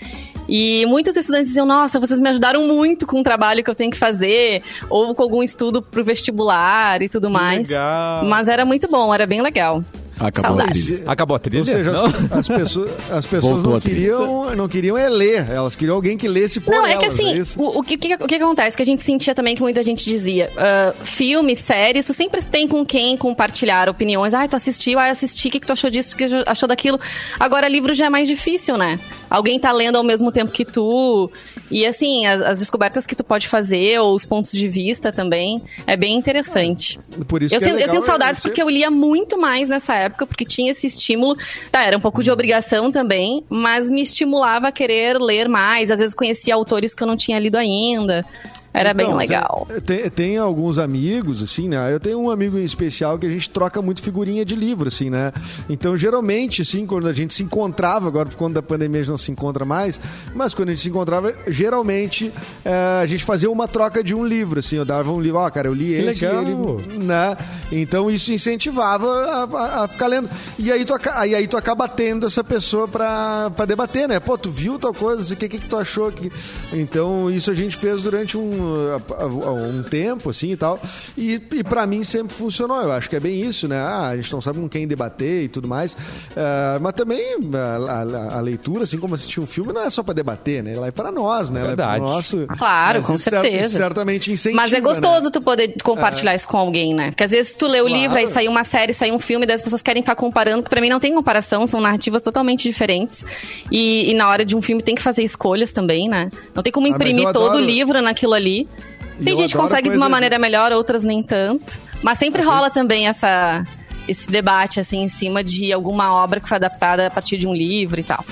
E 0.48 0.86
muitos 0.86 1.14
estudantes 1.16 1.48
diziam: 1.48 1.66
Nossa, 1.66 2.00
vocês 2.00 2.18
me 2.20 2.28
ajudaram 2.30 2.66
muito 2.66 3.06
com 3.06 3.20
o 3.20 3.22
trabalho 3.22 3.62
que 3.62 3.68
eu 3.70 3.74
tenho 3.74 3.90
que 3.90 3.98
fazer, 3.98 4.62
ou 4.88 5.14
com 5.14 5.22
algum 5.22 5.42
estudo 5.42 5.82
pro 5.82 6.02
vestibular 6.02 7.02
e 7.02 7.08
tudo 7.08 7.28
mais. 7.28 7.68
legal. 7.68 8.24
Mas 8.24 8.48
era 8.48 8.64
muito 8.64 8.88
bom, 8.88 9.12
era 9.12 9.26
bem 9.26 9.42
legal. 9.42 9.84
Acabou 10.20 10.58
Saudades. 10.58 10.82
a 10.82 10.86
crise. 10.86 11.02
Acabou 11.06 11.36
a 11.36 11.38
trilha? 11.38 11.60
Ou 11.60 11.66
seja, 11.66 11.92
Não? 11.92 12.04
as, 12.06 12.14
as 12.32 12.48
pessoas, 12.48 12.90
as 13.10 13.26
pessoas 13.26 13.62
não 13.62 13.76
a 13.76 13.80
trilha. 13.80 13.96
queriam, 13.96 14.56
não 14.56 14.68
queriam 14.68 14.98
é 14.98 15.08
ler, 15.08 15.48
elas 15.50 15.76
queriam 15.76 15.94
alguém 15.94 16.16
que 16.18 16.26
lesse 16.28 16.60
por 16.60 16.72
Não, 16.72 16.84
elas, 16.86 16.90
é 16.92 16.98
que 16.98 17.06
assim, 17.06 17.36
isso? 17.36 17.60
o, 17.60 17.78
o 17.78 17.82
que, 17.82 17.94
o 17.94 17.98
que, 17.98 18.14
o 18.14 18.26
que 18.26 18.34
acontece? 18.34 18.76
Que 18.76 18.82
a 18.82 18.86
gente 18.86 19.02
sentia 19.02 19.34
também 19.34 19.54
que 19.54 19.62
muita 19.62 19.82
gente 19.82 20.04
dizia: 20.04 20.50
ah, 20.56 20.94
filme, 21.04 21.54
série, 21.56 21.98
isso 22.00 22.12
sempre 22.12 22.42
tem 22.42 22.66
com 22.66 22.84
quem 22.84 23.16
compartilhar 23.16 23.88
opiniões. 23.88 24.34
Ah, 24.34 24.46
tu 24.48 24.56
assistiu, 24.56 24.98
ah, 24.98 25.08
assisti, 25.10 25.48
o 25.48 25.50
que, 25.50 25.60
que 25.60 25.66
tu 25.66 25.72
achou 25.72 25.90
disso, 25.90 26.14
o 26.14 26.18
que 26.18 26.26
tu 26.28 26.42
achou 26.46 26.68
daquilo? 26.68 26.98
Agora, 27.38 27.68
livro 27.68 27.94
já 27.94 28.06
é 28.06 28.10
mais 28.10 28.26
difícil, 28.28 28.76
né? 28.76 28.98
Alguém 29.30 29.58
tá 29.60 29.70
lendo 29.72 29.96
ao 29.96 30.04
mesmo 30.04 30.32
tempo 30.32 30.50
que 30.50 30.64
tu. 30.64 31.30
E 31.70 31.84
assim, 31.86 32.26
as, 32.26 32.40
as 32.40 32.58
descobertas 32.60 33.06
que 33.06 33.14
tu 33.14 33.22
pode 33.22 33.46
fazer, 33.46 33.98
ou 34.00 34.14
os 34.14 34.24
pontos 34.24 34.50
de 34.52 34.66
vista 34.68 35.12
também, 35.12 35.62
é 35.86 35.96
bem 35.96 36.16
interessante. 36.16 36.98
Por 37.26 37.42
isso 37.42 37.54
Eu 37.54 37.58
que 37.58 37.64
é 37.64 37.68
sinto, 37.68 37.74
eu 37.76 37.80
legal 37.80 37.94
sinto 37.96 38.06
saudades 38.06 38.40
você- 38.40 38.48
porque 38.48 38.62
eu 38.62 38.68
lia 38.70 38.90
muito 38.90 39.38
mais 39.38 39.68
nessa 39.68 39.94
época, 39.94 40.07
porque 40.10 40.44
tinha 40.44 40.70
esse 40.70 40.86
estímulo. 40.86 41.36
Tá, 41.70 41.82
era 41.82 41.96
um 41.96 42.00
pouco 42.00 42.22
de 42.22 42.30
obrigação 42.30 42.90
também, 42.90 43.44
mas 43.48 43.88
me 43.88 44.02
estimulava 44.02 44.68
a 44.68 44.72
querer 44.72 45.18
ler 45.18 45.48
mais. 45.48 45.90
Às 45.90 45.98
vezes 45.98 46.14
conhecia 46.14 46.54
autores 46.54 46.94
que 46.94 47.02
eu 47.02 47.06
não 47.06 47.16
tinha 47.16 47.38
lido 47.38 47.56
ainda. 47.56 48.24
Era 48.72 48.92
bem 48.94 49.06
Então, 49.06 49.18
legal. 49.18 49.66
Tem, 49.84 49.98
tem, 50.00 50.10
tem 50.10 50.36
alguns 50.38 50.78
amigos, 50.78 51.42
assim, 51.42 51.68
né? 51.68 51.92
Eu 51.92 51.98
tenho 51.98 52.20
um 52.20 52.30
amigo 52.30 52.56
em 52.58 52.64
especial 52.64 53.18
que 53.18 53.26
a 53.26 53.30
gente 53.30 53.48
troca 53.50 53.80
muito 53.82 54.02
figurinha 54.02 54.44
de 54.44 54.54
livro, 54.54 54.88
assim, 54.88 55.10
né? 55.10 55.32
Então, 55.68 55.96
geralmente, 55.96 56.62
assim, 56.62 56.86
quando 56.86 57.08
a 57.08 57.12
gente 57.12 57.32
se 57.34 57.42
encontrava, 57.42 58.06
agora 58.06 58.28
por 58.28 58.36
conta 58.36 58.54
da 58.54 58.62
pandemia 58.62 59.00
a 59.00 59.02
gente 59.02 59.10
não 59.10 59.18
se 59.18 59.30
encontra 59.32 59.64
mais, 59.64 60.00
mas 60.34 60.54
quando 60.54 60.68
a 60.68 60.72
gente 60.72 60.82
se 60.82 60.88
encontrava, 60.90 61.32
geralmente 61.48 62.32
eh, 62.64 63.00
a 63.02 63.06
gente 63.06 63.24
fazia 63.24 63.50
uma 63.50 63.66
troca 63.66 64.02
de 64.04 64.14
um 64.14 64.24
livro, 64.24 64.60
assim. 64.60 64.76
Eu 64.76 64.84
dava 64.84 65.10
um 65.12 65.20
livro, 65.20 65.38
ó, 65.38 65.50
cara, 65.50 65.68
eu 65.68 65.74
li 65.74 65.92
esse, 65.94 66.24
legal. 66.26 66.42
ele, 66.42 66.98
né? 66.98 67.36
Então, 67.72 68.10
isso 68.10 68.32
incentivava 68.32 69.06
a, 69.06 69.42
a- 69.44 69.84
a 69.84 69.88
ficar 69.88 70.06
lendo. 70.06 70.28
E 70.58 70.70
aí 70.70 70.84
tu, 70.84 70.94
aí, 71.14 71.34
aí 71.34 71.46
tu 71.48 71.56
acaba 71.56 71.88
tendo 71.88 72.26
essa 72.26 72.44
pessoa 72.44 72.86
pra, 72.86 73.50
pra 73.50 73.64
debater, 73.64 74.08
né? 74.08 74.20
Pô, 74.20 74.36
tu 74.38 74.50
viu 74.50 74.78
tal 74.78 74.92
coisa, 74.94 75.34
o 75.34 75.36
que, 75.36 75.48
que, 75.48 75.58
que 75.58 75.68
tu 75.68 75.76
achou? 75.76 76.10
Que... 76.12 76.30
Então, 76.72 77.30
isso 77.30 77.50
a 77.50 77.54
gente 77.54 77.76
fez 77.76 78.02
durante 78.02 78.36
um, 78.36 78.57
a- 78.60 79.52
um 79.52 79.82
tempo, 79.82 80.30
assim, 80.30 80.52
e 80.52 80.56
tal. 80.56 80.80
E, 81.16 81.40
e 81.52 81.64
para 81.64 81.86
mim 81.86 82.04
sempre 82.04 82.34
funcionou. 82.34 82.80
Eu 82.80 82.92
acho 82.92 83.08
que 83.08 83.16
é 83.16 83.20
bem 83.20 83.40
isso, 83.42 83.66
né? 83.68 83.78
Ah, 83.78 84.08
a 84.08 84.16
gente 84.16 84.32
não 84.32 84.40
sabe 84.40 84.58
com 84.58 84.68
quem 84.68 84.86
debater 84.86 85.44
e 85.44 85.48
tudo 85.48 85.68
mais. 85.68 85.96
Ah, 86.36 86.78
mas 86.80 86.92
também 86.94 87.22
a, 87.54 87.92
a- 87.92 88.38
a 88.38 88.40
leitura, 88.40 88.84
assim 88.84 88.98
como 88.98 89.14
assistir 89.14 89.40
um 89.40 89.46
filme, 89.46 89.72
não 89.72 89.82
é 89.82 89.90
só 89.90 90.02
pra 90.02 90.14
debater, 90.14 90.62
né? 90.62 90.74
Ela 90.74 90.88
é 90.88 90.90
para 90.90 91.10
nós, 91.12 91.50
né? 91.50 91.60
Ela 91.60 91.68
Verdade. 91.68 91.96
É 91.96 91.98
pro 91.98 92.08
nosso... 92.08 92.46
Claro, 92.58 93.02
com 93.02 93.16
cer- 93.16 93.32
certeza. 93.32 93.76
certamente 93.76 94.32
incentiva, 94.32 94.62
Mas 94.62 94.72
é 94.72 94.76
né? 94.76 94.80
gostoso 94.80 95.30
tu 95.30 95.40
poder 95.40 95.74
compartilhar 95.82 96.34
isso 96.34 96.48
com 96.48 96.56
alguém, 96.56 96.94
né? 96.94 97.10
Porque 97.10 97.24
às 97.24 97.30
vezes 97.30 97.54
tu 97.54 97.66
lê 97.66 97.80
o 97.80 97.84
Claro. 97.86 98.00
livro, 98.02 98.18
aí 98.18 98.26
sai 98.26 98.48
uma 98.48 98.64
série, 98.64 98.92
sai 98.92 99.10
um 99.12 99.18
filme, 99.18 99.46
daí 99.46 99.54
as 99.56 99.62
pessoas 99.62 99.82
querem 99.82 100.02
ficar 100.02 100.14
comparando, 100.16 100.62
que 100.62 100.70
pra 100.70 100.80
mim 100.80 100.88
não 100.88 101.00
tem 101.00 101.14
comparação, 101.14 101.66
são 101.66 101.80
narrativas 101.80 102.22
totalmente 102.22 102.62
diferentes. 102.68 103.24
E, 103.70 104.10
e 104.10 104.14
na 104.14 104.28
hora 104.28 104.44
de 104.44 104.56
um 104.56 104.62
filme 104.62 104.82
tem 104.82 104.94
que 104.94 105.02
fazer 105.02 105.22
escolhas 105.22 105.72
também, 105.72 106.08
né? 106.08 106.30
Não 106.54 106.62
tem 106.62 106.72
como 106.72 106.86
Ah, 106.86 106.90
imprimir 106.90 107.26
eu 107.26 107.32
todo 107.32 107.56
o 107.56 107.60
livro 107.60 108.00
naquilo 108.02 108.34
ali. 108.34 108.47
E 108.48 109.24
Tem 109.24 109.36
gente 109.36 109.52
que 109.52 109.58
consegue 109.58 109.90
de 109.90 109.96
uma 109.96 110.08
maneira 110.08 110.38
melhor, 110.38 110.72
outras 110.72 111.02
nem 111.02 111.22
tanto. 111.22 111.78
Mas 112.02 112.18
sempre 112.18 112.42
rola 112.42 112.70
também 112.70 113.06
essa, 113.08 113.64
esse 114.08 114.28
debate, 114.30 114.80
assim, 114.80 115.02
em 115.02 115.08
cima 115.08 115.42
de 115.42 115.72
alguma 115.72 116.12
obra 116.12 116.40
que 116.40 116.48
foi 116.48 116.56
adaptada 116.56 117.06
a 117.06 117.10
partir 117.10 117.36
de 117.36 117.46
um 117.46 117.54
livro 117.54 117.98
e 117.98 118.04
tal. 118.04 118.24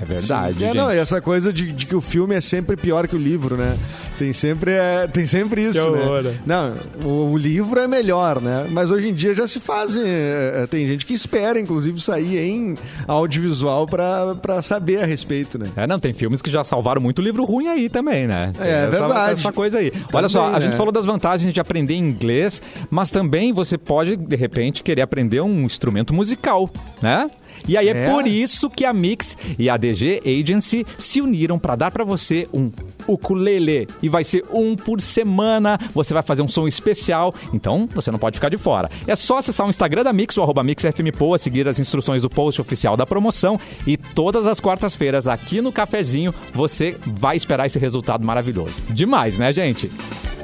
É 0.00 0.04
verdade, 0.04 0.62
É, 0.64 0.66
gente. 0.68 0.76
não, 0.76 0.92
e 0.92 0.96
essa 0.98 1.20
coisa 1.20 1.52
de, 1.52 1.72
de 1.72 1.86
que 1.86 1.94
o 1.96 2.00
filme 2.00 2.34
é 2.34 2.40
sempre 2.40 2.76
pior 2.76 3.06
que 3.08 3.16
o 3.16 3.18
livro, 3.18 3.56
né? 3.56 3.76
Tem 4.18 4.32
sempre, 4.32 4.72
é, 4.72 5.06
tem 5.06 5.26
sempre 5.26 5.62
isso, 5.62 5.74
Que 5.74 5.78
horror, 5.78 6.22
né? 6.24 6.30
né? 6.32 6.38
Não, 6.44 7.08
o, 7.08 7.30
o 7.32 7.36
livro 7.38 7.78
é 7.78 7.86
melhor, 7.86 8.40
né? 8.40 8.66
Mas 8.70 8.90
hoje 8.90 9.08
em 9.08 9.14
dia 9.14 9.32
já 9.32 9.46
se 9.46 9.60
fazem. 9.60 10.02
é, 10.04 10.62
é, 10.62 10.66
tem 10.66 10.86
gente 10.88 11.06
que 11.06 11.14
espera, 11.14 11.58
inclusive, 11.60 12.00
sair 12.00 12.36
em 12.38 12.76
audiovisual 13.06 13.86
pra, 13.86 14.34
pra 14.34 14.60
saber 14.62 15.00
a 15.02 15.06
respeito, 15.06 15.58
né? 15.58 15.66
É, 15.76 15.86
não, 15.86 15.98
tem 15.98 16.12
filmes 16.12 16.42
que 16.42 16.50
já 16.50 16.64
salvaram 16.64 17.00
muito 17.00 17.22
livro 17.22 17.44
ruim 17.44 17.68
aí 17.68 17.88
também, 17.88 18.26
né? 18.26 18.52
Tem 18.56 18.66
É, 18.66 18.70
essa, 18.88 18.90
verdade. 18.90 19.32
Essa 19.40 19.52
coisa 19.52 19.78
aí. 19.78 19.92
Olha 20.12 20.28
só, 20.28 20.48
a 20.48 20.52
né? 20.58 20.62
gente 20.66 20.76
falou 20.76 20.92
das 20.92 21.04
vantagens 21.04 21.52
de 21.54 21.60
aprender 21.60 21.94
inglês, 21.94 22.60
mas 22.90 23.10
também 23.10 23.52
você 23.52 23.78
pode, 23.78 24.16
de 24.16 24.36
repente, 24.36 24.82
querer 24.82 25.02
aprender 25.02 25.40
um 25.40 25.62
instrumento 25.62 26.12
musical, 26.12 26.68
né? 27.00 27.30
E 27.66 27.76
aí 27.76 27.88
é, 27.88 27.92
É. 27.92 28.10
por 28.10 28.26
isso 28.26 28.68
que 28.70 28.84
a 28.84 28.92
Mix 28.92 29.36
e 29.58 29.68
a 29.68 29.76
DG 29.76 30.20
Agency 30.24 30.86
se 30.98 31.20
uniram 31.20 31.58
para 31.58 31.76
dar 31.76 31.90
para 31.90 32.04
você 32.04 32.46
um 32.52 32.70
ukulele. 33.06 33.88
E 34.02 34.08
vai 34.08 34.24
ser 34.24 34.44
um 34.52 34.76
por 34.76 35.00
semana. 35.00 35.78
Você 35.94 36.12
vai 36.14 36.22
fazer 36.22 36.42
um 36.42 36.48
som 36.48 36.68
especial, 36.68 37.34
então 37.52 37.88
você 37.92 38.10
não 38.10 38.18
pode 38.18 38.36
ficar 38.36 38.48
de 38.48 38.58
fora. 38.58 38.90
É 39.06 39.16
só 39.16 39.38
acessar 39.38 39.66
o 39.66 39.70
Instagram 39.70 40.02
da 40.04 40.12
Mix, 40.12 40.36
o 40.36 40.42
arroba 40.42 40.62
MixFMPoa, 40.62 41.38
seguir 41.38 41.66
as 41.66 41.80
instruções 41.80 42.22
do 42.22 42.30
post 42.30 42.60
oficial 42.60 42.96
da 42.96 43.06
promoção 43.06 43.58
e 43.86 43.96
todas 43.96 44.46
as 44.46 44.60
quartas-feiras 44.60 45.26
aqui 45.26 45.60
no 45.60 45.72
Cafezinho 45.72 46.34
você 46.54 46.96
vai 47.06 47.36
esperar 47.36 47.66
esse 47.66 47.78
resultado 47.78 48.24
maravilhoso. 48.24 48.74
Demais, 48.90 49.38
né, 49.38 49.52
gente? 49.52 49.90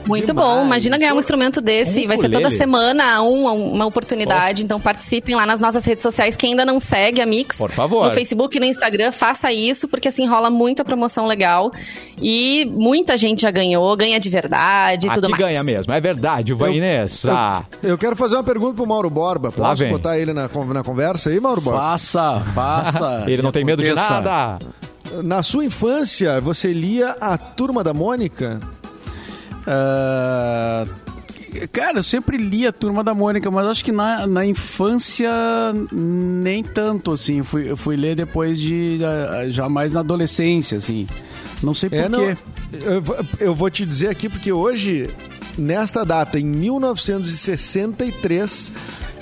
Muito 0.07 0.27
Demais. 0.27 0.49
bom. 0.49 0.65
Imagina 0.67 0.99
ganhar 0.99 1.15
um 1.15 1.19
instrumento 1.19 1.61
desse. 1.61 2.05
Um 2.05 2.09
Vai 2.09 2.17
ser 2.19 2.29
toda 2.29 2.51
semana 2.51 3.23
uma, 3.23 3.53
uma 3.53 3.87
oportunidade. 3.87 4.63
Então 4.65 4.81
participem 4.81 5.35
lá 5.35 5.47
nas 5.47 5.61
nossas 5.61 5.85
redes 5.85 6.03
sociais. 6.03 6.37
Quem 6.37 6.51
ainda 6.51 6.65
não 6.65 6.79
segue 6.79 7.21
a 7.21 7.27
Mix, 7.27 7.57
Por 7.57 7.71
favor. 7.71 8.07
no 8.09 8.13
Facebook 8.13 8.57
e 8.57 8.61
no 8.61 8.67
Instagram, 8.67 9.13
faça 9.13 9.53
isso, 9.53 9.89
porque 9.89 10.09
assim 10.09 10.27
rola 10.27 10.51
muita 10.51 10.85
promoção 10.85 11.27
legal. 11.27 11.71
E 12.21 12.65
muita 12.73 13.17
gente 13.17 13.43
já 13.43 13.51
ganhou, 13.51 13.97
ganha 13.97 14.19
de 14.21 14.29
verdade 14.29 15.07
e 15.07 15.11
tudo 15.11 15.29
mais. 15.29 15.43
ganha 15.43 15.63
mesmo, 15.65 15.93
é 15.93 16.01
verdade, 16.01 16.53
vai 16.55 16.71
Eu- 16.71 16.75
Inês. 16.75 17.25
Ah, 17.27 17.65
Eu 17.83 17.97
quero 17.99 18.15
fazer 18.17 18.37
uma 18.37 18.45
pergunta 18.45 18.75
pro 18.75 18.87
Mauro 18.87 19.09
Borba. 19.11 19.53
Lá 19.57 19.71
Posso 19.71 19.83
vem. 19.83 19.91
botar 19.93 20.19
ele 20.19 20.33
na, 20.33 20.49
na 20.49 20.83
conversa 20.85 21.31
aí, 21.31 21.41
Mauro 21.41 21.61
Borba? 21.61 21.79
Faça, 21.81 22.41
faça. 22.55 23.25
ele 23.29 23.43
não 23.43 23.51
tem 23.53 23.65
medo 23.65 23.83
de 23.83 23.93
nada. 23.95 24.59
Na 25.23 25.43
sua 25.43 25.65
infância, 25.65 26.41
você 26.41 26.73
lia 26.73 27.17
a 27.21 27.37
Turma 27.39 27.85
da 27.85 27.93
Mônica? 27.95 28.59
Ah, 29.67 30.85
cara, 31.73 31.99
eu 31.99 32.03
sempre 32.03 32.37
li 32.37 32.67
a 32.67 32.73
Turma 32.73 33.03
da 33.05 33.15
Mônica, 33.15 33.51
mas 33.51 33.67
acho 33.67 33.83
que 33.85 33.93
na, 33.93 34.27
na 34.27 34.45
infância 34.45 35.31
nem 35.93 36.63
tanto, 36.63 37.13
assim. 37.13 37.39
Eu 37.39 37.45
fui, 37.45 37.71
eu 37.71 37.77
fui 37.77 37.97
ler 37.97 38.15
depois 38.17 38.59
de... 38.61 38.99
ah, 39.05 39.49
já 39.49 39.69
mais 39.69 39.93
na 39.95 40.01
adolescência, 40.01 40.79
assim. 40.79 41.07
Não 41.63 41.73
sei 41.75 41.89
É, 41.93 42.09
não, 42.09 42.19
quê. 42.21 42.37
eu, 42.85 43.01
vou- 43.03 43.17
eu 43.41 43.55
vou 43.55 43.71
te 43.71 43.87
dizer 43.87 44.09
aqui 44.09 44.29
porque 44.29 44.53
hoje, 44.53 45.09
nesta 45.57 46.05
data, 46.05 46.39
em 46.39 46.45
1963, 46.45 48.73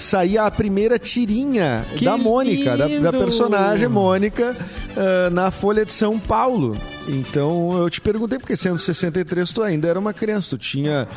saía 0.03 0.43
a 0.45 0.51
primeira 0.51 0.99
tirinha 0.99 1.85
Que 1.97 2.05
da 2.05 2.17
Mônica, 2.17 2.77
da, 2.77 2.87
da 2.87 3.13
personagem 3.13 3.89
Mônica, 3.89 4.55
ah, 4.97 5.31
na 5.31 5.51
Folha 5.51 5.85
de 5.85 5.93
São 5.93 6.19
Paulo. 6.19 6.77
Então 7.09 7.73
eu 7.79 7.91
te 7.91 8.01
perguntei, 8.01 8.39
porque 8.39 8.57
sendo 8.57 8.79
63, 8.79 9.51
tu 9.51 9.63
ainda 9.63 9.89
era 9.89 9.99
uma 9.99 10.13
criança, 10.13 10.51
tu 10.51 10.59
tinha 10.59 11.09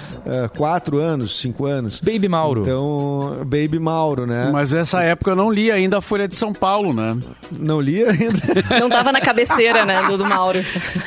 4 0.58 0.98
anos, 0.98 1.40
5 1.40 1.66
anos. 1.66 2.02
Baby 2.02 2.28
Mauro. 2.28 2.62
Então, 2.62 3.38
Baby 3.46 3.78
Mauro, 3.80 4.26
né? 4.26 4.50
Mas 4.52 4.72
nessa 4.72 5.04
época 5.04 5.32
eu 5.32 5.36
não 5.36 5.52
li 5.52 5.72
ainda 5.72 5.98
a 6.00 6.02
Folha 6.02 6.28
de 6.28 6.36
São 6.36 6.54
Paulo, 6.54 6.94
né? 6.94 7.18
Não 7.52 7.80
lia 7.80 8.10
ainda. 8.12 8.36
Não 8.80 8.90
tava 8.90 9.12
na 9.12 9.22
cabeceira, 9.22 9.86
né, 9.86 10.04
do, 10.08 10.18
do 10.18 10.26
Mauro. 10.26 10.60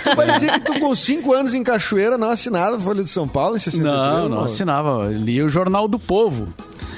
tu 0.04 0.16
vai 0.16 0.30
dizer 0.32 0.52
que 0.52 0.60
tu 0.60 0.78
com 0.80 0.94
5 0.94 1.32
anos 1.32 1.54
em 1.54 1.62
Cachoeira 1.62 2.16
não 2.16 2.30
assinava 2.30 2.76
a 2.76 2.80
Folha 2.80 3.02
de 3.02 3.10
São 3.10 3.26
Paulo 3.26 3.56
em 3.56 3.58
63? 3.58 3.82
Não, 3.94 4.22
não 4.22 4.36
Mauro? 4.36 4.44
assinava. 4.44 4.88
Eu 5.04 5.12
Li 5.12 5.42
o 5.42 5.48
Jornal 5.48 5.88
do 5.88 5.98
Povo. 5.98 6.48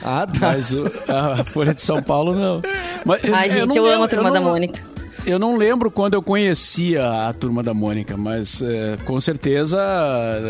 Ah, 0.03 0.27
tá. 0.27 0.53
Mas 0.53 0.71
o- 0.73 0.87
a 1.09 1.45
Folha 1.45 1.75
de 1.75 1.83
São 1.83 2.03
Paulo 2.03 2.35
não. 2.35 2.63
Mas 3.05 3.23
Ai, 3.33 3.51
gente, 3.51 3.67
não 3.67 3.77
eu 3.77 3.83
amo 3.85 3.91
lembro- 3.91 4.05
a 4.05 4.09
Turma 4.09 4.31
da 4.31 4.41
não- 4.41 4.49
Mônica. 4.51 4.81
Eu 5.27 5.39
não 5.39 5.57
lembro 5.57 5.91
quando 5.91 6.15
eu 6.15 6.23
conhecia 6.23 7.29
a 7.29 7.33
Turma 7.33 7.63
da 7.63 7.75
Mônica, 7.75 8.17
mas 8.17 8.63
é, 8.63 8.97
com 9.05 9.21
certeza 9.21 9.79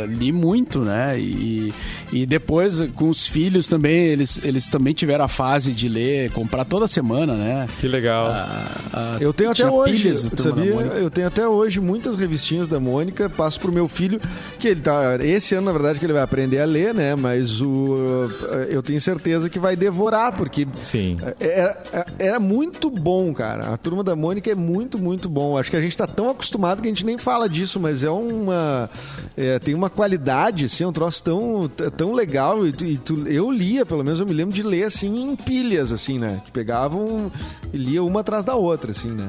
li 0.09 0.33
muito, 0.33 0.81
né? 0.81 1.19
E, 1.19 1.73
e 2.13 2.25
depois 2.25 2.81
com 2.95 3.09
os 3.09 3.27
filhos 3.27 3.69
também, 3.69 4.07
eles, 4.07 4.41
eles 4.45 4.69
também 4.69 4.95
tiveram 4.95 5.25
a 5.25 5.29
fase 5.29 5.73
de 5.73 5.89
ler, 5.89 6.31
comprar 6.33 6.65
toda 6.65 6.87
semana, 6.87 7.35
né? 7.35 7.67
Que 7.81 7.89
legal. 7.89 8.29
A- 8.29 8.67
a- 8.93 9.17
Eu 9.21 9.33
tenho 9.33 9.51
até 9.51 9.69
hoje, 9.69 10.15
sabia? 10.37 10.65
Eu 10.73 11.11
tenho 11.11 11.27
até 11.27 11.47
hoje 11.47 11.81
muitas 11.81 12.17
revistinhas 12.17 12.69
da 12.69 12.79
Mônica, 12.81 13.29
passo 13.29 13.61
pro 13.61 13.73
meu 13.73 13.89
filho, 13.89 14.21
que 14.59 14.69
ele 14.69 14.81
tá. 14.81 15.19
Esse 15.21 15.55
ano, 15.55 15.67
na 15.67 15.73
verdade, 15.73 15.99
que 15.99 16.07
ele 16.07 16.13
vai 16.13 16.23
aprender 16.23 16.61
a 16.61 16.65
ler, 16.65 16.95
né? 16.95 17.15
Mas 17.17 17.61
o. 17.61 18.29
Eu 18.69 18.83
tenho 18.83 19.01
certeza 19.01 19.51
que 19.51 19.59
vai 19.59 19.75
devorar, 19.77 20.33
porque 20.33 20.67
Sim. 20.81 21.17
era, 21.41 21.77
era 22.19 22.41
muito 22.41 22.89
bom, 22.89 23.33
cara. 23.35 23.73
A 23.73 23.77
turma 23.77 24.03
da 24.05 24.15
Mônica 24.17 24.51
é 24.51 24.55
muito, 24.61 24.99
muito 24.99 25.29
bom. 25.29 25.57
Acho 25.59 25.71
que 25.71 25.77
a 25.77 25.81
gente 25.81 25.97
tá 25.97 26.07
tão 26.07 26.29
acostumado 26.31 26.81
que 26.83 26.87
a 26.89 26.91
gente 26.91 27.05
nem 27.05 27.19
fala 27.19 27.49
disso, 27.49 27.81
mas 27.81 28.03
é 28.05 28.11
uma. 28.11 28.89
é, 29.37 29.59
tem 29.59 29.75
uma 29.75 29.91
qualidade, 29.91 30.67
assim, 30.67 30.85
é 30.85 30.87
um 30.87 30.93
troço 30.93 31.23
tão, 31.25 31.69
tão 31.97 32.13
legal. 32.13 32.67
E, 32.67 32.73
tu- 32.73 32.85
e 32.85 32.99
tu- 32.99 33.27
eu 33.27 33.51
lia, 33.51 33.85
pelo 33.87 34.05
menos 34.05 34.21
eu 34.21 34.27
me 34.27 34.33
lembro 34.33 34.55
de 34.55 34.63
ler 34.63 34.85
assim 34.85 35.23
em 35.23 35.35
pilhas, 35.35 35.91
assim, 35.93 36.19
né? 36.19 36.41
Pegavam 36.53 37.33
e 37.73 37.77
lia 37.77 38.03
uma 38.05 38.21
atrás 38.21 38.45
da 38.45 38.55
outra, 38.55 38.91
assim, 38.93 39.09
né? 39.11 39.29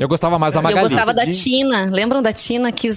Eu 0.00 0.08
gostava 0.08 0.38
mais 0.38 0.52
da 0.54 0.58
Eu 0.58 0.62
Magali. 0.62 0.88
gostava 0.88 1.12
da 1.12 1.26
Tina. 1.26 1.88
Lembram 1.92 2.22
da 2.22 2.32
Tina? 2.32 2.72
Que, 2.72 2.88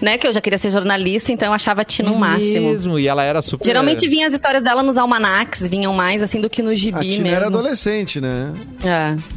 né, 0.00 0.16
que 0.16 0.26
eu 0.26 0.32
já 0.32 0.40
queria 0.40 0.56
ser 0.58 0.70
jornalista, 0.70 1.32
então 1.32 1.48
eu 1.48 1.52
achava 1.52 1.82
a 1.82 1.84
Tina 1.84 2.10
o 2.12 2.18
máximo. 2.18 2.68
Mesmo, 2.70 2.98
e 2.98 3.08
ela 3.08 3.22
era 3.24 3.42
super... 3.42 3.64
Geralmente 3.66 4.06
vinha 4.08 4.26
as 4.28 4.32
histórias 4.34 4.62
dela 4.62 4.82
nos 4.82 4.96
almanacs, 4.96 5.66
vinham 5.66 5.92
mais 5.92 6.22
assim 6.22 6.40
do 6.40 6.48
que 6.48 6.62
no 6.62 6.70
A 6.70 6.74
gibi 6.74 7.00
Tina 7.00 7.22
mesmo. 7.24 7.28
era 7.36 7.46
adolescente, 7.46 8.20
né? 8.20 8.54
É. 8.84 8.88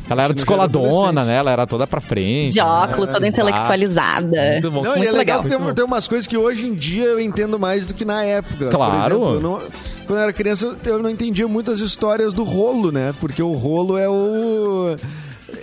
Ela 0.09 0.21
era 0.21 0.23
era 0.27 0.33
descoladona, 0.33 0.87
adolescente. 0.87 1.25
né? 1.25 1.35
Ela 1.37 1.51
era 1.51 1.65
toda 1.67 1.87
pra 1.87 1.99
frente. 1.99 2.53
De 2.53 2.59
óculos, 2.61 3.09
né? 3.09 3.13
toda 3.13 3.27
intelectualizada. 3.27 4.51
Muito 4.53 4.71
bom. 4.71 4.83
Não, 4.83 4.93
e 4.95 4.97
Muito 4.99 5.09
é 5.09 5.17
legal, 5.17 5.41
legal. 5.41 5.59
que 5.59 5.65
tem, 5.65 5.73
tem 5.75 5.85
umas 5.85 6.07
coisas 6.07 6.27
que 6.27 6.37
hoje 6.37 6.65
em 6.67 6.73
dia 6.73 7.05
eu 7.05 7.19
entendo 7.19 7.59
mais 7.59 7.85
do 7.85 7.93
que 7.93 8.05
na 8.05 8.23
época. 8.23 8.69
Claro. 8.69 8.91
Por 9.01 9.07
exemplo, 9.09 9.33
eu 9.35 9.41
não- 9.41 9.61
quando 10.05 10.19
eu 10.19 10.23
era 10.23 10.33
criança, 10.33 10.77
eu 10.85 11.01
não 11.01 11.09
entendia 11.09 11.47
muitas 11.47 11.79
histórias 11.79 12.33
do 12.33 12.43
rolo, 12.43 12.91
né? 12.91 13.13
Porque 13.19 13.41
o 13.41 13.51
rolo 13.53 13.97
é 13.97 14.07
o. 14.07 14.95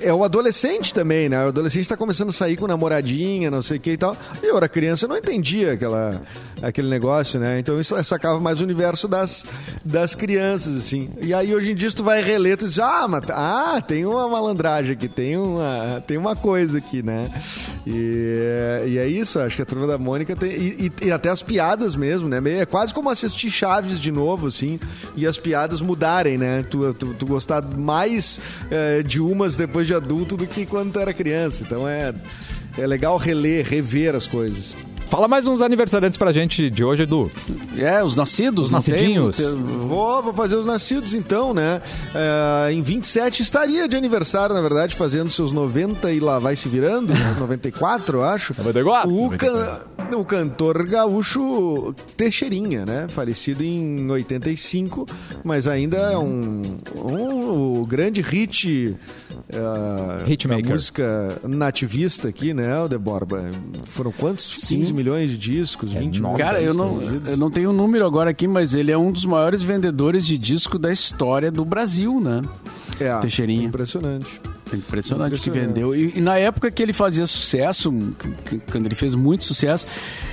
É 0.03 0.13
o 0.13 0.23
adolescente 0.25 0.93
também, 0.93 1.29
né? 1.29 1.45
O 1.45 1.49
adolescente 1.49 1.89
tá 1.89 1.97
começando 1.97 2.29
a 2.31 2.33
sair 2.33 2.57
com 2.57 2.67
namoradinha, 2.67 3.51
não 3.51 3.63
sei 3.63 3.79
o 3.79 3.81
que 3.81 3.93
e 3.93 3.97
tal. 3.97 4.17
E 4.43 4.47
eu 4.47 4.57
era 4.57 4.69
criança, 4.69 5.05
eu 5.05 5.09
não 5.09 5.17
entendia 5.17 5.73
aquela, 5.73 6.21
aquele 6.63 6.89
negócio, 6.89 7.39
né? 7.41 7.59
Então 7.59 7.81
isso 7.81 7.95
sacava 8.05 8.39
mais 8.41 8.61
o 8.61 8.65
universo 8.65 9.07
das, 9.09 9.45
das 9.85 10.15
crianças, 10.15 10.77
assim. 10.79 11.11
E 11.23 11.33
aí 11.33 11.55
hoje 11.55 11.73
em 11.73 11.75
dia, 11.75 11.91
tu 11.91 12.05
vai 12.05 12.23
reler, 12.23 12.57
tu 12.57 12.67
diz, 12.69 12.79
ah, 12.79 13.07
mas, 13.09 13.25
ah, 13.31 13.83
tem 13.87 14.05
uma 14.05 14.29
malandragem 14.29 14.93
aqui, 14.93 15.09
tem 15.09 15.37
uma, 15.37 16.03
tem 16.07 16.17
uma 16.19 16.35
coisa 16.37 16.79
aqui, 16.79 17.03
né? 17.03 17.31
E, 17.87 18.85
e 18.89 18.99
é 18.99 19.07
isso, 19.07 19.39
acho 19.39 19.57
que 19.57 19.63
a 19.63 19.67
Turma 19.67 19.87
da 19.87 19.99
Mônica 19.99 20.35
tem. 20.35 20.51
E, 20.53 20.87
e- 21.01 21.07
e 21.07 21.13
até 21.13 21.29
as 21.29 21.43
piadas 21.43 21.95
mesmo, 21.95 22.29
né? 22.29 22.41
É 22.61 22.67
quase 22.67 22.93
como 22.95 23.11
assistir 23.11 23.51
Chaves 23.51 24.01
de 24.01 24.11
novo, 24.11 24.47
assim, 24.49 24.79
e 25.17 25.27
as 25.27 25.39
piadas 25.39 25.81
mudarem, 25.81 26.39
né? 26.39 26.65
Tu, 26.71 26.95
tu, 26.95 27.15
tu 27.15 27.27
gostar 27.27 27.63
mais 27.63 28.41
eh, 28.71 29.03
de 29.03 29.21
umas 29.21 29.57
depois 29.57 29.84
de 29.87 29.95
adulto 29.95 30.37
do 30.37 30.47
que 30.47 30.65
quando 30.67 30.93
tu 30.93 30.99
era 31.01 31.13
criança. 31.13 31.63
Então 31.63 31.87
é, 31.89 32.13
é 32.79 32.87
legal 32.87 33.17
reler, 33.17 33.67
rever 33.67 34.15
as 34.15 34.27
coisas. 34.27 34.75
Fala 35.07 35.29
mais 35.29 35.47
uns 35.47 35.61
aniversariantes 35.61 36.17
pra 36.19 36.33
gente 36.33 36.69
de 36.71 36.83
hoje, 36.83 37.03
Edu. 37.03 37.31
É, 37.77 38.03
os 38.03 38.17
nascidos, 38.17 38.67
Os 38.67 38.71
nascidinhos. 38.73 39.37
Tem- 39.37 39.55
Vou, 39.55 40.23
vou 40.23 40.33
fazer 40.35 40.57
os 40.57 40.65
nascidos 40.67 41.15
então, 41.15 41.53
né? 41.55 41.83
Eh, 42.15 42.73
em 42.73 42.81
27 42.83 43.43
estaria 43.43 43.87
de 43.87 43.97
aniversário, 43.97 44.55
na 44.55 44.63
verdade, 44.63 44.97
fazendo 44.97 45.31
seus 45.31 45.53
90 45.53 46.11
e 46.11 46.19
lá 46.21 46.39
vai 46.39 46.57
se 46.57 46.69
virando, 46.71 47.13
né? 47.13 47.37
94, 47.39 48.19
eu 48.19 48.25
acho. 48.25 48.55
94, 48.57 49.11
O, 49.11 49.25
94. 49.31 49.87
O 50.15 50.25
cantor 50.25 50.87
gaúcho 50.87 51.95
Teixeirinha, 52.17 52.85
né? 52.85 53.07
Falecido 53.09 53.63
em 53.63 54.11
85, 54.11 55.07
mas 55.43 55.67
ainda 55.67 55.97
é 55.97 56.19
um, 56.19 56.63
um, 56.97 57.81
o 57.81 57.87
grande 57.87 58.21
hit. 58.21 58.97
Hitmaker. 60.27 60.65
da 60.65 60.71
música 60.71 61.39
nativista 61.43 62.29
aqui, 62.29 62.55
né, 62.55 62.81
o 62.83 62.99
Borba? 62.99 63.51
Foram 63.89 64.13
quantos? 64.13 64.67
15 64.69 64.93
milhões 64.93 65.31
de 65.31 65.37
discos? 65.37 65.93
20 65.93 66.17
milhões 66.21 66.39
Cara, 66.39 66.63
eu 66.63 66.73
não, 66.73 66.97
vendidos? 66.99 67.31
eu 67.31 67.37
não 67.37 67.51
tenho 67.51 67.71
o 67.71 67.73
número 67.73 68.07
agora 68.07 68.31
aqui, 68.31 68.49
mas 68.49 68.75
ele 68.75 68.91
é 68.91 68.99
um 68.99 69.13
dos 69.13 69.25
maiores 69.25 69.63
vendedores 69.63 70.27
de 70.27 70.39
disco 70.39 70.79
da 70.79 70.93
história 70.93 71.51
do 71.51 71.65
Brasil, 71.65 72.21
né? 72.21 72.43
É, 73.01 73.19
Teixeirinha. 73.19 73.67
Impressionante. 73.67 74.41
É 74.75 74.79
Impressionante 74.79 75.35
o 75.35 75.39
que 75.43 75.51
vendeu. 75.51 75.95
E, 75.95 76.19
e 76.19 76.21
na 76.21 76.37
época 76.39 76.71
que 76.71 76.83
ele 76.83 76.93
fazia 76.93 77.27
sucesso, 77.27 77.93
quando 78.71 78.87
ele 78.87 78.95
fez 78.95 79.15
muito 79.15 79.45
sucesso, 79.45 79.87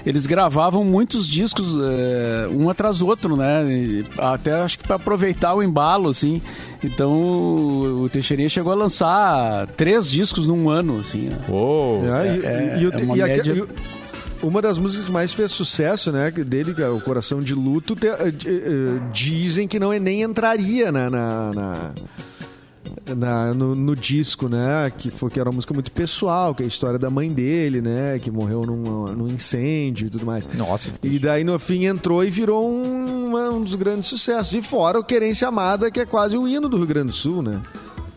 eles 0.06 0.26
gravavam 0.26 0.84
muitos 0.84 1.28
discos 1.28 1.78
eh, 1.80 2.48
um 2.52 2.70
atrás 2.70 2.98
do 3.00 3.08
outro, 3.08 3.36
né? 3.36 3.64
E 3.72 4.04
até 4.18 4.54
acho 4.62 4.80
que 4.80 4.86
para 4.88 4.96
aproveitar 4.98 5.54
o 5.56 5.64
embalo, 5.64 6.10
assim. 6.10 6.42
Então 6.84 7.12
o, 7.14 8.10
Teixeirinha 8.10 8.50
chegou 8.50 8.72
a 8.72 8.76
lançar 8.76 9.68
três 9.78 10.10
discos 10.10 10.48
num 10.48 10.70
ano, 10.70 11.00
assim. 11.00 11.30
né? 11.30 11.38
Uou. 11.50 12.04
É, 12.06 12.36
e- 12.38 12.46
é- 12.46 12.80
é 12.84 13.04
uma 13.04 13.18
e 13.18 13.22
média- 13.22 13.54
e 13.56 14.46
uma 14.46 14.60
das 14.62 14.80
músicas 14.80 15.06
que 15.06 15.12
mais 15.12 15.32
fez 15.34 15.52
sucesso, 15.52 16.12
né, 16.12 16.32
dele, 16.32 16.74
que 16.74 16.82
é 16.82 16.90
o 16.90 17.00
Coração 17.00 17.40
de 17.40 17.54
Luto, 17.54 17.96
te- 17.96 18.08
eh, 18.08 18.34
eh, 18.46 19.00
dizem 19.14 19.68
que 19.68 19.80
não 19.80 19.94
é- 19.94 20.00
nem 20.00 20.24
entraria 20.24 20.92
na, 20.92 21.10
na- 21.12 21.52
na- 21.54 21.92
na- 23.16 23.54
no, 23.54 23.76
no 23.76 23.96
disco, 23.96 24.48
né, 24.50 24.92
que 24.98 25.10
foi 25.10 25.30
que 25.30 25.40
era 25.40 25.50
uma 25.50 25.56
música 25.56 25.74
muito 25.74 25.92
pessoal, 25.92 26.54
que 26.56 26.64
é 26.64 26.66
a 26.66 26.68
história 26.68 27.00
da 27.00 27.10
mãe 27.10 27.30
dele, 27.30 27.82
né, 27.82 28.20
que 28.22 28.30
morreu 28.32 28.64
num, 28.66 29.06
num 29.08 29.28
incêndio 29.28 30.08
e 30.08 30.10
tudo 30.10 30.26
mais. 30.26 30.48
Nossa. 30.54 30.90
E 31.04 31.18
daí 31.20 31.44
no 31.44 31.58
fim 31.60 31.86
entrou 31.86 32.24
e 32.24 32.30
virou 32.30 32.70
um, 32.70 33.28
uma- 33.30 33.50
um 33.50 33.62
dos 33.62 33.76
grandes 33.76 34.08
sucessos. 34.08 34.54
E 34.54 34.62
fora 34.62 35.00
o 35.00 35.04
Querência 35.04 35.48
Amada, 35.48 35.90
que 35.92 36.00
é 36.00 36.06
quase 36.06 36.38
o 36.38 36.48
hino 36.48 36.68
do 36.70 36.78
Rio 36.78 36.88
Grande 36.88 37.08
do 37.08 37.14
Sul, 37.14 37.42
né? 37.42 37.60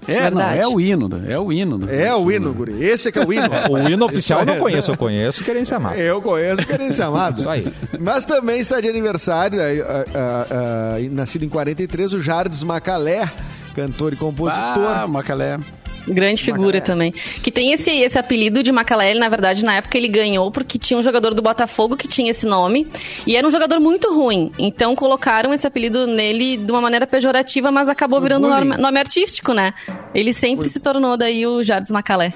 É, 0.06 0.28
não, 0.30 0.36
Verdade. 0.36 0.58
é 0.60 0.66
o 0.68 0.78
hino, 0.78 1.08
é 1.26 1.38
o 1.38 1.50
hino. 1.50 1.88
É 1.90 2.14
o 2.14 2.18
Sul, 2.18 2.32
hino, 2.32 2.48
né? 2.50 2.54
guri. 2.54 2.84
Esse 2.84 3.08
é 3.08 3.12
que 3.12 3.18
é 3.18 3.24
o 3.24 3.32
hino. 3.32 3.48
O 3.70 3.78
hino 3.88 4.04
oficial 4.04 4.40
eu 4.40 4.44
não 4.46 4.58
conheço, 4.58 4.90
eu 4.90 4.98
conheço 4.98 5.42
Querência 5.42 5.78
Amar. 5.78 5.98
Eu 5.98 6.20
conheço 6.20 6.66
Querência 6.66 7.06
Amada. 7.08 7.40
Isso 7.40 7.48
aí. 7.48 7.72
Mas 7.98 8.26
também 8.26 8.60
está 8.60 8.82
de 8.82 8.88
aniversário, 8.88 9.58
ah, 9.62 10.04
ah, 10.14 10.46
ah, 10.50 10.96
nascido 11.10 11.46
em 11.46 11.48
43, 11.48 12.12
o 12.12 12.20
Jardes 12.20 12.62
Macalé, 12.62 13.32
cantor 13.74 14.12
e 14.12 14.16
compositor. 14.16 14.86
Ah, 14.86 15.06
Macalé. 15.06 15.58
Grande 16.06 16.42
figura 16.42 16.80
também. 16.80 17.12
Que 17.12 17.50
tem 17.50 17.72
esse, 17.72 17.90
esse 17.90 18.18
apelido 18.18 18.62
de 18.62 18.70
Macalé, 18.70 19.14
na 19.14 19.28
verdade, 19.28 19.64
na 19.64 19.74
época 19.76 19.96
ele 19.96 20.08
ganhou 20.08 20.50
porque 20.50 20.78
tinha 20.78 20.98
um 20.98 21.02
jogador 21.02 21.34
do 21.34 21.42
Botafogo 21.42 21.96
que 21.96 22.06
tinha 22.06 22.30
esse 22.30 22.46
nome. 22.46 22.86
E 23.26 23.36
era 23.36 23.46
um 23.46 23.50
jogador 23.50 23.80
muito 23.80 24.14
ruim. 24.14 24.52
Então 24.58 24.94
colocaram 24.94 25.52
esse 25.52 25.66
apelido 25.66 26.06
nele 26.06 26.56
de 26.58 26.70
uma 26.70 26.80
maneira 26.80 27.06
pejorativa, 27.06 27.70
mas 27.70 27.88
acabou 27.88 28.20
virando 28.20 28.46
um 28.46 28.50
nome, 28.50 28.76
nome 28.76 28.98
artístico, 28.98 29.52
né? 29.52 29.72
Ele 30.14 30.32
sempre 30.32 30.68
se 30.68 30.78
tornou 30.78 31.16
daí 31.16 31.46
o 31.46 31.62
Jardim 31.62 31.92
Macalé. 31.92 32.34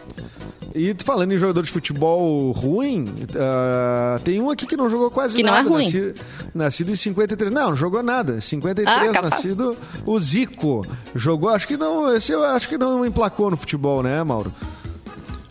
E 0.79 0.95
tu 0.95 1.05
falando 1.05 1.33
em 1.33 1.39
jogador 1.39 1.62
de 1.62 1.70
futebol 1.70 2.53
ruim, 2.53 3.07
ah, 3.37 4.20
tem 4.22 4.41
um 4.41 4.49
aqui 4.51 4.66
que 4.66 4.76
não 4.76 4.89
jogou 4.89 5.11
quase 5.11 5.37
Que 5.37 5.43
não 5.43 5.53
nada. 5.53 5.66
é 5.68 5.70
ruim. 5.72 5.85
Nasci- 5.85 6.14
Nascido, 6.55 6.91
em 6.93 6.97
53. 6.97 7.53
Não, 7.53 7.70
não 7.70 7.76
jogou 7.76 8.03
nada. 8.03 8.41
53, 8.41 9.16
Ah, 9.16 9.22
nascido 9.22 9.76
o 10.07 10.18
Zico. 10.20 10.87
Jogou, 11.14 11.49
acho 11.51 11.66
que 11.66 11.76
não, 11.76 12.14
esse 12.14 12.33
eu 12.33 12.45
acho 12.45 12.68
que 12.68 12.79
não 12.79 13.05
emplacou 13.05 13.51
no 13.51 13.57
futebol, 13.57 14.03
né, 14.03 14.22
Mauro? 14.22 14.53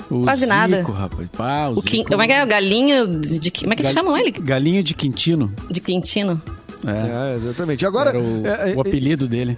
O 0.09 0.23
Quase 0.23 0.41
Zico, 0.45 0.53
nada. 0.53 0.81
rapaz. 0.83 1.27
Pá, 1.35 1.67
o 1.67 1.73
O 1.77 1.81
Zico- 1.81 2.09
Como 2.09 2.21
é 2.21 2.27
que 2.27 2.33
é? 2.33 2.43
O 2.43 2.47
galinho 2.47 3.07
de, 3.19 3.51
Como 3.51 3.73
é 3.73 3.75
que 3.75 3.81
eles 3.81 3.93
Gal- 3.93 4.03
chamam 4.05 4.17
ele? 4.17 4.31
Galinho 4.31 4.81
de 4.81 4.93
Quintino. 4.93 5.53
De 5.69 5.81
Quintino. 5.81 6.41
É. 6.85 7.33
É, 7.33 7.37
exatamente. 7.37 7.85
Agora, 7.85 8.11
Era 8.11 8.19
o, 8.21 8.47
é, 8.47 8.71
é, 8.71 8.75
o 8.75 8.79
apelido 8.81 9.27
dele. 9.27 9.57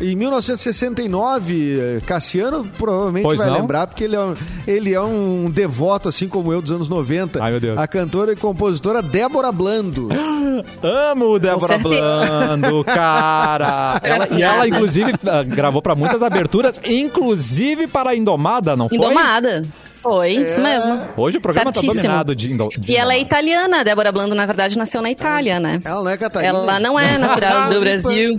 Em 0.00 0.14
1969, 0.14 1.80
eh, 1.80 2.00
Cassiano 2.06 2.68
provavelmente 2.78 3.24
Pois 3.24 3.38
vai 3.38 3.48
não? 3.50 3.56
lembrar, 3.56 3.86
porque 3.88 4.04
ele 4.04 4.14
é, 4.14 4.20
um, 4.20 4.34
ele 4.66 4.94
é 4.94 5.00
um 5.00 5.50
devoto, 5.50 6.08
assim 6.08 6.28
como 6.28 6.52
eu, 6.52 6.62
dos 6.62 6.70
anos 6.70 6.88
90. 6.88 7.42
Ai, 7.42 7.50
meu 7.50 7.60
Deus. 7.60 7.76
A 7.76 7.86
cantora 7.88 8.32
e 8.32 8.36
compositora 8.36 9.02
Débora 9.02 9.50
Blando. 9.50 10.08
Amo 10.82 11.38
Débora. 11.38 11.78
Blando, 11.78 12.84
cara. 12.84 14.00
Ela- 14.04 14.28
e 14.30 14.42
ela, 14.42 14.68
inclusive, 14.68 15.12
ah, 15.26 15.42
gravou 15.42 15.82
pra 15.82 15.94
muitas 15.94 16.22
aberturas, 16.22 16.80
inclusive 16.86 17.86
para 17.86 18.10
a 18.10 18.16
Indomada, 18.16 18.76
não 18.76 18.88
foi? 18.88 18.96
Indomada. 18.98 19.62
Foi, 20.08 20.32
isso 20.32 20.60
mesmo. 20.60 21.00
Hoje 21.16 21.36
o 21.36 21.40
programa 21.40 21.70
tá 21.70 21.80
Certíssimo. 21.80 22.02
dominado 22.02 22.34
de, 22.34 22.48
de 22.78 22.92
E 22.92 22.96
ela 22.96 23.12
é 23.14 23.20
italiana, 23.20 23.80
a 23.80 23.82
Débora 23.82 24.10
Blando, 24.10 24.34
na 24.34 24.46
verdade, 24.46 24.78
nasceu 24.78 25.02
na 25.02 25.10
Itália, 25.10 25.60
né? 25.60 25.82
Ela 25.84 26.02
não 26.02 26.08
é 26.10 26.16
Catarina? 26.16 26.48
Ela 26.58 26.80
não 26.80 26.98
é 26.98 27.18
natural 27.18 27.68
do 27.70 27.80
Brasil. 27.80 28.38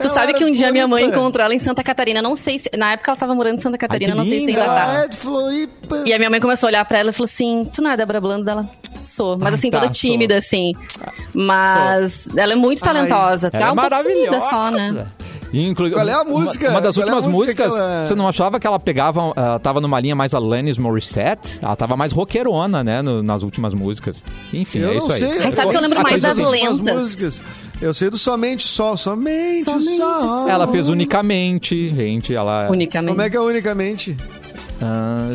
Tu 0.00 0.06
Ela 0.06 0.14
sabe 0.14 0.34
que 0.34 0.44
um 0.44 0.52
dia 0.52 0.70
minha 0.70 0.86
mãe 0.86 1.04
encontrou 1.04 1.44
ela 1.44 1.54
em 1.54 1.58
Santa 1.58 1.82
Catarina. 1.82 2.22
Não 2.22 2.36
sei 2.36 2.58
se. 2.60 2.70
Na 2.76 2.92
época 2.92 3.10
ela 3.10 3.18
tava 3.18 3.34
morando 3.34 3.56
em 3.56 3.58
Santa 3.58 3.76
Catarina, 3.76 4.12
que 4.12 4.18
não 4.18 4.24
sei 4.24 4.40
se 4.44 4.48
ainda 4.50 4.60
Ela 4.62 4.74
tá. 4.74 4.92
é 5.04 5.08
de 5.08 5.16
Floripa. 5.16 6.04
E 6.06 6.12
a 6.12 6.18
minha 6.18 6.30
mãe 6.30 6.40
começou 6.40 6.68
a 6.68 6.70
olhar 6.70 6.84
pra 6.84 6.98
ela 6.98 7.10
e 7.10 7.12
falou 7.12 7.24
assim: 7.24 7.68
Tu 7.74 7.82
não 7.82 7.90
é 7.90 7.96
Débora 7.96 8.20
Blando 8.20 8.44
dela? 8.44 8.68
Sou. 9.02 9.36
Mas 9.38 9.48
Ai, 9.48 9.54
assim, 9.54 9.70
tá, 9.70 9.80
toda 9.80 9.92
tímida, 9.92 10.36
assim. 10.36 10.72
Mas 11.34 12.28
ela 12.36 12.52
é 12.52 12.56
muito 12.56 12.80
Ai. 12.84 12.92
talentosa. 12.94 13.50
Ela 13.52 13.60
Tá 13.60 13.68
é 13.68 13.72
um 13.72 13.76
pouco 13.76 13.96
sumida 14.02 14.40
só, 14.40 14.70
né? 14.70 15.06
Inclu- 15.52 15.90
Qual 15.90 16.08
é 16.08 16.12
a 16.12 16.22
uma- 16.22 16.24
música? 16.40 16.70
Uma, 16.70 16.80
das 16.80 16.96
Qual 16.96 17.08
é 17.08 17.10
últimas 17.14 17.26
música 17.32 17.64
músicas, 17.66 17.74
ela- 17.80 18.06
você 18.06 18.14
não 18.14 18.28
achava 18.28 18.60
que 18.60 18.66
ela 18.66 18.78
pegava, 18.78 19.32
ela 19.34 19.58
tava 19.58 19.80
numa 19.80 19.98
linha 19.98 20.14
mais 20.14 20.34
Alanis 20.34 20.76
Morissette? 20.78 21.58
Ela 21.62 21.74
tava 21.76 21.96
mais 21.96 22.12
roqueirona, 22.12 22.84
né, 22.84 23.00
no- 23.02 23.22
nas 23.22 23.42
últimas 23.42 23.72
músicas. 23.74 24.22
Enfim, 24.52 24.80
Eu 24.80 24.88
é 24.90 24.94
não 24.94 24.98
isso 24.98 25.12
aí. 25.12 25.18
sei. 25.32 25.42
Ai, 25.42 25.52
sabe 25.54 25.70
que 25.70 25.76
eu 25.76 25.80
lembro 25.80 26.02
mais 26.02 26.20
das 26.22 26.36
lentas. 26.38 26.80
músicas. 26.94 27.42
Eu 27.80 27.94
sei 27.94 28.10
do 28.10 28.18
Somente 28.18 28.66
Sol, 28.66 28.96
Somente, 28.96 29.64
Somente 29.64 29.96
Sol. 29.96 30.18
Sol. 30.18 30.48
Ela 30.48 30.66
fez 30.66 30.88
unicamente, 30.88 31.88
gente, 31.88 32.34
ela... 32.34 32.68
Unicamente. 32.70 33.10
Como 33.10 33.22
é 33.22 33.30
que 33.30 33.36
é 33.36 33.40
unicamente? 33.40 34.16
Ah, 34.80 35.28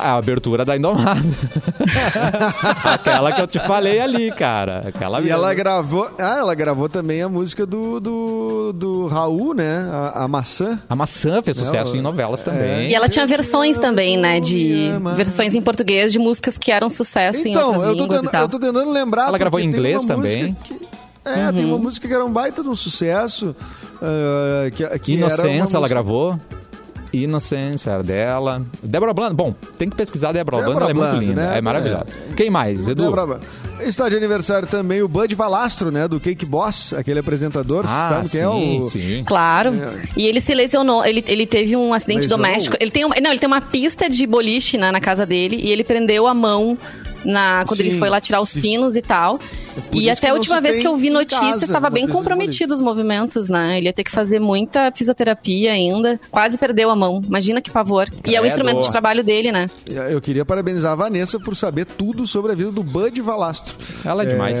A 0.00 0.16
abertura 0.16 0.64
da 0.64 0.76
Indomada. 0.76 1.20
Aquela 2.84 3.32
que 3.32 3.40
eu 3.40 3.46
te 3.46 3.58
falei 3.60 4.00
ali, 4.00 4.30
cara. 4.32 4.84
Aquela 4.88 5.18
E 5.18 5.22
mesmo. 5.22 5.34
ela 5.36 5.54
gravou. 5.54 6.08
Ah, 6.18 6.36
ela 6.38 6.54
gravou 6.54 6.88
também 6.88 7.22
a 7.22 7.28
música 7.28 7.66
do, 7.66 7.98
do, 8.00 8.72
do 8.72 9.06
Raul, 9.08 9.54
né? 9.54 9.88
A, 9.90 10.24
a 10.24 10.28
maçã. 10.28 10.78
A 10.88 10.94
maçã 10.96 11.42
fez 11.42 11.56
sucesso 11.58 11.90
Ela- 11.90 11.96
em 11.96 12.00
novelas 12.00 12.44
também. 12.44 12.88
E 12.88 12.94
ela 12.94 13.08
tinha 13.08 13.26
versões 13.26 13.78
também, 13.78 14.16
né? 14.16 14.38
De 14.40 14.90
versões 15.16 15.54
em 15.54 15.60
português 15.60 16.12
de 16.12 16.18
músicas 16.18 16.56
que 16.58 16.70
eram 16.70 16.88
sucesso 16.88 17.46
em 17.48 17.50
Então, 17.52 17.68
outras 17.72 17.84
eu 17.86 17.96
tô, 17.96 18.02
línguas 18.04 18.20
tentando, 18.20 18.28
e 18.28 18.32
tal. 18.32 18.42
eu 18.42 18.48
tô 18.48 18.58
tentando 18.58 18.90
lembrar. 18.90 19.28
Ela 19.28 19.38
gravou 19.38 19.58
em 19.60 19.68
tem 19.70 19.78
inglês 19.78 20.04
também? 20.04 20.56
que- 20.64 20.86
é, 21.24 21.50
tem 21.50 21.64
Uhum. 21.64 21.70
uma 21.74 21.78
música 21.78 22.06
que 22.06 22.14
era 22.14 22.24
um 22.24 22.30
baita 22.32 22.62
de 22.62 22.68
um 22.68 22.76
sucesso. 22.76 23.56
ah, 24.00 24.70
que, 24.70 24.86
que 25.00 25.14
era 25.16 25.24
uma 25.24 25.26
Inocência, 25.32 25.50
ela 25.50 25.60
música- 25.62 25.88
gravou. 25.88 26.38
Inocência, 27.24 27.90
era 27.90 28.02
dela. 28.02 28.62
Débora 28.82 29.12
Blando, 29.12 29.34
bom, 29.34 29.54
tem 29.78 29.88
que 29.90 29.96
pesquisar 29.96 30.30
a 30.30 30.32
Débora 30.32 30.58
Blando, 30.58 30.80
ela 30.80 30.90
é 30.90 30.94
muito 30.94 31.16
linda, 31.20 31.50
né? 31.50 31.58
é 31.58 31.60
maravilhosa. 31.60 32.06
Quem 32.36 32.50
mais, 32.50 32.86
Edu? 32.88 33.02
Débora- 33.04 33.40
Está 33.80 34.08
de 34.08 34.16
aniversário 34.16 34.66
também 34.66 35.02
o 35.02 35.08
Bud 35.08 35.34
Valastro, 35.34 35.90
né? 35.90 36.08
Do 36.08 36.18
Cake 36.18 36.46
Boss, 36.46 36.94
aquele 36.94 37.18
apresentador. 37.20 37.84
Ah, 37.86 38.08
sabe 38.24 38.28
quem 38.30 38.40
é 38.40 38.44
sim, 38.48 38.80
o. 38.80 38.82
sim. 38.84 39.24
Claro. 39.24 39.74
É. 39.74 39.88
E 40.16 40.26
ele 40.26 40.40
se 40.40 40.54
lesionou. 40.54 41.04
Ele, 41.04 41.22
ele 41.28 41.46
teve 41.46 41.76
um 41.76 41.92
acidente 41.92 42.20
Lesionou? 42.22 42.44
doméstico. 42.46 42.76
Ele 42.80 42.90
tem 42.90 43.04
uma, 43.04 43.14
não, 43.22 43.30
ele 43.30 43.38
tem 43.38 43.46
uma 43.46 43.60
pista 43.60 44.08
de 44.08 44.26
boliche 44.26 44.78
na, 44.78 44.90
na 44.90 45.00
casa 45.00 45.26
dele 45.26 45.56
e 45.56 45.70
ele 45.70 45.84
prendeu 45.84 46.26
a 46.26 46.32
mão 46.34 46.78
na, 47.26 47.64
quando 47.66 47.80
ele 47.80 47.92
Sim, 47.92 47.98
foi 47.98 48.08
lá 48.08 48.20
tirar 48.20 48.40
os 48.40 48.50
sim. 48.50 48.60
pinos 48.60 48.96
e 48.96 49.02
tal. 49.02 49.38
por 49.90 50.00
E 50.00 50.08
até 50.08 50.20
que 50.20 50.26
a 50.28 50.34
última 50.34 50.60
vez 50.60 50.78
que 50.78 50.86
eu 50.86 50.96
vi 50.96 51.10
notícia, 51.10 51.64
estava 51.64 51.90
bem 51.90 52.06
comprometido 52.08 52.72
os 52.72 52.80
movimentos, 52.80 53.48
né? 53.50 53.76
Ele 53.78 53.86
ia 53.86 53.92
ter 53.92 54.04
que 54.04 54.10
fazer 54.10 54.38
muita 54.38 54.90
fisioterapia 54.94 55.72
ainda. 55.72 56.18
Quase 56.30 56.56
perdeu 56.58 56.90
a 56.90 56.96
mão. 56.96 57.20
Imagina 57.26 57.60
que 57.60 57.70
pavor. 57.70 58.08
E 58.24 58.34
é 58.36 58.40
o 58.40 58.46
instrumento 58.46 58.82
de 58.82 58.90
trabalho 58.90 59.22
dele, 59.24 59.50
né? 59.52 59.68
Eu 60.10 60.20
queria 60.20 60.44
parabenizar 60.44 60.92
a 60.92 60.96
Vanessa 60.96 61.38
por 61.40 61.54
saber 61.56 61.84
tudo 61.84 62.26
sobre 62.26 62.52
a 62.52 62.54
vida 62.54 62.70
do 62.70 62.82
Bud 62.82 63.20
Valastro. 63.20 63.76
Ela 64.04 64.22
é 64.22 64.26
demais. 64.26 64.58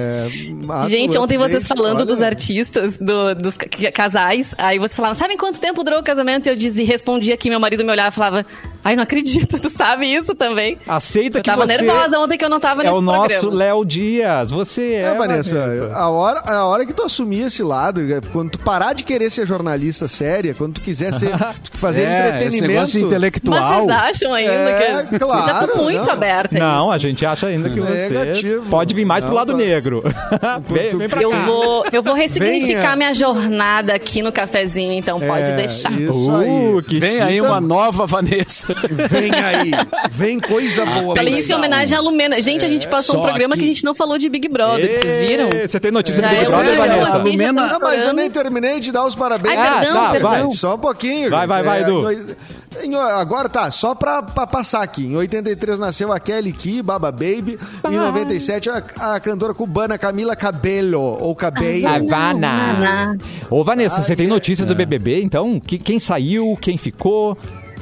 ato- 0.68 0.88
Gente, 0.88 1.16
ontem 1.18 1.38
vocês 1.38 1.66
falando 1.66 1.96
olha, 1.98 2.04
dos 2.06 2.20
artistas, 2.20 2.98
do- 2.98 3.34
dos 3.34 3.56
ca- 3.56 3.92
casais, 3.92 4.54
aí 4.58 4.78
vocês 4.78 4.96
falavam, 4.96 5.14
sabem 5.14 5.36
quanto 5.36 5.60
tempo 5.60 5.82
durou 5.84 6.00
o 6.00 6.02
casamento? 6.02 6.46
E 6.46 6.50
eu 6.50 6.56
dizia, 6.56 6.84
respondia 6.86 7.34
aqui, 7.34 7.48
meu 7.48 7.60
marido 7.60 7.84
me 7.84 7.90
olhava 7.90 8.08
e 8.08 8.12
falava, 8.12 8.46
ai, 8.86 8.96
não 8.96 9.02
acredito, 9.02 9.58
tu 9.60 9.68
sabe 9.70 10.06
isso 10.06 10.34
também? 10.34 10.78
Aceita 10.86 11.38
Eu 11.38 11.42
que 11.42 11.50
tava 11.50 11.66
você 11.66 11.76
nervosa 11.82 12.18
ontem 12.20 12.38
que 12.38 12.44
eu 12.44 12.48
não 12.48 12.60
tava 12.60 12.82
é 12.82 12.84
nesse 12.84 12.96
o 12.96 13.00
nosso. 13.00 13.50
Léo 13.50 13.84
Dias. 13.84 14.50
Você 14.50 14.92
é, 14.94 15.00
É, 15.02 15.14
Vanessa, 15.14 15.54
Vanessa. 15.60 15.94
A, 15.96 16.08
hora, 16.10 16.40
a 16.46 16.66
hora 16.66 16.86
que 16.86 16.92
tu 16.92 17.02
assumir 17.02 17.46
esse 17.46 17.62
lado, 17.62 18.00
é, 18.00 18.20
quando 18.32 18.50
tu 18.52 18.58
parar 18.60 18.92
de 18.92 19.04
querer 19.04 19.30
ser 19.30 19.46
jornalista 19.46 20.08
séria, 20.08 20.54
quando 20.54 20.74
tu 20.74 20.80
quiser 20.80 21.12
ser, 21.12 21.30
fazer 21.74 22.02
é, 22.02 22.06
esse 22.06 22.26
entretenimento. 22.58 22.80
Mas 22.80 22.94
intelectual. 22.96 23.86
vocês 23.86 23.90
acham 23.90 24.32
ainda 24.34 24.52
É, 24.52 25.06
que... 25.08 25.18
claro, 25.18 25.46
Já 25.46 25.66
tô 25.66 25.82
muito 25.82 26.02
não. 26.04 26.10
aberta 26.12 26.56
a 26.56 26.58
Não, 26.60 26.84
isso. 26.86 26.92
a 26.92 26.98
gente 26.98 27.26
acha 27.26 27.46
ainda 27.46 27.70
que 27.70 27.80
você 27.80 28.08
Negativo. 28.08 28.66
pode 28.70 28.94
vir 28.94 29.04
mais 29.04 29.24
pro 29.24 29.30
Não, 29.30 29.36
lado 29.38 29.52
tá. 29.52 29.58
negro. 29.58 30.02
vem, 30.68 30.96
vem 30.96 31.08
pra 31.08 31.22
Eu 31.22 31.30
cá. 31.30 31.44
vou, 31.44 31.84
eu 31.92 32.02
vou 32.02 32.14
ressignificar 32.14 32.80
Venha. 32.82 32.96
minha 32.96 33.14
jornada 33.14 33.94
aqui 33.94 34.22
no 34.22 34.32
cafezinho, 34.32 34.92
então 34.92 35.18
pode 35.18 35.50
É, 35.50 35.56
deixar. 35.56 35.90
Isso 35.92 36.30
Uh, 36.30 36.76
aí. 36.78 36.82
que 36.84 36.98
Vem 37.00 37.20
aí 37.20 37.40
uma 37.40 37.60
nova 37.60 38.06
Vanessa. 38.06 38.75
Vem 39.08 39.30
aí. 39.34 39.70
Vem 40.10 40.40
coisa 40.40 40.84
boa. 40.84 41.14
Falei 41.16 41.32
pra 41.32 41.40
isso 41.40 41.52
em 41.52 41.54
homenagem 41.56 41.96
à 41.96 42.00
Lumena. 42.00 42.40
Gente, 42.40 42.64
a 42.64 42.68
gente 42.68 42.86
passou 42.88 43.18
um 43.18 43.22
programa 43.22 43.54
que- 43.54 43.60
que 43.60 43.64
a 43.66 43.68
gente 43.68 43.84
não 43.84 43.94
falou 43.94 44.18
de 44.18 44.28
Big 44.28 44.48
Brother, 44.48 44.90
vocês 44.90 45.28
viram? 45.28 45.48
Você 45.50 45.80
tem 45.80 45.90
notícia 45.90 46.22
Já 46.22 46.28
do 46.28 46.34
Big 46.34 46.44
é 46.44 46.48
Brother, 46.48 46.68
eu- 46.74 46.76
Vanessa? 46.76 47.16
Lumena- 47.18 47.66
Não, 47.68 47.80
mas 47.80 48.04
eu 48.04 48.12
nem 48.12 48.30
terminei 48.30 48.80
de 48.80 48.92
dar 48.92 49.06
os 49.06 49.14
parabéns. 49.14 49.58
Ai, 49.58 49.66
Ah, 49.68 49.80
perdão, 49.80 49.94
tá, 50.04 50.10
perdão. 50.10 50.30
vai. 50.30 50.56
Só 50.56 50.74
um 50.74 50.78
pouquinho. 50.78 51.30
Vai, 51.30 51.46
vai, 51.46 51.62
vai, 51.62 51.78
É, 51.78 51.82
Edu. 51.82 52.36
em 52.82 52.94
agora 52.94 53.48
tá, 53.48 53.70
só 53.70 53.94
pra, 53.94 54.22
pra 54.22 54.46
passar 54.46 54.82
aqui. 54.82 55.04
Em 55.06 55.16
83 55.16 55.78
nasceu 55.78 56.12
a 56.12 56.20
Kelly 56.20 56.52
Key, 56.52 56.82
Baba 56.82 57.10
Baby. 57.10 57.58
Em 57.88 57.96
97, 57.96 58.68
a, 58.68 58.82
a 59.14 59.18
cantora 59.20 59.54
cubana 59.54 59.96
Camila 59.96 60.36
Cabello, 60.36 61.00
ou 61.00 61.34
Cabello. 61.34 61.86
Havana. 61.88 62.48
Havana. 62.70 63.18
Ô, 63.50 63.64
Vanessa, 63.64 64.02
você 64.02 64.12
Ah, 64.12 64.16
tem 64.16 64.26
é. 64.26 64.28
notícia 64.28 64.66
do 64.66 64.74
BBB, 64.74 65.22
então? 65.22 65.58
Que, 65.58 65.78
quem 65.78 65.98
saiu, 65.98 66.56
quem 66.60 66.76
ficou? 66.76 67.36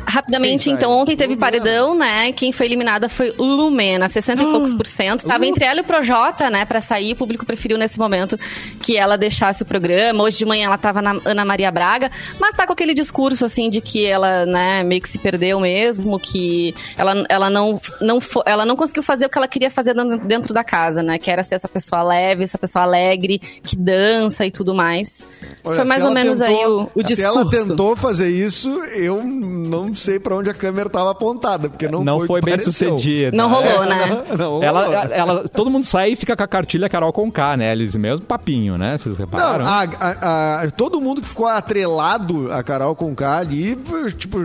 Rapidamente, 0.06 0.70
então, 0.70 0.90
ontem 0.92 1.16
teve 1.16 1.34
Lumena. 1.34 1.40
paredão, 1.40 1.94
né? 1.94 2.32
Quem 2.32 2.52
foi 2.52 2.66
eliminada 2.66 3.08
foi 3.08 3.32
Lumena, 3.38 4.08
60 4.08 4.42
e 4.42 4.46
poucos 4.46 4.72
por 4.74 4.86
cento. 4.86 5.24
Tava 5.26 5.46
entre 5.46 5.64
ela 5.64 5.80
e 5.80 5.82
o 5.82 5.84
Projota, 5.84 6.48
né, 6.50 6.64
pra 6.64 6.80
sair. 6.80 7.12
O 7.12 7.16
público 7.16 7.44
preferiu 7.44 7.76
nesse 7.78 7.98
momento 7.98 8.38
que 8.80 8.96
ela 8.96 9.16
deixasse 9.16 9.62
o 9.62 9.66
programa. 9.66 10.22
Hoje 10.22 10.38
de 10.38 10.44
manhã 10.46 10.66
ela 10.66 10.78
tava 10.78 11.00
na 11.02 11.16
Ana 11.24 11.44
Maria 11.44 11.70
Braga, 11.70 12.10
mas 12.38 12.54
tá 12.54 12.66
com 12.66 12.72
aquele 12.72 12.94
discurso, 12.94 13.44
assim, 13.44 13.68
de 13.70 13.80
que 13.80 14.04
ela, 14.06 14.46
né, 14.46 14.82
meio 14.82 15.00
que 15.00 15.08
se 15.08 15.18
perdeu 15.18 15.58
mesmo, 15.60 16.18
que 16.18 16.74
ela, 16.96 17.24
ela, 17.28 17.50
não, 17.50 17.80
não, 18.00 18.18
ela 18.46 18.64
não 18.66 18.76
conseguiu 18.76 19.02
fazer 19.02 19.26
o 19.26 19.28
que 19.28 19.38
ela 19.38 19.48
queria 19.48 19.70
fazer 19.70 19.94
dentro- 20.24 20.54
da 20.54 20.62
casa, 20.62 21.02
né? 21.02 21.18
Que 21.18 21.30
era 21.30 21.42
ser 21.42 21.54
essa 21.56 21.68
pessoa 21.68 22.02
leve, 22.02 22.44
essa 22.44 22.58
pessoa 22.58 22.84
alegre, 22.84 23.38
que 23.38 23.74
dança 23.76 24.44
e 24.46 24.50
tudo 24.50 24.74
mais. 24.74 25.24
Olha, 25.64 25.76
foi 25.76 25.84
mais 25.84 26.02
se 26.02 26.06
ou 26.08 26.14
menos 26.14 26.38
tentou- 26.38 26.56
aí 26.58 26.66
o, 26.66 26.90
o 26.94 27.02
Se 27.02 27.08
discurso. 27.14 27.38
ela 27.40 27.50
tentou 27.50 27.96
fazer 27.96 28.28
isso, 28.28 28.68
eu 28.94 29.24
não 29.24 29.93
sei 29.94 30.18
pra 30.18 30.34
onde 30.36 30.50
a 30.50 30.54
câmera 30.54 30.88
tava 30.90 31.10
apontada, 31.10 31.68
porque 31.68 31.88
não, 31.88 32.02
Não 32.04 32.18
foi, 32.18 32.26
foi 32.26 32.40
bem 32.40 32.54
pareceu. 32.58 32.72
sucedida. 32.96 33.36
Não 33.36 33.48
rolou, 33.48 33.84
É. 33.84 33.88
né? 33.88 34.24
Não, 34.34 34.36
não 34.38 34.62
Ela, 34.62 34.84
rolou. 34.84 35.00
ela, 35.12 35.48
todo 35.48 35.70
mundo 35.70 35.84
sai 35.84 36.10
e 36.12 36.16
fica 36.16 36.36
com 36.36 36.42
a 36.42 36.46
cartilha 36.48 36.88
Carol 36.88 37.12
Conká, 37.12 37.56
né? 37.56 37.72
Eles 37.72 37.94
mesmo 37.94 38.26
papinho, 38.26 38.76
né? 38.76 38.96
Vocês 38.98 39.16
Não, 39.16 39.24
repararam? 39.24 39.64
a- 39.66 39.88
a- 40.00 40.62
a- 40.62 40.70
todo 40.70 41.00
mundo 41.00 41.20
que 41.22 41.28
ficou 41.28 41.46
atrelado 41.46 42.52
a 42.52 42.62
Carol 42.62 42.94
com 42.94 43.14
K 43.14 43.38
ali, 43.38 43.78
tipo, 44.16 44.38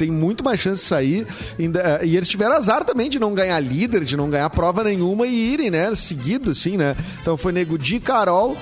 tem 0.00 0.10
muito 0.10 0.42
mais 0.42 0.58
chance 0.58 0.82
de 0.82 0.88
sair. 0.88 1.26
Ainda- 1.58 2.00
E 2.02 2.16
eles 2.16 2.28
tiveram 2.28 2.54
azar 2.56 2.84
também 2.84 3.08
de 3.10 3.18
não 3.18 3.34
ganhar 3.34 3.60
líder, 3.60 4.04
de 4.04 4.16
não 4.16 4.28
ganhar 4.30 4.48
prova 4.50 4.82
nenhuma 4.82 5.26
e 5.26 5.52
irem, 5.52 5.70
né? 5.70 5.94
Seguido, 5.94 6.50
assim, 6.52 6.76
né? 6.76 6.94
Então 7.20 7.36
foi 7.36 7.52
Nego 7.52 7.76
Di, 7.78 8.00
Carol, 8.00 8.56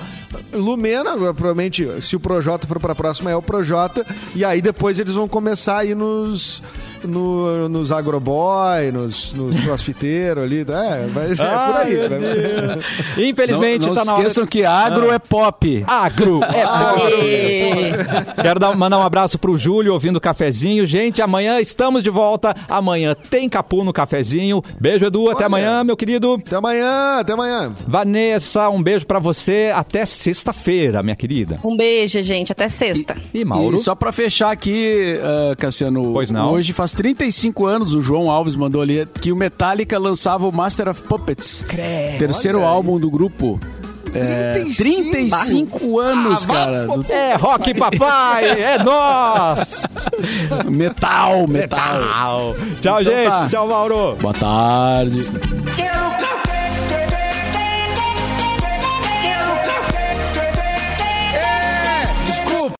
Lumena, 0.53 1.11
provavelmente, 1.13 1.87
se 2.01 2.15
o 2.15 2.19
Projota 2.19 2.67
for 2.67 2.79
pra 2.79 2.93
próxima, 2.93 3.31
é 3.31 3.35
o 3.35 3.41
Projota. 3.41 4.05
E 4.35 4.43
aí 4.45 4.61
depois 4.61 4.99
eles 4.99 5.13
vão 5.13 5.27
começar 5.27 5.77
aí 5.79 5.95
nos. 5.95 6.61
No- 7.07 7.69
nos 7.69 7.91
agroboy, 7.91 8.91
nos, 8.91 9.33
nos 9.33 9.59
crossfiteiros 9.61 10.43
ali. 10.43 10.61
É, 10.61 11.07
vai 11.07 11.35
ser 11.35 11.43
por 11.43 11.77
aí. 11.77 11.95
Vai-. 13.15 13.25
Infelizmente, 13.29 13.85
não 13.87 13.93
tá 13.95 14.05
na 14.05 14.13
hora. 14.13 14.21
esqueçam 14.23 14.45
que 14.45 14.65
agro 14.65 15.11
é 15.11 15.19
pop. 15.19 15.83
Agro 15.87 16.41
é 16.43 16.63
Aê! 16.63 17.91
Quero 18.41 18.59
dar- 18.59 18.75
mandar 18.75 18.97
um 18.97 19.03
abraço 19.03 19.37
pro 19.37 19.57
Júlio 19.57 19.93
ouvindo 19.93 20.17
o 20.17 20.21
cafezinho. 20.21 20.85
Gente, 20.85 21.21
amanhã 21.21 21.59
estamos 21.59 22.03
de 22.03 22.09
volta. 22.09 22.55
Amanhã 22.67 23.15
tem 23.29 23.49
Capu 23.49 23.83
no 23.83 23.93
cafezinho. 23.93 24.61
Beijo, 24.79 25.05
Edu. 25.05 25.29
Até 25.29 25.37
Olha. 25.37 25.45
amanhã, 25.47 25.83
meu 25.83 25.97
querido. 25.97 26.33
Até 26.45 26.55
amanhã, 26.55 27.19
até 27.19 27.33
amanhã. 27.33 27.71
Vanessa, 27.87 28.69
um 28.69 28.81
beijo 28.81 29.05
pra 29.05 29.19
você. 29.19 29.71
Até 29.75 30.05
sexta-feira, 30.05 31.01
minha 31.03 31.15
querida. 31.15 31.59
Um 31.63 31.75
beijo, 31.75 32.21
gente. 32.21 32.51
Até 32.51 32.69
sexta. 32.69 33.17
E 33.33 33.43
Mauro? 33.43 33.75
E 33.77 33.79
só 33.79 33.95
pra 33.95 34.11
fechar 34.11 34.51
aqui, 34.51 35.19
ah, 35.21 35.55
Cassiano, 35.57 36.11
Pois 36.13 36.31
não. 36.31 36.53
hoje 36.53 36.73
faz 36.73 36.88
35 36.93 37.65
anos, 37.65 37.93
o 37.93 38.01
João 38.01 38.29
Alves 38.29 38.55
mandou 38.55 38.81
ali, 38.81 39.05
que 39.21 39.31
o 39.31 39.35
Metallica 39.35 39.97
lançava 39.97 40.47
o 40.47 40.51
Master 40.51 40.89
of 40.89 41.01
Puppets. 41.03 41.63
terceiro 42.17 42.59
olha 42.59 42.67
aí. 42.67 42.73
álbum 42.73 42.99
do 42.99 43.09
grupo. 43.09 43.59
É, 44.11 44.53
35? 44.53 45.11
35 45.11 45.99
anos, 45.99 46.43
Ah, 46.45 46.47
cara. 46.51 46.87
do- 46.87 47.05
É 47.13 47.35
rock, 47.35 47.73
papai! 47.75 48.49
É 48.49 48.83
nós! 48.83 49.83
metal, 50.67 51.47
metal. 51.47 52.55
Tchau, 52.55 52.55
Tchau 52.81 53.01
Então 53.01 53.03
gente. 53.03 53.29
tá. 53.29 53.47
Tchau, 53.49 53.67
Mauro. 53.67 54.15
Boa 54.19 54.33
tarde. 54.33 55.21
Quero 55.75 56.48